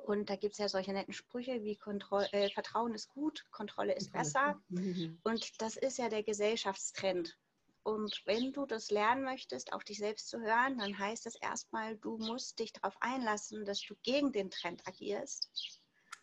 Und 0.08 0.32
da 0.32 0.36
gibt 0.36 0.54
es 0.54 0.58
ja 0.58 0.68
solche 0.68 0.94
netten 0.94 1.14
Sprüche 1.14 1.64
wie 1.64 1.76
Kontroll 1.76 2.28
äh, 2.32 2.50
Vertrauen 2.50 2.96
ist 2.96 3.10
gut, 3.10 3.46
Kontrolle 3.52 3.94
ist 3.94 4.12
besser. 4.12 4.60
Mhm. 4.70 5.20
Und 5.24 5.62
das 5.62 5.78
ist 5.78 6.00
ja 6.00 6.10
der 6.10 6.24
Gesellschaftstrend. 6.24 7.38
Und 7.84 8.24
wenn 8.26 8.52
du 8.52 8.66
das 8.66 8.90
lernen 8.90 9.24
möchtest, 9.24 9.72
auf 9.74 9.84
dich 9.84 10.00
selbst 10.00 10.28
zu 10.28 10.42
hören, 10.42 10.80
dann 10.80 10.98
heißt 10.98 11.28
das 11.28 11.36
erstmal, 11.36 11.96
du 11.98 12.18
musst 12.18 12.58
dich 12.58 12.74
darauf 12.74 12.96
einlassen, 13.02 13.64
dass 13.64 13.80
du 13.82 13.94
gegen 14.02 14.32
den 14.32 14.50
Trend 14.50 14.82
agierst. 14.88 15.52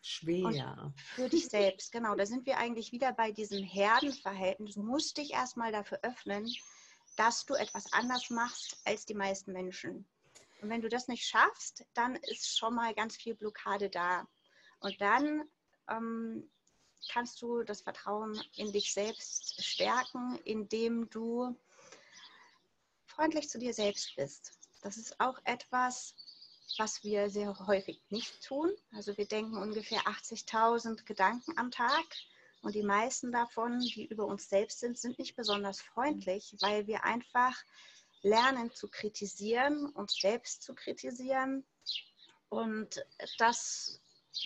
Schwer. 0.01 0.43
Und 0.43 0.99
für 0.99 1.29
dich 1.29 1.47
selbst, 1.47 1.93
genau. 1.93 2.15
Da 2.15 2.25
sind 2.25 2.45
wir 2.45 2.57
eigentlich 2.57 2.91
wieder 2.91 3.13
bei 3.13 3.31
diesem 3.31 3.63
Herdenverhältnis. 3.63 4.75
Du 4.75 4.83
musst 4.83 5.17
dich 5.17 5.31
erstmal 5.31 5.71
dafür 5.71 5.99
öffnen, 6.03 6.45
dass 7.15 7.45
du 7.45 7.53
etwas 7.53 7.91
anders 7.93 8.29
machst 8.29 8.77
als 8.85 9.05
die 9.05 9.13
meisten 9.13 9.51
Menschen. 9.53 10.05
Und 10.61 10.69
wenn 10.69 10.81
du 10.81 10.89
das 10.89 11.07
nicht 11.07 11.25
schaffst, 11.25 11.85
dann 11.93 12.15
ist 12.15 12.57
schon 12.57 12.75
mal 12.75 12.93
ganz 12.93 13.17
viel 13.17 13.35
Blockade 13.35 13.89
da. 13.89 14.27
Und 14.79 14.99
dann 15.01 15.43
ähm, 15.89 16.49
kannst 17.11 17.41
du 17.41 17.63
das 17.63 17.81
Vertrauen 17.81 18.41
in 18.55 18.71
dich 18.71 18.93
selbst 18.93 19.63
stärken, 19.63 20.39
indem 20.45 21.09
du 21.09 21.57
freundlich 23.05 23.49
zu 23.49 23.59
dir 23.59 23.73
selbst 23.73 24.15
bist. 24.15 24.51
Das 24.81 24.97
ist 24.97 25.19
auch 25.19 25.39
etwas, 25.43 26.15
was 26.77 27.03
wir 27.03 27.29
sehr 27.29 27.57
häufig 27.67 28.01
nicht 28.09 28.41
tun. 28.43 28.71
Also 28.93 29.15
wir 29.17 29.27
denken 29.27 29.57
ungefähr 29.57 30.01
80.000 30.01 31.03
Gedanken 31.05 31.57
am 31.57 31.71
Tag 31.71 32.05
und 32.63 32.75
die 32.75 32.83
meisten 32.83 33.31
davon, 33.33 33.79
die 33.81 34.05
über 34.05 34.25
uns 34.25 34.49
selbst 34.49 34.79
sind, 34.79 34.97
sind 34.97 35.19
nicht 35.19 35.35
besonders 35.35 35.81
freundlich, 35.81 36.55
weil 36.61 36.87
wir 36.87 37.03
einfach 37.03 37.61
lernen 38.21 38.71
zu 38.71 38.87
kritisieren, 38.87 39.87
uns 39.87 40.15
selbst 40.15 40.63
zu 40.63 40.73
kritisieren. 40.73 41.65
Und 42.47 43.05
das 43.37 43.99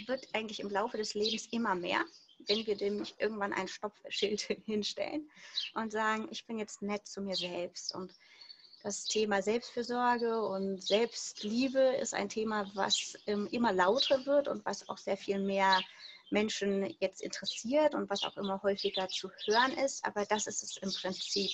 wird 0.07 0.27
eigentlich 0.33 0.59
im 0.59 0.71
Laufe 0.71 0.97
des 0.97 1.13
Lebens 1.13 1.47
immer 1.51 1.75
mehr, 1.75 2.03
wenn 2.47 2.65
wir 2.65 2.75
dem 2.75 2.97
nicht 2.97 3.21
irgendwann 3.21 3.53
ein 3.53 3.67
Stoppschild 3.67 4.41
hinstellen 4.65 5.29
und 5.75 5.91
sagen, 5.91 6.27
ich 6.31 6.47
bin 6.47 6.57
jetzt 6.57 6.81
nett 6.81 7.05
zu 7.05 7.21
mir 7.21 7.35
selbst. 7.35 7.93
Und 7.93 8.15
das 8.81 9.05
Thema 9.05 9.43
Selbstfürsorge 9.43 10.41
und 10.41 10.81
Selbstliebe 10.81 11.97
ist 12.01 12.15
ein 12.15 12.29
Thema, 12.29 12.71
was 12.73 13.13
ähm, 13.27 13.47
immer 13.51 13.73
lauter 13.73 14.25
wird 14.25 14.47
und 14.47 14.65
was 14.65 14.89
auch 14.89 14.97
sehr 14.97 15.17
viel 15.17 15.37
mehr 15.37 15.79
Menschen 16.29 16.95
jetzt 16.99 17.21
interessiert 17.21 17.95
und 17.95 18.09
was 18.09 18.23
auch 18.23 18.37
immer 18.37 18.61
häufiger 18.63 19.07
zu 19.07 19.29
hören 19.45 19.73
ist. 19.77 20.03
Aber 20.05 20.25
das 20.25 20.47
ist 20.47 20.63
es 20.63 20.77
im 20.77 20.91
Prinzip. 20.91 21.51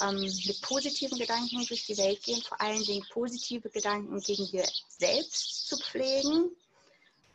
Ähm, 0.00 0.20
mit 0.20 0.62
positiven 0.62 1.18
Gedanken 1.18 1.66
durch 1.66 1.84
die 1.84 1.98
Welt 1.98 2.22
gehen, 2.22 2.40
vor 2.40 2.58
allen 2.60 2.82
Dingen 2.82 3.04
positive 3.10 3.68
Gedanken 3.68 4.18
gegen 4.20 4.46
dir 4.46 4.66
selbst 4.88 5.68
zu 5.68 5.76
pflegen 5.76 6.56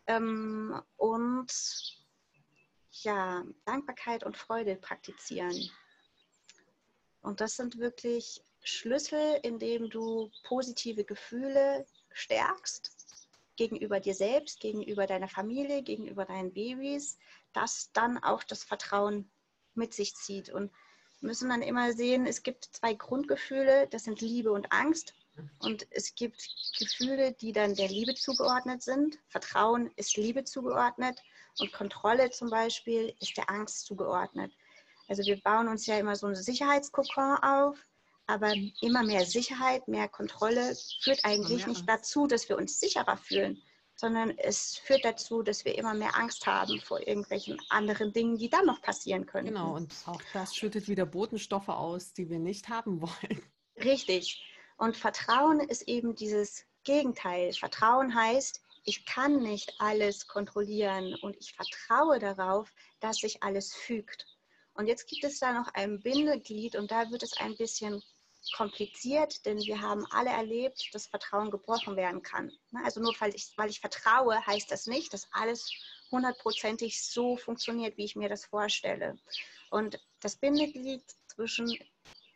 ähm, 0.07 0.81
und 0.97 1.51
ja, 3.03 3.43
Dankbarkeit 3.65 4.23
und 4.23 4.35
Freude 4.35 4.77
praktizieren. 4.77 5.69
Und 7.21 7.39
das 7.39 7.55
sind 7.55 7.77
wirklich 7.77 8.41
Schlüssel, 8.63 9.39
indem 9.43 9.89
du 9.89 10.31
positive 10.43 11.03
Gefühle 11.03 11.85
stärkst 12.13 12.94
gegenüber 13.55 13.99
dir 13.99 14.15
selbst, 14.15 14.59
gegenüber 14.59 15.07
deiner 15.07 15.27
Familie, 15.27 15.83
gegenüber 15.83 16.25
deinen 16.25 16.53
Babys, 16.53 17.17
das 17.53 17.91
dann 17.93 18.17
auch 18.17 18.43
das 18.43 18.63
Vertrauen 18.63 19.31
mit 19.73 19.93
sich 19.93 20.15
zieht. 20.15 20.49
Und 20.49 20.71
wir 21.19 21.27
müssen 21.27 21.49
dann 21.49 21.61
immer 21.61 21.93
sehen, 21.93 22.25
es 22.25 22.43
gibt 22.43 22.65
zwei 22.65 22.93
Grundgefühle, 22.93 23.87
das 23.87 24.03
sind 24.03 24.21
Liebe 24.21 24.51
und 24.51 24.71
Angst. 24.71 25.13
Und 25.59 25.85
es 25.91 26.15
gibt 26.15 26.47
Gefühle, 26.79 27.33
die 27.33 27.51
dann 27.51 27.75
der 27.75 27.89
Liebe 27.89 28.13
zugeordnet 28.15 28.81
sind. 28.81 29.19
Vertrauen 29.27 29.91
ist 29.95 30.15
Liebe 30.15 30.45
zugeordnet 30.45 31.21
und 31.59 31.73
Kontrolle 31.73 32.29
zum 32.29 32.49
Beispiel 32.49 33.13
ist 33.19 33.35
der 33.35 33.49
Angst 33.49 33.85
zugeordnet. 33.85 34.53
Also 35.07 35.23
wir 35.23 35.39
bauen 35.41 35.67
uns 35.67 35.85
ja 35.85 35.99
immer 35.99 36.15
so 36.15 36.27
einen 36.27 36.35
Sicherheitskokon 36.35 37.37
auf 37.37 37.77
aber 38.27 38.53
immer 38.81 39.03
mehr 39.03 39.25
Sicherheit, 39.25 39.87
mehr 39.87 40.07
Kontrolle 40.07 40.75
führt 41.01 41.23
eigentlich 41.23 41.67
nicht 41.67 41.87
dazu, 41.87 42.27
dass 42.27 42.49
wir 42.49 42.57
uns 42.57 42.79
sicherer 42.79 43.17
fühlen, 43.17 43.61
sondern 43.95 44.37
es 44.37 44.77
führt 44.77 45.05
dazu, 45.05 45.43
dass 45.43 45.63
wir 45.65 45.77
immer 45.77 45.93
mehr 45.93 46.15
Angst 46.15 46.45
haben 46.47 46.79
vor 46.81 47.05
irgendwelchen 47.07 47.61
anderen 47.69 48.13
Dingen, 48.13 48.37
die 48.37 48.49
dann 48.49 48.65
noch 48.65 48.81
passieren 48.81 49.25
können. 49.25 49.47
Genau, 49.47 49.75
und 49.75 49.93
auch 50.05 50.21
das 50.33 50.55
schüttet 50.55 50.87
wieder 50.87 51.05
Botenstoffe 51.05 51.69
aus, 51.69 52.13
die 52.13 52.29
wir 52.29 52.39
nicht 52.39 52.69
haben 52.69 53.01
wollen. 53.01 53.41
Richtig. 53.77 54.43
Und 54.77 54.97
Vertrauen 54.97 55.59
ist 55.59 55.83
eben 55.83 56.15
dieses 56.15 56.65
Gegenteil. 56.83 57.53
Vertrauen 57.53 58.13
heißt, 58.13 58.61
ich 58.83 59.05
kann 59.05 59.41
nicht 59.41 59.73
alles 59.79 60.27
kontrollieren 60.27 61.15
und 61.21 61.35
ich 61.39 61.53
vertraue 61.53 62.19
darauf, 62.19 62.71
dass 62.99 63.17
sich 63.17 63.41
alles 63.41 63.73
fügt. 63.73 64.27
Und 64.73 64.87
jetzt 64.87 65.07
gibt 65.07 65.23
es 65.23 65.39
da 65.39 65.53
noch 65.53 65.73
ein 65.73 66.01
Bindeglied 66.01 66.75
und 66.75 66.91
da 66.91 67.09
wird 67.09 67.23
es 67.23 67.37
ein 67.37 67.55
bisschen 67.55 68.03
kompliziert, 68.53 69.45
denn 69.45 69.59
wir 69.59 69.81
haben 69.81 70.05
alle 70.11 70.29
erlebt, 70.29 70.89
dass 70.93 71.07
Vertrauen 71.07 71.51
gebrochen 71.51 71.95
werden 71.95 72.21
kann. 72.21 72.51
Ne, 72.71 72.81
also 72.83 72.99
nur 73.01 73.13
weil 73.19 73.33
ich, 73.35 73.53
weil 73.57 73.69
ich 73.69 73.79
vertraue, 73.79 74.45
heißt 74.45 74.71
das 74.71 74.87
nicht, 74.87 75.13
dass 75.13 75.27
alles 75.31 75.71
hundertprozentig 76.11 77.01
so 77.01 77.37
funktioniert, 77.37 77.97
wie 77.97 78.05
ich 78.05 78.15
mir 78.15 78.29
das 78.29 78.45
vorstelle. 78.45 79.17
Und 79.69 79.99
das 80.21 80.35
Bindeglied 80.35 81.03
zwischen 81.27 81.77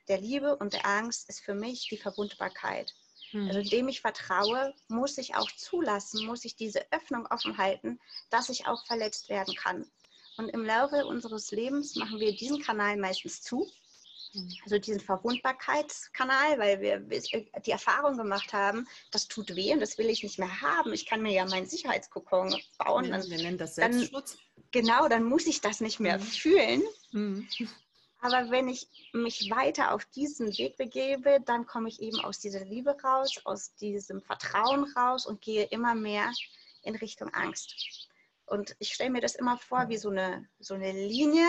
der 0.08 0.20
Liebe 0.20 0.58
und 0.58 0.74
der 0.74 0.86
Angst 0.86 1.30
ist 1.30 1.42
für 1.42 1.54
mich 1.54 1.88
die 1.90 1.98
Verwundbarkeit. 1.98 2.94
Hm. 3.32 3.48
Also 3.48 3.62
dem 3.62 3.88
ich 3.88 4.02
vertraue, 4.02 4.74
muss 4.88 5.18
ich 5.18 5.36
auch 5.36 5.52
zulassen, 5.52 6.26
muss 6.26 6.46
ich 6.46 6.56
diese 6.56 6.92
Öffnung 6.92 7.28
offen 7.28 7.58
halten, 7.58 8.00
dass 8.30 8.50
ich 8.50 8.68
auch 8.68 8.86
verletzt 8.88 9.30
werden 9.30 9.54
kann. 9.56 9.90
Und 10.38 10.50
im 10.50 10.66
Laufe 10.66 11.06
unseres 11.06 11.52
Lebens 11.52 11.96
machen 11.96 12.20
wir 12.20 12.36
diesen 12.36 12.62
Kanal 12.62 12.98
meistens 12.98 13.42
zu. 13.42 13.70
Also 14.64 14.78
diesen 14.78 15.00
Verwundbarkeitskanal, 15.00 16.60
weil 16.60 16.82
wir 16.82 17.00
die 17.00 17.72
Erfahrung 17.72 18.18
gemacht 18.18 18.54
haben, 18.54 18.88
das 19.12 19.28
tut 19.28 19.56
weh 19.56 19.74
und 19.74 19.80
das 19.80 19.98
will 19.98 20.10
ich 20.10 20.24
nicht 20.24 20.38
mehr 20.38 20.62
haben. 20.62 20.94
Ich 20.94 21.06
kann 21.06 21.22
mir 21.22 21.34
ja 21.34 21.46
meinen 21.46 21.68
Sicherheitskokon 21.68 22.56
bauen. 22.78 23.06
Ja, 23.06 23.24
wir 23.24 23.38
nennen 23.38 23.58
das 23.58 23.76
Selbstschutz. 23.76 24.38
Dann, 24.38 24.64
genau, 24.72 25.08
dann 25.08 25.24
muss 25.24 25.48
ich 25.48 25.62
das 25.62 25.82
nicht 25.82 26.00
mehr 26.00 26.20
mhm. 26.20 26.24
fühlen. 26.24 26.84
Mhm. 27.12 27.48
Aber 28.22 28.52
wenn 28.52 28.68
ich 28.68 28.88
mich 29.14 29.50
weiter 29.50 29.94
auf 29.94 30.06
diesen 30.06 30.56
Weg 30.58 30.78
begebe, 30.78 31.40
dann 31.46 31.66
komme 31.66 31.88
ich 31.88 32.02
eben 32.02 32.20
aus 32.20 32.40
dieser 32.40 32.66
Liebe 32.66 32.96
raus, 33.02 33.40
aus 33.46 33.74
diesem 33.76 34.22
Vertrauen 34.22 34.92
raus 34.96 35.26
und 35.26 35.42
gehe 35.42 35.64
immer 35.66 35.96
mehr 35.96 36.32
in 36.84 36.96
Richtung 36.96 37.34
Angst. 37.34 38.10
Und 38.46 38.76
ich 38.80 38.94
stelle 38.94 39.12
mir 39.12 39.22
das 39.22 39.36
immer 39.36 39.58
vor 39.58 39.90
wie 39.90 39.98
so 39.98 40.10
eine, 40.10 40.50
so 40.60 40.74
eine 40.74 40.92
Linie, 40.92 41.46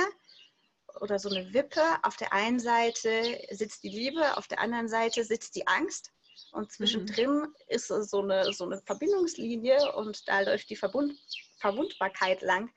oder 1.01 1.19
so 1.19 1.29
eine 1.29 1.53
Wippe. 1.53 1.83
Auf 2.03 2.17
der 2.17 2.33
einen 2.33 2.61
Seite 2.61 3.41
sitzt 3.51 3.83
die 3.83 3.89
Liebe, 3.89 4.37
auf 4.37 4.49
der 4.49 4.61
anderen 4.61 4.89
Seite 4.89 5.25
sitzt 5.25 5.57
die 5.57 5.67
Angst. 5.67 6.13
Und 6.53 6.73
zwischendrin 6.73 7.31
mhm. 7.31 7.55
ist 7.69 7.89
so 7.89 8.23
eine, 8.23 8.53
so 8.53 8.65
eine 8.65 8.81
Verbindungslinie 8.81 9.93
und 9.93 10.27
da 10.29 10.41
läuft 10.41 10.71
die 10.71 10.77
Verbund, 10.77 11.17
Verwundbarkeit 11.59 12.43
lang. 12.43 12.71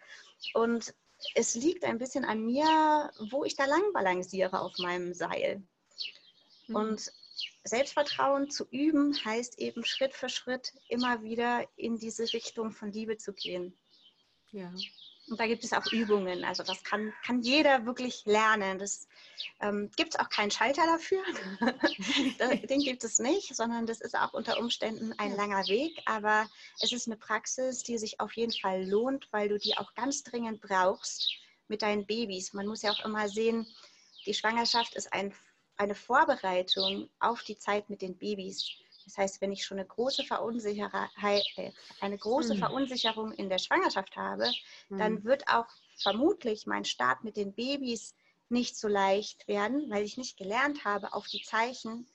Und 0.53 0.93
es 1.35 1.55
liegt 1.55 1.83
ein 1.83 1.97
bisschen 1.97 2.25
an 2.25 2.45
mir, 2.45 3.11
wo 3.31 3.45
ich 3.45 3.55
da 3.55 3.65
lang 3.65 3.93
balanciere 3.93 4.59
auf 4.59 4.77
meinem 4.77 5.13
Seil. 5.13 5.63
Mhm. 6.67 6.75
Und 6.75 7.11
Selbstvertrauen 7.63 8.49
zu 8.49 8.67
üben 8.69 9.13
heißt 9.23 9.57
eben 9.59 9.85
Schritt 9.85 10.13
für 10.13 10.29
Schritt 10.29 10.73
immer 10.89 11.23
wieder 11.23 11.65
in 11.75 11.97
diese 11.97 12.31
Richtung 12.33 12.71
von 12.71 12.91
Liebe 12.91 13.17
zu 13.17 13.33
gehen. 13.33 13.77
Ja. 14.51 14.71
Und 15.29 15.39
da 15.39 15.47
gibt 15.47 15.63
es 15.63 15.71
auch 15.71 15.85
Übungen. 15.91 16.43
Also 16.43 16.63
das 16.63 16.83
kann, 16.83 17.13
kann 17.25 17.41
jeder 17.41 17.85
wirklich 17.85 18.23
lernen. 18.25 18.77
Das 18.77 19.07
ähm, 19.61 19.89
gibt 19.95 20.13
es 20.13 20.19
auch 20.19 20.29
keinen 20.29 20.51
Schalter 20.51 20.85
dafür. 20.85 21.23
Den 22.69 22.81
gibt 22.81 23.03
es 23.03 23.19
nicht, 23.19 23.55
sondern 23.55 23.85
das 23.85 24.01
ist 24.01 24.17
auch 24.17 24.33
unter 24.33 24.59
Umständen 24.59 25.13
ein 25.17 25.35
langer 25.35 25.65
Weg. 25.67 26.01
Aber 26.05 26.49
es 26.81 26.91
ist 26.91 27.07
eine 27.07 27.15
Praxis, 27.15 27.83
die 27.83 27.97
sich 27.97 28.19
auf 28.19 28.33
jeden 28.33 28.51
Fall 28.51 28.87
lohnt, 28.87 29.27
weil 29.31 29.47
du 29.47 29.57
die 29.57 29.77
auch 29.77 29.93
ganz 29.95 30.23
dringend 30.23 30.61
brauchst 30.61 31.31
mit 31.69 31.81
deinen 31.81 32.05
Babys. 32.05 32.53
Man 32.53 32.67
muss 32.67 32.81
ja 32.81 32.91
auch 32.91 33.05
immer 33.05 33.29
sehen, 33.29 33.65
die 34.25 34.33
Schwangerschaft 34.33 34.93
ist 34.95 35.11
ein, 35.13 35.33
eine 35.77 35.95
Vorbereitung 35.95 37.09
auf 37.19 37.43
die 37.43 37.57
Zeit 37.57 37.89
mit 37.89 38.01
den 38.01 38.17
Babys. 38.17 38.69
Das 39.05 39.17
heißt, 39.17 39.41
wenn 39.41 39.51
ich 39.51 39.65
schon 39.65 39.79
eine 39.79 39.87
große, 39.87 40.23
äh, 40.23 41.71
eine 42.01 42.17
große 42.17 42.53
mhm. 42.55 42.59
Verunsicherung 42.59 43.31
in 43.33 43.49
der 43.49 43.57
Schwangerschaft 43.57 44.15
habe, 44.15 44.51
dann 44.89 45.23
wird 45.23 45.47
auch 45.47 45.67
vermutlich 45.97 46.65
mein 46.67 46.85
Start 46.85 47.23
mit 47.23 47.37
den 47.37 47.53
Babys 47.53 48.15
nicht 48.49 48.77
so 48.77 48.87
leicht 48.87 49.47
werden, 49.47 49.89
weil 49.89 50.03
ich 50.03 50.17
nicht 50.17 50.37
gelernt 50.37 50.85
habe, 50.85 51.13
auf 51.13 51.27
die 51.27 51.41
Zeichen 51.41 52.07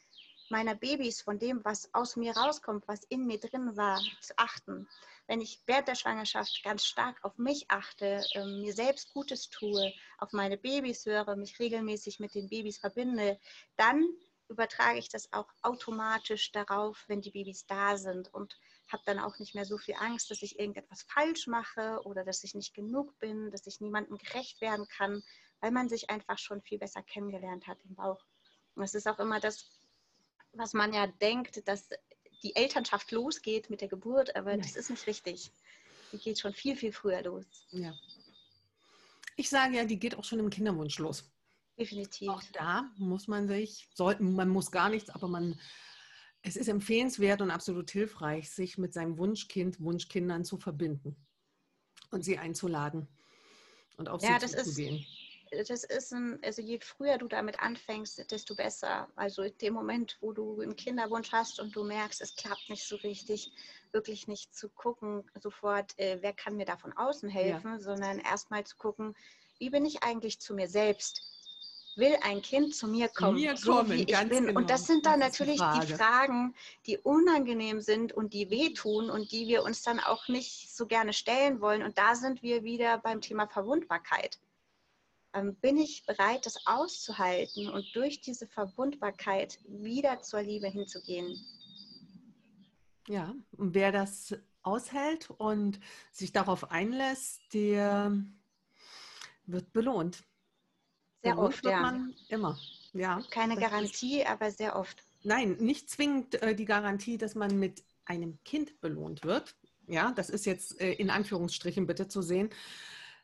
meiner 0.50 0.74
Babys, 0.74 1.20
von 1.22 1.38
dem, 1.38 1.64
was 1.64 1.92
aus 1.92 2.16
mir 2.16 2.34
rauskommt, 2.36 2.86
was 2.88 3.04
in 3.04 3.26
mir 3.26 3.38
drin 3.38 3.76
war, 3.76 4.00
zu 4.20 4.32
achten. 4.38 4.88
Wenn 5.26 5.42
ich 5.42 5.60
während 5.66 5.88
der 5.88 5.94
Schwangerschaft 5.94 6.62
ganz 6.64 6.84
stark 6.84 7.22
auf 7.22 7.36
mich 7.36 7.70
achte, 7.70 8.24
äh, 8.32 8.44
mir 8.44 8.72
selbst 8.72 9.12
Gutes 9.12 9.50
tue, 9.50 9.92
auf 10.16 10.32
meine 10.32 10.56
Babys 10.56 11.04
höre, 11.04 11.36
mich 11.36 11.58
regelmäßig 11.58 12.18
mit 12.18 12.34
den 12.34 12.48
Babys 12.48 12.78
verbinde, 12.78 13.38
dann 13.76 14.08
übertrage 14.48 14.98
ich 14.98 15.08
das 15.08 15.32
auch 15.32 15.48
automatisch 15.62 16.52
darauf, 16.52 17.04
wenn 17.06 17.20
die 17.20 17.30
Babys 17.30 17.66
da 17.66 17.96
sind 17.96 18.32
und 18.32 18.58
habe 18.88 19.02
dann 19.06 19.18
auch 19.18 19.38
nicht 19.38 19.54
mehr 19.54 19.64
so 19.64 19.76
viel 19.76 19.94
Angst, 19.98 20.30
dass 20.30 20.42
ich 20.42 20.58
irgendetwas 20.58 21.02
falsch 21.02 21.46
mache 21.46 22.00
oder 22.04 22.24
dass 22.24 22.44
ich 22.44 22.54
nicht 22.54 22.74
genug 22.74 23.18
bin, 23.18 23.50
dass 23.50 23.66
ich 23.66 23.80
niemandem 23.80 24.16
gerecht 24.16 24.60
werden 24.60 24.88
kann, 24.88 25.22
weil 25.60 25.70
man 25.70 25.88
sich 25.88 26.08
einfach 26.10 26.38
schon 26.38 26.62
viel 26.62 26.78
besser 26.78 27.02
kennengelernt 27.02 27.66
hat 27.66 27.78
im 27.84 27.94
Bauch. 27.94 28.24
Und 28.74 28.84
es 28.84 28.94
ist 28.94 29.06
auch 29.06 29.18
immer 29.18 29.40
das, 29.40 29.70
was 30.52 30.72
man 30.72 30.92
ja 30.92 31.06
denkt, 31.06 31.66
dass 31.68 31.88
die 32.42 32.56
Elternschaft 32.56 33.10
losgeht 33.10 33.68
mit 33.68 33.80
der 33.80 33.88
Geburt, 33.88 34.34
aber 34.36 34.50
Nein. 34.50 34.60
das 34.60 34.76
ist 34.76 34.90
nicht 34.90 35.06
richtig. 35.06 35.50
Die 36.12 36.18
geht 36.18 36.38
schon 36.38 36.54
viel, 36.54 36.76
viel 36.76 36.92
früher 36.92 37.22
los. 37.22 37.44
Ja. 37.70 37.92
Ich 39.36 39.50
sage 39.50 39.76
ja, 39.76 39.84
die 39.84 39.98
geht 39.98 40.16
auch 40.16 40.24
schon 40.24 40.38
im 40.38 40.48
Kinderwunsch 40.48 40.98
los. 40.98 41.30
Definitiv. 41.78 42.28
Auch 42.28 42.42
da 42.52 42.90
muss 42.96 43.28
man 43.28 43.46
sich, 43.46 43.88
sollten, 43.94 44.34
man 44.34 44.48
muss 44.48 44.70
gar 44.70 44.88
nichts, 44.88 45.10
aber 45.10 45.28
man, 45.28 45.58
es 46.42 46.56
ist 46.56 46.68
empfehlenswert 46.68 47.40
und 47.40 47.50
absolut 47.50 47.90
hilfreich, 47.90 48.50
sich 48.50 48.78
mit 48.78 48.92
seinem 48.92 49.16
Wunschkind, 49.18 49.80
Wunschkindern 49.80 50.44
zu 50.44 50.58
verbinden 50.58 51.16
und 52.10 52.24
sie 52.24 52.38
einzuladen 52.38 53.06
und 53.96 54.08
auf 54.08 54.22
ja, 54.22 54.40
sie 54.40 54.46
zuzugehen. 54.46 55.06
das 55.68 55.84
ist 55.84 56.12
ein, 56.12 56.40
also 56.42 56.62
je 56.62 56.80
früher 56.80 57.16
du 57.16 57.28
damit 57.28 57.60
anfängst, 57.60 58.28
desto 58.30 58.56
besser. 58.56 59.08
Also 59.14 59.42
in 59.42 59.56
dem 59.58 59.74
Moment, 59.74 60.16
wo 60.20 60.32
du 60.32 60.60
einen 60.60 60.74
Kinderwunsch 60.74 61.30
hast 61.30 61.60
und 61.60 61.76
du 61.76 61.84
merkst, 61.84 62.20
es 62.20 62.34
klappt 62.34 62.68
nicht 62.70 62.88
so 62.88 62.96
richtig, 62.96 63.52
wirklich 63.92 64.26
nicht 64.26 64.52
zu 64.52 64.68
gucken, 64.68 65.30
sofort, 65.40 65.96
äh, 65.98 66.18
wer 66.22 66.32
kann 66.32 66.56
mir 66.56 66.66
da 66.66 66.76
von 66.76 66.92
außen 66.92 67.28
helfen, 67.28 67.72
ja. 67.72 67.80
sondern 67.80 68.18
erstmal 68.18 68.64
zu 68.64 68.76
gucken, 68.76 69.14
wie 69.58 69.70
bin 69.70 69.84
ich 69.84 70.02
eigentlich 70.02 70.40
zu 70.40 70.54
mir 70.54 70.68
selbst? 70.68 71.37
Will 71.98 72.16
ein 72.22 72.42
Kind 72.42 72.76
zu 72.76 72.86
mir 72.86 73.08
kommen, 73.08 73.34
mir 73.34 73.56
so 73.56 73.72
kommen, 73.72 73.90
wie 73.90 74.02
ich 74.04 74.28
bin? 74.28 74.46
Genau. 74.46 74.60
Und 74.60 74.70
das 74.70 74.86
sind 74.86 75.04
dann 75.04 75.18
das 75.18 75.30
natürlich 75.32 75.60
die, 75.60 75.86
die 75.86 75.94
Fragen, 75.94 76.54
die 76.86 76.96
unangenehm 76.96 77.80
sind 77.80 78.12
und 78.12 78.32
die 78.34 78.50
wehtun 78.50 79.10
und 79.10 79.32
die 79.32 79.48
wir 79.48 79.64
uns 79.64 79.82
dann 79.82 79.98
auch 79.98 80.28
nicht 80.28 80.72
so 80.72 80.86
gerne 80.86 81.12
stellen 81.12 81.60
wollen. 81.60 81.82
Und 81.82 81.98
da 81.98 82.14
sind 82.14 82.40
wir 82.40 82.62
wieder 82.62 82.98
beim 82.98 83.20
Thema 83.20 83.48
Verwundbarkeit. 83.48 84.38
Ähm, 85.34 85.56
bin 85.56 85.76
ich 85.76 86.04
bereit, 86.06 86.46
das 86.46 86.64
auszuhalten 86.66 87.68
und 87.68 87.84
durch 87.94 88.20
diese 88.20 88.46
Verwundbarkeit 88.46 89.58
wieder 89.66 90.20
zur 90.20 90.42
Liebe 90.42 90.68
hinzugehen? 90.68 91.36
Ja, 93.08 93.34
und 93.56 93.74
wer 93.74 93.90
das 93.90 94.36
aushält 94.62 95.30
und 95.30 95.80
sich 96.12 96.30
darauf 96.30 96.70
einlässt, 96.70 97.40
der 97.52 98.16
wird 99.46 99.72
belohnt. 99.72 100.27
Sehr 101.22 101.34
belohnt 101.34 101.54
oft, 101.54 101.64
ja. 101.64 101.80
Man 101.80 102.14
immer, 102.28 102.58
ja. 102.92 103.22
Keine 103.30 103.56
Garantie, 103.56 104.20
ist, 104.20 104.28
aber 104.28 104.50
sehr 104.50 104.76
oft. 104.76 105.04
Nein, 105.22 105.56
nicht 105.58 105.90
zwingend 105.90 106.40
äh, 106.42 106.54
die 106.54 106.64
Garantie, 106.64 107.18
dass 107.18 107.34
man 107.34 107.58
mit 107.58 107.82
einem 108.04 108.38
Kind 108.44 108.80
belohnt 108.80 109.24
wird. 109.24 109.56
Ja, 109.86 110.12
das 110.12 110.30
ist 110.30 110.46
jetzt 110.46 110.80
äh, 110.80 110.92
in 110.92 111.10
Anführungsstrichen 111.10 111.86
bitte 111.86 112.08
zu 112.08 112.22
sehen, 112.22 112.50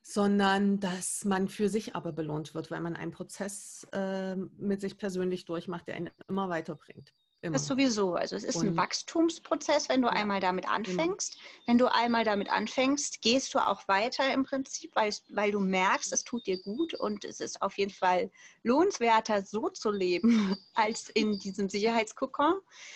sondern 0.03 0.81
dass 0.81 1.25
man 1.25 1.49
für 1.49 1.69
sich 1.69 1.95
aber 1.95 2.13
belohnt 2.13 2.55
wird, 2.55 2.71
weil 2.71 2.81
man 2.81 2.97
einen 2.97 3.13
Prozess 3.13 3.87
äh, 3.93 4.37
mit 4.37 4.81
sich 4.81 4.99
persönlich 4.99 5.45
durchmacht, 5.45 5.87
der 5.87 5.97
einen 5.97 6.11
immer 6.29 6.49
weiterbringt. 6.49 7.13
Immer. 7.45 7.53
Das 7.53 7.67
sowieso. 7.67 8.15
Also 8.15 8.37
es 8.37 8.43
ist 8.43 8.57
und, 8.57 8.69
ein 8.69 8.77
Wachstumsprozess, 8.79 9.91
wenn 9.91 10.01
du 10.01 10.09
ja, 10.09 10.15
einmal 10.15 10.41
damit 10.41 10.65
genau. 10.65 10.77
anfängst. 10.77 11.35
Genau. 11.35 11.45
Wenn 11.67 11.77
du 11.77 11.93
einmal 11.93 12.25
damit 12.25 12.51
anfängst, 12.51 13.21
gehst 13.21 13.53
du 13.53 13.59
auch 13.59 13.87
weiter 13.87 14.33
im 14.33 14.45
Prinzip, 14.45 14.97
weil, 14.97 15.13
weil 15.29 15.53
du 15.53 15.61
merkst, 15.61 16.11
es 16.15 16.25
tut 16.25 16.47
dir 16.47 16.59
gut 16.63 16.95
und 16.95 17.23
es 17.27 17.41
ist 17.41 17.61
auf 17.61 17.77
jeden 17.77 17.93
Fall 17.93 18.31
lohnenswerter, 18.63 19.43
so 19.43 19.69
zu 19.69 19.91
leben, 19.91 20.57
als 20.75 21.11
in 21.11 21.39
diesem 21.39 21.69
Sicherheitskokon. 21.69 22.55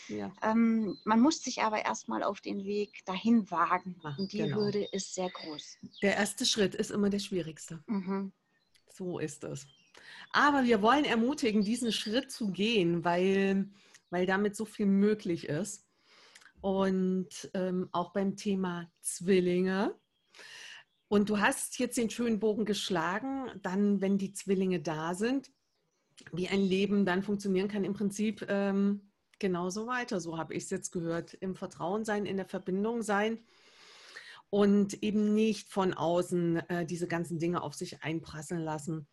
Ja. 0.09 0.33
Ähm, 0.43 0.97
man 1.05 1.21
muss 1.21 1.43
sich 1.43 1.61
aber 1.61 1.85
erstmal 1.85 2.23
auf 2.23 2.41
den 2.41 2.65
Weg 2.65 3.05
dahin 3.05 3.51
wagen. 3.51 4.01
Ach, 4.03 4.19
und 4.19 4.33
die 4.33 4.39
genau. 4.39 4.57
Hürde 4.57 4.83
ist 4.93 5.15
sehr 5.15 5.29
groß. 5.29 5.77
Der 6.01 6.17
erste 6.17 6.47
Schritt 6.47 6.75
ist 6.75 6.91
immer 6.91 7.11
der 7.11 7.19
schwierigste. 7.19 7.83
Mhm. 7.87 8.33
So 8.95 9.19
ist 9.19 9.45
es. 9.45 9.67
Aber 10.31 10.65
wir 10.65 10.81
wollen 10.81 11.05
ermutigen, 11.05 11.63
diesen 11.65 11.93
Schritt 11.93 12.33
zu 12.33 12.51
gehen, 12.51 13.05
weil 13.05 13.69
weil 14.11 14.27
damit 14.27 14.57
so 14.57 14.65
viel 14.65 14.87
möglich 14.87 15.49
ist. 15.49 15.87
Und 16.61 17.29
ähm, 17.55 17.89
auch 17.93 18.13
beim 18.13 18.37
Thema 18.37 18.91
Zwillinge. 19.01 19.95
Und 21.07 21.31
du 21.31 21.39
hast 21.39 21.79
jetzt 21.79 21.97
den 21.97 22.11
schönen 22.11 22.41
Bogen 22.41 22.65
geschlagen, 22.65 23.51
dann, 23.63 24.01
wenn 24.01 24.19
die 24.19 24.33
Zwillinge 24.33 24.81
da 24.81 25.15
sind, 25.15 25.51
wie 26.33 26.49
ein 26.49 26.61
Leben 26.61 27.07
dann 27.07 27.23
funktionieren 27.23 27.69
kann, 27.69 27.85
im 27.85 27.95
Prinzip 27.95 28.45
ähm, 28.49 29.13
genauso 29.39 29.87
weiter. 29.87 30.21
So 30.21 30.37
habe 30.37 30.55
ich 30.55 30.65
es 30.65 30.71
jetzt 30.71 30.91
gehört. 30.91 31.35
Im 31.35 31.55
Vertrauen 31.55 32.05
sein, 32.05 32.27
in 32.27 32.37
der 32.37 32.47
Verbindung 32.47 33.03
sein 33.03 33.39
und 34.51 35.03
eben 35.03 35.35
nicht 35.35 35.71
von 35.71 35.95
außen 35.95 36.57
äh, 36.69 36.87
diese 36.87 37.07
ganzen 37.07 37.39
Dinge 37.39 37.63
auf 37.63 37.75
sich 37.75 38.03
einprasseln 38.03 38.63
lassen 38.63 39.07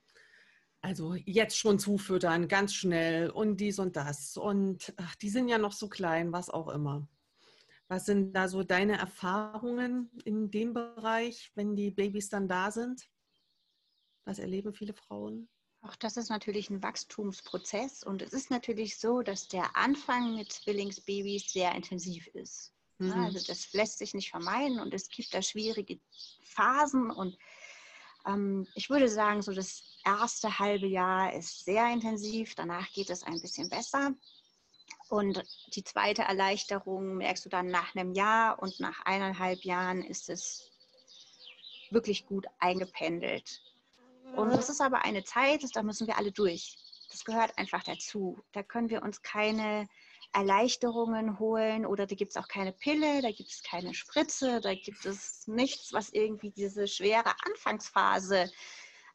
also 0.85 1.15
jetzt 1.25 1.57
schon 1.57 1.79
zufüttern, 1.79 2.47
ganz 2.47 2.75
schnell 2.75 3.31
und 3.31 3.57
dies 3.57 3.79
und 3.79 3.95
das. 3.95 4.37
Und 4.37 4.93
ach, 4.97 5.15
die 5.15 5.29
sind 5.29 5.47
ja 5.47 5.57
noch 5.57 5.71
so 5.71 5.89
klein, 5.89 6.31
was 6.31 6.51
auch 6.51 6.67
immer. 6.67 7.07
Was 7.87 8.05
sind 8.05 8.33
da 8.33 8.47
so 8.47 8.61
deine 8.61 8.97
Erfahrungen 8.99 10.11
in 10.25 10.51
dem 10.51 10.73
Bereich, 10.73 11.51
wenn 11.55 11.75
die 11.75 11.89
Babys 11.89 12.29
dann 12.29 12.47
da 12.47 12.69
sind? 12.69 13.09
Was 14.25 14.37
erleben 14.37 14.73
viele 14.73 14.93
Frauen? 14.93 15.49
Auch 15.81 15.95
das 15.95 16.17
ist 16.17 16.29
natürlich 16.29 16.69
ein 16.69 16.83
Wachstumsprozess 16.83 18.03
und 18.03 18.21
es 18.21 18.33
ist 18.33 18.51
natürlich 18.51 18.99
so, 18.99 19.23
dass 19.23 19.47
der 19.47 19.75
Anfang 19.75 20.35
mit 20.35 20.51
Zwillingsbabys 20.51 21.51
sehr 21.51 21.73
intensiv 21.73 22.27
ist. 22.27 22.73
Mhm. 22.99 23.11
Also 23.11 23.39
das 23.47 23.73
lässt 23.73 23.97
sich 23.97 24.13
nicht 24.13 24.29
vermeiden 24.29 24.79
und 24.79 24.93
es 24.93 25.09
gibt 25.09 25.33
da 25.33 25.41
schwierige 25.41 25.99
Phasen 26.43 27.09
und 27.09 27.37
ähm, 28.25 28.67
ich 28.75 28.89
würde 28.89 29.09
sagen, 29.09 29.41
so 29.41 29.53
das 29.53 29.83
erste 30.03 30.59
halbe 30.59 30.87
Jahr 30.87 31.33
ist 31.33 31.65
sehr 31.65 31.91
intensiv, 31.91 32.55
danach 32.55 32.91
geht 32.91 33.09
es 33.09 33.23
ein 33.23 33.41
bisschen 33.41 33.69
besser. 33.69 34.13
Und 35.09 35.43
die 35.75 35.83
zweite 35.83 36.23
Erleichterung 36.23 37.17
merkst 37.17 37.45
du 37.45 37.49
dann 37.49 37.67
nach 37.67 37.95
einem 37.95 38.13
Jahr 38.13 38.59
und 38.59 38.79
nach 38.79 39.05
eineinhalb 39.05 39.63
Jahren 39.63 40.01
ist 40.01 40.29
es 40.29 40.71
wirklich 41.91 42.25
gut 42.25 42.45
eingependelt. 42.59 43.61
Und 44.35 44.49
das 44.49 44.69
ist 44.69 44.81
aber 44.81 45.05
eine 45.05 45.23
Zeit, 45.23 45.63
da 45.73 45.83
müssen 45.83 46.07
wir 46.07 46.17
alle 46.17 46.31
durch. 46.31 46.75
Das 47.11 47.23
gehört 47.23 47.57
einfach 47.57 47.83
dazu. 47.83 48.43
Da 48.51 48.63
können 48.63 48.89
wir 48.89 49.03
uns 49.03 49.21
keine 49.21 49.87
Erleichterungen 50.35 51.39
holen 51.39 51.85
oder 51.85 52.05
da 52.05 52.13
gibt 52.13 52.31
es 52.31 52.37
auch 52.37 52.49
keine 52.49 52.73
Pille, 52.73 53.21
da 53.21 53.31
gibt 53.31 53.51
es 53.51 53.63
keine 53.63 53.93
Spritze, 53.93 54.59
da 54.59 54.75
gibt 54.75 55.05
es 55.05 55.47
nichts, 55.47 55.93
was 55.93 56.09
irgendwie 56.09 56.51
diese 56.51 56.89
schwere 56.89 57.33
Anfangsphase 57.45 58.51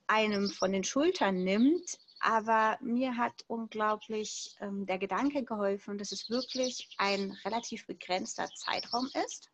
einem 0.07 0.49
von 0.49 0.73
den 0.73 0.83
Schultern 0.83 1.45
nimmt. 1.45 1.99
Aber 2.21 2.79
mir 2.81 3.19
hat 3.19 3.45
unglaublich 3.49 4.57
ähm, 4.61 4.87
der 4.87 4.99
Gedanke 4.99 5.45
geholfen, 5.45 5.99
dass 5.99 6.13
es 6.13 6.31
wirklich 6.31 6.89
ein 6.97 7.37
relativ 7.45 7.87
begrenzter 7.87 8.49
Zeitraum 8.55 9.09
ist. 9.27 9.51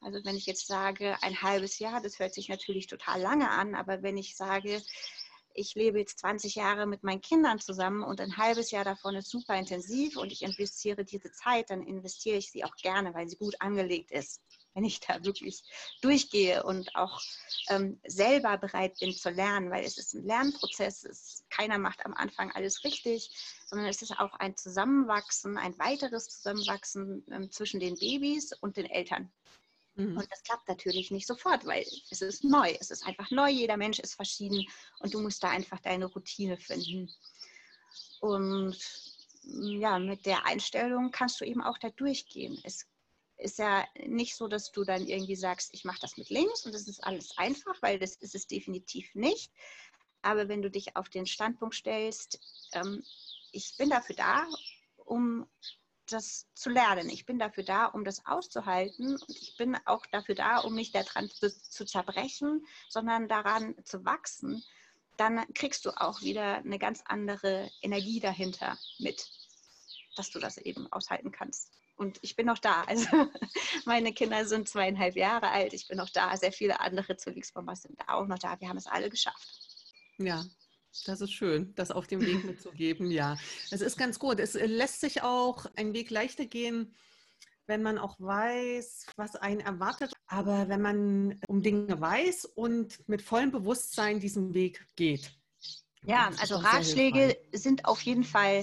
Also 0.00 0.24
wenn 0.24 0.36
ich 0.36 0.46
jetzt 0.46 0.66
sage, 0.66 1.16
ein 1.22 1.42
halbes 1.42 1.78
Jahr, 1.78 2.00
das 2.00 2.18
hört 2.18 2.34
sich 2.34 2.48
natürlich 2.48 2.86
total 2.86 3.20
lange 3.20 3.50
an, 3.50 3.74
aber 3.74 4.02
wenn 4.02 4.16
ich 4.16 4.36
sage, 4.36 4.82
ich 5.54 5.74
lebe 5.74 6.00
jetzt 6.00 6.18
20 6.18 6.56
Jahre 6.56 6.86
mit 6.86 7.04
meinen 7.04 7.20
Kindern 7.20 7.60
zusammen 7.60 8.02
und 8.02 8.20
ein 8.20 8.36
halbes 8.36 8.70
Jahr 8.72 8.84
davon 8.84 9.14
ist 9.14 9.30
super 9.30 9.56
intensiv 9.56 10.16
und 10.16 10.32
ich 10.32 10.42
investiere 10.42 11.04
diese 11.04 11.30
Zeit, 11.32 11.70
dann 11.70 11.82
investiere 11.82 12.36
ich 12.36 12.50
sie 12.50 12.64
auch 12.64 12.74
gerne, 12.76 13.14
weil 13.14 13.28
sie 13.28 13.36
gut 13.36 13.54
angelegt 13.60 14.10
ist. 14.10 14.40
Wenn 14.74 14.84
ich 14.84 14.98
da 14.98 15.24
wirklich 15.24 15.62
durchgehe 16.02 16.64
und 16.64 16.96
auch 16.96 17.20
ähm, 17.68 18.00
selber 18.04 18.58
bereit 18.58 18.98
bin 18.98 19.12
zu 19.12 19.30
lernen, 19.30 19.70
weil 19.70 19.84
es 19.84 19.98
ist 19.98 20.14
ein 20.14 20.24
Lernprozess, 20.24 21.04
es, 21.04 21.44
keiner 21.48 21.78
macht 21.78 22.04
am 22.04 22.14
Anfang 22.14 22.50
alles 22.50 22.82
richtig, 22.82 23.30
sondern 23.66 23.86
es 23.86 24.02
ist 24.02 24.18
auch 24.18 24.34
ein 24.34 24.56
Zusammenwachsen, 24.56 25.56
ein 25.56 25.78
weiteres 25.78 26.28
Zusammenwachsen 26.28 27.24
ähm, 27.30 27.50
zwischen 27.52 27.78
den 27.78 27.94
Babys 27.94 28.52
und 28.60 28.76
den 28.76 28.86
Eltern. 28.86 29.32
Mhm. 29.96 30.16
Und 30.16 30.30
das 30.30 30.42
klappt 30.42 30.68
natürlich 30.68 31.10
nicht 31.10 31.26
sofort, 31.26 31.64
weil 31.64 31.84
es 32.10 32.20
ist 32.20 32.44
neu. 32.44 32.74
Es 32.80 32.90
ist 32.90 33.06
einfach 33.06 33.30
neu. 33.30 33.48
Jeder 33.48 33.76
Mensch 33.76 33.98
ist 33.98 34.14
verschieden 34.14 34.66
und 35.00 35.14
du 35.14 35.20
musst 35.20 35.42
da 35.42 35.50
einfach 35.50 35.80
deine 35.80 36.06
Routine 36.06 36.56
finden. 36.56 37.10
Und 38.20 38.76
ja, 39.42 39.98
mit 39.98 40.26
der 40.26 40.46
Einstellung 40.46 41.10
kannst 41.10 41.40
du 41.40 41.44
eben 41.44 41.62
auch 41.62 41.78
da 41.78 41.90
durchgehen. 41.90 42.60
Es 42.64 42.86
ist 43.36 43.58
ja 43.58 43.86
nicht 44.06 44.36
so, 44.36 44.48
dass 44.48 44.72
du 44.72 44.84
dann 44.84 45.06
irgendwie 45.06 45.36
sagst, 45.36 45.70
ich 45.72 45.84
mache 45.84 46.00
das 46.00 46.16
mit 46.16 46.30
links 46.30 46.64
und 46.64 46.74
das 46.74 46.88
ist 46.88 47.04
alles 47.04 47.36
einfach, 47.36 47.80
weil 47.82 47.98
das 47.98 48.16
ist 48.16 48.34
es 48.34 48.46
definitiv 48.46 49.14
nicht. 49.14 49.52
Aber 50.22 50.48
wenn 50.48 50.62
du 50.62 50.70
dich 50.70 50.96
auf 50.96 51.08
den 51.08 51.26
Standpunkt 51.26 51.74
stellst, 51.74 52.40
ähm, 52.72 53.04
ich 53.52 53.76
bin 53.76 53.90
dafür 53.90 54.16
da, 54.16 54.46
um 54.96 55.46
das 56.06 56.46
zu 56.54 56.70
lernen. 56.70 57.08
Ich 57.08 57.26
bin 57.26 57.38
dafür 57.38 57.64
da, 57.64 57.86
um 57.86 58.04
das 58.04 58.26
auszuhalten 58.26 59.16
und 59.16 59.36
ich 59.40 59.56
bin 59.56 59.76
auch 59.86 60.04
dafür 60.06 60.34
da, 60.34 60.58
um 60.58 60.74
nicht 60.74 60.94
daran 60.94 61.30
zu, 61.30 61.50
zu 61.50 61.84
zerbrechen, 61.84 62.66
sondern 62.88 63.28
daran 63.28 63.74
zu 63.84 64.04
wachsen. 64.04 64.62
Dann 65.16 65.44
kriegst 65.54 65.84
du 65.84 65.90
auch 65.90 66.22
wieder 66.22 66.56
eine 66.56 66.78
ganz 66.78 67.02
andere 67.06 67.70
Energie 67.80 68.20
dahinter 68.20 68.76
mit, 68.98 69.30
dass 70.16 70.30
du 70.30 70.38
das 70.38 70.58
eben 70.58 70.92
aushalten 70.92 71.30
kannst. 71.30 71.70
Und 71.96 72.18
ich 72.22 72.34
bin 72.34 72.46
noch 72.46 72.58
da. 72.58 72.82
Also 72.82 73.06
meine 73.84 74.12
Kinder 74.12 74.44
sind 74.46 74.68
zweieinhalb 74.68 75.16
Jahre 75.16 75.50
alt. 75.50 75.72
Ich 75.72 75.86
bin 75.86 75.98
noch 75.98 76.10
da. 76.10 76.36
Sehr 76.36 76.52
viele 76.52 76.80
andere 76.80 77.16
Zwillingsmamas 77.16 77.82
sind 77.82 77.98
auch 78.08 78.26
noch 78.26 78.38
da. 78.38 78.60
Wir 78.60 78.68
haben 78.68 78.76
es 78.76 78.86
alle 78.88 79.10
geschafft. 79.10 79.48
Ja, 80.18 80.44
das 81.06 81.20
ist 81.20 81.32
schön, 81.32 81.74
das 81.74 81.90
auf 81.90 82.06
dem 82.06 82.20
Weg 82.20 82.44
mitzugeben, 82.44 83.10
ja. 83.10 83.36
Es 83.70 83.80
ist 83.80 83.98
ganz 83.98 84.18
gut. 84.18 84.40
Es 84.40 84.54
lässt 84.54 85.00
sich 85.00 85.22
auch 85.22 85.66
ein 85.76 85.92
Weg 85.92 86.10
leichter 86.10 86.46
gehen, 86.46 86.94
wenn 87.66 87.82
man 87.82 87.98
auch 87.98 88.16
weiß, 88.20 89.06
was 89.16 89.36
einen 89.36 89.60
erwartet. 89.60 90.12
Aber 90.26 90.68
wenn 90.68 90.82
man 90.82 91.40
um 91.48 91.62
Dinge 91.62 92.00
weiß 92.00 92.44
und 92.44 93.08
mit 93.08 93.22
vollem 93.22 93.50
Bewusstsein 93.50 94.20
diesen 94.20 94.54
Weg 94.54 94.84
geht. 94.96 95.32
Ja, 96.06 96.30
also 96.38 96.56
Ratschläge 96.56 97.38
sind 97.52 97.86
auf 97.86 98.02
jeden 98.02 98.24
Fall 98.24 98.62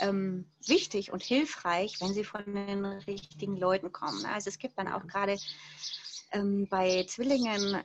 ähm, 0.00 0.44
wichtig 0.66 1.12
und 1.12 1.22
hilfreich, 1.22 1.98
wenn 2.00 2.12
sie 2.12 2.24
von 2.24 2.44
den 2.44 2.84
richtigen 2.84 3.56
Leuten 3.56 3.90
kommen. 3.90 4.26
Also 4.26 4.50
es 4.50 4.58
gibt 4.58 4.78
dann 4.78 4.88
auch 4.88 5.06
gerade 5.06 5.38
ähm, 6.32 6.66
bei 6.68 7.04
Zwillingen 7.08 7.82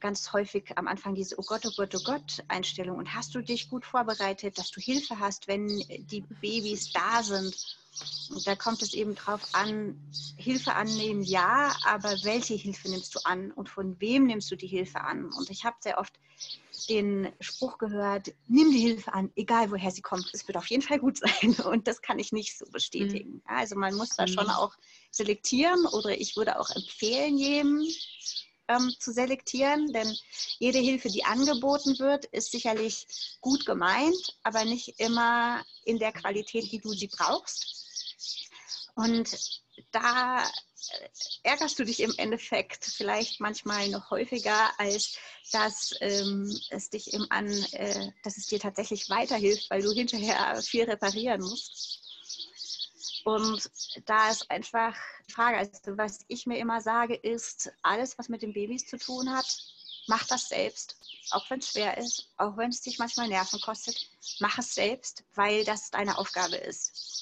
ganz 0.00 0.32
häufig 0.32 0.76
am 0.76 0.86
Anfang 0.86 1.14
diese 1.14 1.38
Oh 1.38 1.44
Gott, 1.46 1.64
oh 1.66 1.72
Gott, 1.76 1.94
oh 1.94 2.02
Gott 2.04 2.44
Einstellung. 2.48 2.98
Und 2.98 3.14
hast 3.14 3.34
du 3.34 3.42
dich 3.42 3.68
gut 3.68 3.84
vorbereitet, 3.84 4.58
dass 4.58 4.70
du 4.70 4.80
Hilfe 4.80 5.18
hast, 5.18 5.48
wenn 5.48 5.66
die 5.68 6.22
Babys 6.40 6.92
da 6.92 7.22
sind? 7.22 7.56
Und 8.30 8.46
da 8.46 8.54
kommt 8.54 8.82
es 8.82 8.94
eben 8.94 9.14
drauf 9.14 9.42
an, 9.52 9.98
Hilfe 10.36 10.74
annehmen, 10.74 11.22
ja, 11.22 11.74
aber 11.84 12.10
welche 12.22 12.54
Hilfe 12.54 12.90
nimmst 12.90 13.14
du 13.14 13.20
an 13.24 13.50
und 13.52 13.68
von 13.68 14.00
wem 14.00 14.26
nimmst 14.26 14.50
du 14.50 14.56
die 14.56 14.68
Hilfe 14.68 15.00
an? 15.00 15.32
Und 15.32 15.50
ich 15.50 15.64
habe 15.64 15.76
sehr 15.80 15.98
oft 15.98 16.12
den 16.88 17.32
Spruch 17.40 17.78
gehört, 17.78 18.32
nimm 18.46 18.70
die 18.70 18.80
Hilfe 18.80 19.12
an, 19.12 19.32
egal 19.34 19.70
woher 19.70 19.90
sie 19.90 20.02
kommt, 20.02 20.30
es 20.32 20.46
wird 20.46 20.56
auf 20.56 20.66
jeden 20.66 20.82
Fall 20.82 20.98
gut 20.98 21.18
sein. 21.18 21.54
Und 21.66 21.88
das 21.88 22.00
kann 22.02 22.18
ich 22.18 22.32
nicht 22.32 22.56
so 22.56 22.66
bestätigen. 22.70 23.34
Mhm. 23.34 23.42
Also 23.46 23.76
man 23.76 23.94
muss 23.94 24.10
da 24.10 24.26
schon 24.26 24.44
mhm. 24.44 24.50
auch 24.50 24.74
selektieren 25.10 25.86
oder 25.86 26.18
ich 26.18 26.36
würde 26.36 26.58
auch 26.58 26.70
empfehlen, 26.70 27.36
jedem 27.36 27.84
ähm, 28.68 28.94
zu 28.98 29.12
selektieren, 29.12 29.92
denn 29.92 30.16
jede 30.58 30.78
Hilfe, 30.78 31.08
die 31.08 31.24
angeboten 31.24 31.98
wird, 31.98 32.26
ist 32.26 32.52
sicherlich 32.52 33.06
gut 33.40 33.66
gemeint, 33.66 34.36
aber 34.42 34.64
nicht 34.64 35.00
immer 35.00 35.64
in 35.84 35.98
der 35.98 36.12
Qualität, 36.12 36.70
die 36.70 36.80
du 36.80 36.90
sie 36.90 37.08
brauchst. 37.08 37.76
Und 38.94 39.28
da 39.92 40.42
äh, 40.42 41.08
ärgerst 41.44 41.78
du 41.78 41.84
dich 41.84 42.00
im 42.00 42.14
Endeffekt 42.18 42.84
vielleicht 42.84 43.40
manchmal 43.40 43.88
noch 43.88 44.10
häufiger, 44.10 44.70
als 44.78 45.16
dass 45.52 45.94
ähm, 46.00 46.50
es 46.70 46.90
dich 46.90 47.12
im 47.12 47.26
an, 47.30 47.48
äh, 47.72 48.10
dass 48.22 48.36
es 48.36 48.46
dir 48.46 48.60
tatsächlich 48.60 49.08
weiterhilft, 49.08 49.70
weil 49.70 49.82
du 49.82 49.92
hinterher 49.92 50.60
viel 50.62 50.84
reparieren 50.84 51.40
musst. 51.40 52.07
Und 53.28 53.70
da 54.06 54.30
ist 54.30 54.50
einfach 54.50 54.94
die 55.28 55.32
Frage, 55.32 55.58
also 55.58 55.98
was 55.98 56.24
ich 56.28 56.46
mir 56.46 56.58
immer 56.58 56.80
sage, 56.80 57.14
ist, 57.14 57.70
alles, 57.82 58.18
was 58.18 58.28
mit 58.28 58.42
den 58.42 58.52
Babys 58.52 58.86
zu 58.86 58.96
tun 58.98 59.30
hat, 59.30 59.46
mach 60.06 60.26
das 60.26 60.48
selbst, 60.48 60.96
auch 61.30 61.48
wenn 61.50 61.58
es 61.58 61.70
schwer 61.70 61.98
ist, 61.98 62.30
auch 62.38 62.56
wenn 62.56 62.70
es 62.70 62.80
dich 62.80 62.98
manchmal 62.98 63.28
Nerven 63.28 63.60
kostet, 63.60 64.10
mach 64.40 64.58
es 64.58 64.74
selbst, 64.74 65.24
weil 65.34 65.64
das 65.64 65.90
deine 65.90 66.16
Aufgabe 66.16 66.56
ist 66.56 67.18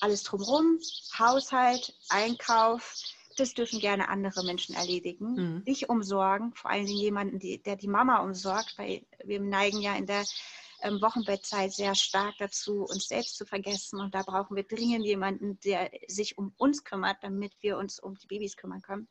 alles 0.00 0.22
drumherum, 0.22 0.78
Haushalt, 1.18 1.94
Einkauf, 2.08 2.94
das 3.36 3.54
dürfen 3.54 3.80
gerne 3.80 4.08
andere 4.08 4.44
Menschen 4.44 4.74
erledigen. 4.74 5.34
Mhm. 5.34 5.64
Dich 5.64 5.88
umsorgen, 5.88 6.54
vor 6.54 6.70
allen 6.70 6.86
Dingen 6.86 6.98
jemanden, 6.98 7.38
die, 7.38 7.62
der 7.62 7.76
die 7.76 7.88
Mama 7.88 8.18
umsorgt, 8.18 8.74
weil 8.78 9.02
wir 9.24 9.40
neigen 9.40 9.80
ja 9.80 9.94
in 9.94 10.06
der 10.06 10.24
ähm, 10.82 11.00
Wochenbettzeit 11.00 11.72
sehr 11.72 11.94
stark 11.94 12.34
dazu, 12.38 12.84
uns 12.84 13.08
selbst 13.08 13.36
zu 13.36 13.46
vergessen. 13.46 14.00
Und 14.00 14.14
da 14.14 14.22
brauchen 14.22 14.56
wir 14.56 14.64
dringend 14.64 15.04
jemanden, 15.04 15.58
der 15.60 15.90
sich 16.08 16.38
um 16.38 16.52
uns 16.56 16.84
kümmert, 16.84 17.18
damit 17.22 17.52
wir 17.60 17.78
uns 17.78 17.98
um 17.98 18.14
die 18.16 18.26
Babys 18.26 18.56
kümmern 18.56 18.82
können. 18.82 19.08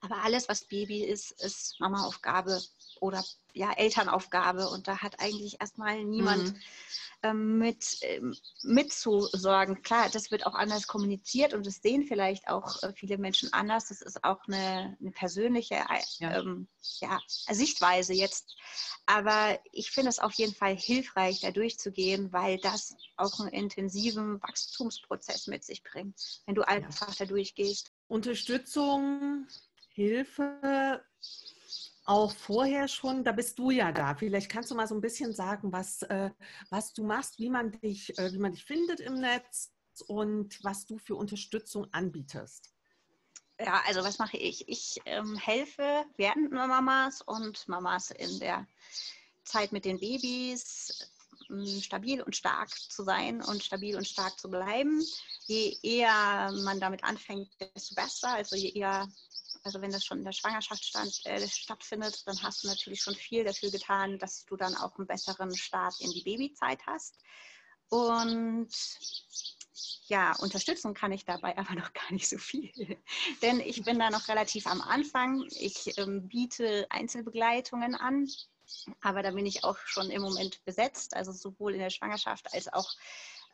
Aber 0.00 0.22
alles, 0.22 0.48
was 0.48 0.64
Baby 0.64 1.04
ist, 1.04 1.32
ist 1.42 1.78
Mama-Aufgabe 1.80 2.60
oder 3.00 3.24
ja, 3.52 3.72
Elternaufgabe. 3.72 4.68
Und 4.68 4.86
da 4.86 4.98
hat 4.98 5.20
eigentlich 5.20 5.60
erstmal 5.60 6.04
niemand 6.04 6.52
mhm. 6.52 6.60
ähm, 7.24 7.58
mit, 7.58 7.98
ähm, 8.02 8.36
mitzusorgen. 8.62 9.82
Klar, 9.82 10.08
das 10.12 10.30
wird 10.30 10.46
auch 10.46 10.54
anders 10.54 10.86
kommuniziert 10.86 11.52
und 11.52 11.66
das 11.66 11.82
sehen 11.82 12.04
vielleicht 12.04 12.48
auch 12.48 12.80
äh, 12.82 12.92
viele 12.94 13.18
Menschen 13.18 13.52
anders. 13.52 13.88
Das 13.88 14.00
ist 14.00 14.22
auch 14.22 14.40
eine, 14.46 14.96
eine 15.00 15.10
persönliche 15.10 15.74
äh, 15.74 16.02
ja. 16.18 16.38
Ähm, 16.38 16.68
ja, 17.00 17.18
Sichtweise 17.50 18.14
jetzt. 18.14 18.56
Aber 19.06 19.58
ich 19.72 19.90
finde 19.90 20.10
es 20.10 20.18
auf 20.18 20.34
jeden 20.34 20.54
Fall 20.54 20.76
hilfreich, 20.76 21.40
da 21.40 21.50
durchzugehen, 21.50 22.32
weil 22.32 22.58
das 22.58 22.94
auch 23.16 23.40
einen 23.40 23.48
intensiven 23.48 24.40
Wachstumsprozess 24.42 25.46
mit 25.46 25.64
sich 25.64 25.82
bringt, 25.82 26.14
wenn 26.46 26.54
du 26.54 26.62
einfach 26.62 27.08
ja. 27.08 27.14
da 27.18 27.24
durchgehst. 27.24 27.90
Unterstützung 28.06 29.46
Hilfe 29.98 31.02
auch 32.04 32.32
vorher 32.32 32.86
schon, 32.86 33.24
da 33.24 33.32
bist 33.32 33.58
du 33.58 33.70
ja 33.70 33.90
da. 33.90 34.14
Vielleicht 34.14 34.48
kannst 34.48 34.70
du 34.70 34.76
mal 34.76 34.86
so 34.86 34.94
ein 34.94 35.00
bisschen 35.00 35.34
sagen, 35.34 35.72
was, 35.72 36.02
äh, 36.02 36.30
was 36.70 36.92
du 36.92 37.04
machst, 37.04 37.40
wie 37.40 37.50
man, 37.50 37.72
dich, 37.72 38.16
äh, 38.16 38.32
wie 38.32 38.38
man 38.38 38.52
dich 38.52 38.64
findet 38.64 39.00
im 39.00 39.14
Netz 39.14 39.72
und 40.06 40.62
was 40.62 40.86
du 40.86 40.98
für 40.98 41.16
Unterstützung 41.16 41.92
anbietest. 41.92 42.70
Ja, 43.60 43.82
also 43.88 44.04
was 44.04 44.18
mache 44.18 44.36
ich? 44.36 44.68
Ich 44.68 45.00
ähm, 45.04 45.36
helfe 45.36 46.04
werdenden 46.16 46.54
Mamas 46.54 47.20
und 47.22 47.66
Mamas 47.66 48.12
in 48.12 48.38
der 48.38 48.68
Zeit 49.42 49.72
mit 49.72 49.84
den 49.84 49.98
Babys 49.98 51.10
ähm, 51.50 51.80
stabil 51.82 52.22
und 52.22 52.36
stark 52.36 52.70
zu 52.70 53.02
sein 53.02 53.42
und 53.42 53.64
stabil 53.64 53.96
und 53.96 54.06
stark 54.06 54.38
zu 54.38 54.48
bleiben. 54.48 55.04
Je 55.46 55.76
eher 55.82 56.52
man 56.62 56.78
damit 56.78 57.02
anfängt, 57.02 57.50
desto 57.60 57.96
besser. 57.96 58.28
Also 58.34 58.54
je 58.54 58.70
eher 58.70 59.08
also 59.64 59.80
wenn 59.80 59.92
das 59.92 60.04
schon 60.04 60.18
in 60.18 60.24
der 60.24 60.32
Schwangerschaft 60.32 60.84
stand, 60.84 61.20
äh, 61.24 61.46
stattfindet, 61.48 62.26
dann 62.26 62.42
hast 62.42 62.62
du 62.62 62.68
natürlich 62.68 63.02
schon 63.02 63.14
viel 63.14 63.44
dafür 63.44 63.70
getan, 63.70 64.18
dass 64.18 64.44
du 64.44 64.56
dann 64.56 64.76
auch 64.76 64.96
einen 64.96 65.06
besseren 65.06 65.54
Start 65.56 66.00
in 66.00 66.10
die 66.10 66.22
Babyzeit 66.22 66.80
hast. 66.86 67.16
Und 67.88 68.68
ja, 70.06 70.34
Unterstützung 70.36 70.94
kann 70.94 71.12
ich 71.12 71.24
dabei 71.24 71.56
aber 71.58 71.74
noch 71.74 71.92
gar 71.92 72.12
nicht 72.12 72.28
so 72.28 72.38
viel. 72.38 72.70
Denn 73.42 73.60
ich 73.60 73.82
bin 73.84 73.98
da 73.98 74.10
noch 74.10 74.28
relativ 74.28 74.66
am 74.66 74.80
Anfang. 74.80 75.46
Ich 75.50 75.96
ähm, 75.98 76.28
biete 76.28 76.86
Einzelbegleitungen 76.90 77.94
an, 77.94 78.28
aber 79.00 79.22
da 79.22 79.30
bin 79.30 79.46
ich 79.46 79.64
auch 79.64 79.78
schon 79.84 80.10
im 80.10 80.22
Moment 80.22 80.64
besetzt, 80.64 81.14
also 81.14 81.32
sowohl 81.32 81.74
in 81.74 81.80
der 81.80 81.90
Schwangerschaft 81.90 82.52
als 82.52 82.72
auch 82.72 82.90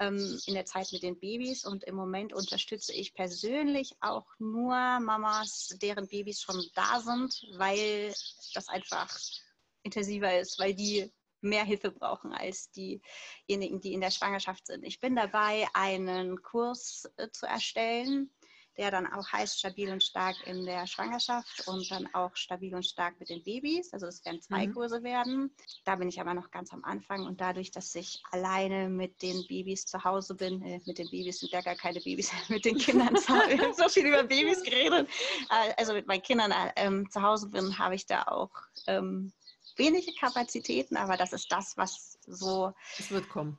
ähm, 0.01 0.41
in 0.47 0.55
der 0.55 0.65
Zeit 0.65 0.93
mit 0.93 1.03
den 1.03 1.19
Babys. 1.19 1.65
Und 1.65 1.85
im 1.85 1.95
Moment 1.95 2.33
unterstütze 2.33 2.93
ich 2.93 3.15
persönlich 3.15 3.93
auch 4.01 4.27
nur 4.39 4.75
Mamas, 5.01 5.77
deren 5.81 6.09
Babys 6.09 6.41
schon 6.41 6.63
da 6.75 7.01
sind, 7.01 7.47
weil 7.57 8.15
das 8.55 8.69
einfach 8.69 9.17
intensiver 9.83 10.39
ist, 10.39 10.59
weil 10.59 10.75
die 10.75 11.13
mehr 11.41 11.65
Hilfe 11.65 11.91
brauchen 11.91 12.33
als 12.33 12.71
diejenigen, 12.71 13.81
die 13.81 13.93
in 13.93 14.01
der 14.01 14.11
Schwangerschaft 14.11 14.67
sind. 14.67 14.83
Ich 14.83 14.99
bin 14.99 15.15
dabei, 15.15 15.69
einen 15.75 16.43
Kurs 16.43 17.05
äh, 17.17 17.29
zu 17.31 17.47
erstellen, 17.47 18.31
der 18.77 18.91
dann 18.91 19.11
auch 19.13 19.27
heißt 19.31 19.59
stabil 19.59 19.91
und 19.91 20.03
stark 20.03 20.37
in 20.47 20.65
der 20.65 20.87
Schwangerschaft 20.87 21.67
und 21.67 21.91
dann 21.91 22.09
auch 22.15 22.35
stabil 22.35 22.75
und 22.75 22.85
stark 22.85 23.19
mit 23.21 23.29
den 23.29 23.43
Babys. 23.43 23.93
Also 23.93 24.07
es 24.07 24.25
werden 24.25 24.41
zwei 24.41 24.67
mhm. 24.67 24.75
Kurse 24.75 25.03
werden. 25.03 25.55
Da 25.85 25.97
bin 25.97 26.09
ich 26.09 26.21
aber 26.21 26.35
noch 26.35 26.51
ganz 26.51 26.73
am 26.73 26.85
Anfang 26.85 27.25
und 27.27 27.41
dadurch, 27.41 27.71
dass 27.71 27.95
ich 27.95 28.23
alleine 28.31 28.89
mit 28.89 29.23
den 29.23 29.47
Babys 29.47 29.87
zu 29.87 30.03
Hause 30.03 30.35
bin, 30.35 30.63
äh, 30.63 30.81
mit 30.87 30.99
den 30.99 31.09
Babys 31.11 31.41
sind 31.41 31.53
ja 31.53 31.61
gar 31.61 31.77
keine 31.77 32.01
Babys, 32.01 32.33
mit 32.49 32.65
den 32.65 32.79
Kindern 32.79 33.17
so 33.17 33.89
viel 33.89 34.07
über 34.07 34.25
Babys 34.25 34.63
geredet. 34.63 35.09
Äh, 35.51 35.75
also 35.77 35.95
mit 35.95 36.07
meinen 36.07 36.23
Kindern 36.23 36.51
äh, 36.51 36.73
ähm, 36.77 37.09
zu 37.11 37.23
Hause 37.23 37.49
bin, 37.49 37.79
habe 37.79 37.95
ich 37.95 38.07
da 38.07 38.25
auch 38.25 38.51
ähm, 38.87 39.33
wenige 39.77 40.13
Kapazitäten, 40.15 40.97
aber 40.97 41.17
das 41.17 41.33
ist 41.33 41.51
das, 41.51 41.77
was 41.77 42.19
so. 42.27 42.73
Es 42.99 43.11
wird 43.11 43.29
kommen. 43.29 43.59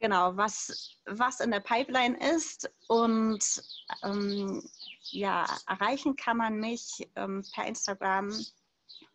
Genau, 0.00 0.36
was, 0.36 0.96
was 1.06 1.40
in 1.40 1.50
der 1.50 1.60
Pipeline 1.60 2.16
ist. 2.34 2.70
Und 2.86 3.62
ähm, 4.04 4.62
ja, 5.10 5.44
erreichen 5.66 6.14
kann 6.16 6.36
man 6.36 6.60
mich 6.60 7.08
ähm, 7.16 7.44
per 7.52 7.66
Instagram 7.66 8.32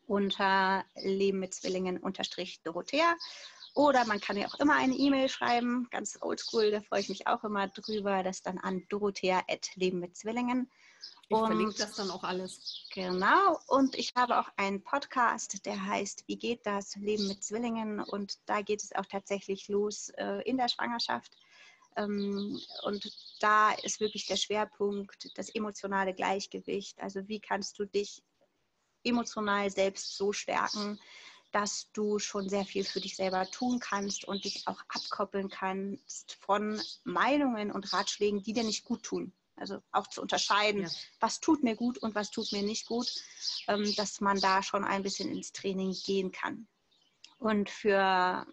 unter 0.07 0.83
Leben 0.95 1.39
mit 1.39 1.53
Zwillingen 1.53 1.97
unterstrich 1.97 2.61
Dorothea. 2.63 3.15
Oder 3.75 4.05
man 4.05 4.19
kann 4.19 4.37
ja 4.37 4.47
auch 4.47 4.59
immer 4.59 4.75
eine 4.75 4.93
E-Mail 4.93 5.29
schreiben, 5.29 5.87
ganz 5.89 6.19
oldschool, 6.21 6.69
da 6.69 6.81
freue 6.81 6.99
ich 6.99 7.09
mich 7.09 7.25
auch 7.25 7.43
immer 7.43 7.67
drüber, 7.67 8.21
das 8.21 8.43
dann 8.43 8.59
an 8.59 8.83
dorothea 8.89 9.43
Leben 9.75 9.99
mit 9.99 10.15
Zwillingen. 10.15 10.69
Ich 11.29 11.37
und, 11.37 11.47
verlinke 11.47 11.75
das 11.77 11.95
dann 11.95 12.11
auch 12.11 12.23
alles. 12.23 12.85
Genau. 12.93 13.59
Und 13.67 13.95
ich 13.95 14.13
habe 14.15 14.39
auch 14.39 14.49
einen 14.57 14.83
Podcast, 14.83 15.65
der 15.65 15.85
heißt 15.85 16.23
Wie 16.27 16.37
geht 16.37 16.65
das? 16.65 16.95
Leben 16.95 17.27
mit 17.27 17.43
Zwillingen. 17.43 17.99
Und 17.99 18.37
da 18.45 18.61
geht 18.61 18.83
es 18.83 18.93
auch 18.93 19.05
tatsächlich 19.05 19.67
los 19.67 20.09
äh, 20.17 20.41
in 20.43 20.57
der 20.57 20.69
Schwangerschaft. 20.69 21.35
Ähm, 21.95 22.59
und 22.83 23.11
da 23.39 23.71
ist 23.71 23.99
wirklich 23.99 24.25
der 24.25 24.35
Schwerpunkt 24.35 25.29
das 25.35 25.49
emotionale 25.49 26.13
Gleichgewicht. 26.13 27.01
Also 27.01 27.27
wie 27.27 27.39
kannst 27.39 27.79
du 27.79 27.85
dich 27.85 28.23
emotional 29.03 29.69
selbst 29.69 30.15
so 30.15 30.33
stärken, 30.33 30.99
dass 31.51 31.91
du 31.93 32.17
schon 32.19 32.49
sehr 32.49 32.65
viel 32.65 32.83
für 32.83 32.99
dich 32.99 33.15
selber 33.15 33.49
tun 33.49 33.79
kannst 33.79 34.25
und 34.25 34.43
dich 34.43 34.67
auch 34.67 34.81
abkoppeln 34.89 35.49
kannst 35.49 36.37
von 36.41 36.81
Meinungen 37.03 37.71
und 37.71 37.93
Ratschlägen, 37.93 38.41
die 38.41 38.53
dir 38.53 38.63
nicht 38.63 38.85
gut 38.85 39.03
tun. 39.03 39.33
Also 39.55 39.79
auch 39.91 40.07
zu 40.07 40.21
unterscheiden, 40.21 40.83
ja. 40.83 40.89
was 41.19 41.39
tut 41.39 41.63
mir 41.63 41.75
gut 41.75 41.97
und 41.99 42.15
was 42.15 42.31
tut 42.31 42.51
mir 42.51 42.63
nicht 42.63 42.87
gut, 42.87 43.07
ähm, 43.67 43.93
dass 43.95 44.19
man 44.19 44.39
da 44.39 44.63
schon 44.63 44.83
ein 44.83 45.03
bisschen 45.03 45.31
ins 45.31 45.51
Training 45.51 45.93
gehen 46.05 46.31
kann. 46.31 46.67
Und 47.37 47.69
für 47.69 48.47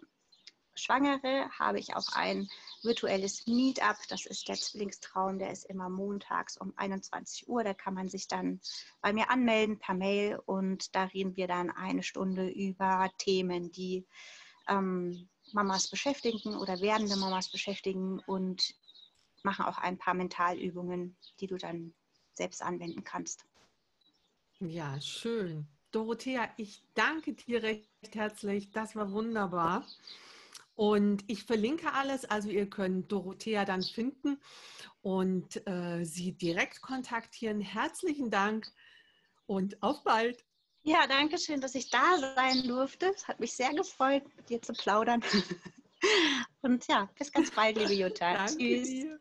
Schwangere 0.75 1.49
habe 1.57 1.79
ich 1.79 1.95
auch 1.95 2.13
ein 2.13 2.47
virtuelles 2.81 3.45
Meetup. 3.47 3.97
Das 4.09 4.25
ist 4.25 4.47
der 4.47 4.55
Zwillingstraum, 4.55 5.39
der 5.39 5.51
ist 5.51 5.65
immer 5.65 5.89
montags 5.89 6.57
um 6.57 6.73
21 6.75 7.47
Uhr. 7.47 7.63
Da 7.63 7.73
kann 7.73 7.93
man 7.93 8.09
sich 8.09 8.27
dann 8.27 8.61
bei 9.01 9.13
mir 9.13 9.29
anmelden 9.29 9.79
per 9.79 9.95
Mail 9.95 10.39
und 10.45 10.95
da 10.95 11.05
reden 11.05 11.35
wir 11.35 11.47
dann 11.47 11.69
eine 11.71 12.03
Stunde 12.03 12.49
über 12.49 13.11
Themen, 13.17 13.71
die 13.71 14.05
ähm, 14.67 15.29
Mamas 15.53 15.89
beschäftigen 15.89 16.55
oder 16.55 16.79
werdende 16.79 17.17
Mamas 17.17 17.49
beschäftigen 17.49 18.19
und 18.19 18.73
machen 19.43 19.65
auch 19.65 19.77
ein 19.77 19.97
paar 19.97 20.13
Mentalübungen, 20.13 21.17
die 21.39 21.47
du 21.47 21.57
dann 21.57 21.93
selbst 22.33 22.61
anwenden 22.61 23.03
kannst. 23.03 23.45
Ja, 24.59 24.99
schön. 25.01 25.67
Dorothea, 25.91 26.49
ich 26.57 26.83
danke 26.93 27.33
dir 27.33 27.63
recht 27.63 27.89
herzlich. 28.13 28.71
Das 28.71 28.95
war 28.95 29.11
wunderbar. 29.11 29.85
Und 30.75 31.23
ich 31.27 31.43
verlinke 31.43 31.93
alles, 31.93 32.25
also 32.25 32.49
ihr 32.49 32.69
könnt 32.69 33.11
Dorothea 33.11 33.65
dann 33.65 33.83
finden 33.83 34.39
und 35.01 35.67
äh, 35.67 36.03
sie 36.05 36.31
direkt 36.31 36.81
kontaktieren. 36.81 37.59
Herzlichen 37.59 38.31
Dank 38.31 38.71
und 39.45 39.81
auf 39.83 40.03
bald. 40.03 40.45
Ja, 40.83 41.05
danke 41.07 41.37
schön, 41.37 41.61
dass 41.61 41.75
ich 41.75 41.89
da 41.89 42.17
sein 42.17 42.67
durfte. 42.67 43.11
Es 43.13 43.27
hat 43.27 43.39
mich 43.39 43.53
sehr 43.53 43.73
gefreut, 43.73 44.23
mit 44.35 44.49
dir 44.49 44.61
zu 44.61 44.73
plaudern. 44.73 45.21
Und 46.61 46.87
ja, 46.87 47.09
bis 47.17 47.31
ganz 47.31 47.51
bald, 47.51 47.77
liebe 47.77 47.93
Jutta. 47.93 48.33
Danke 48.33 48.57
Tschüss. 48.57 48.89
Dir. 48.89 49.19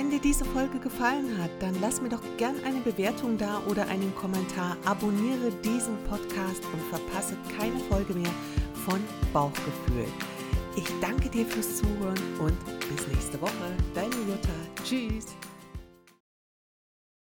Wenn 0.00 0.08
dir 0.08 0.18
diese 0.18 0.46
Folge 0.46 0.78
gefallen 0.78 1.36
hat, 1.36 1.50
dann 1.60 1.78
lass 1.82 2.00
mir 2.00 2.08
doch 2.08 2.22
gern 2.38 2.54
eine 2.64 2.80
Bewertung 2.80 3.36
da 3.36 3.60
oder 3.68 3.86
einen 3.88 4.14
Kommentar. 4.14 4.78
Abonniere 4.86 5.52
diesen 5.62 5.94
Podcast 6.04 6.64
und 6.72 6.80
verpasse 6.88 7.36
keine 7.58 7.78
Folge 7.80 8.14
mehr 8.14 8.32
von 8.86 8.98
Bauchgefühl. 9.34 10.06
Ich 10.74 10.86
danke 11.02 11.28
dir 11.28 11.44
fürs 11.44 11.76
Zuhören 11.76 12.18
und 12.38 12.56
bis 12.88 13.08
nächste 13.08 13.38
Woche. 13.42 13.76
Deine 13.94 14.16
Jutta. 14.26 14.48
Tschüss. 14.82 15.26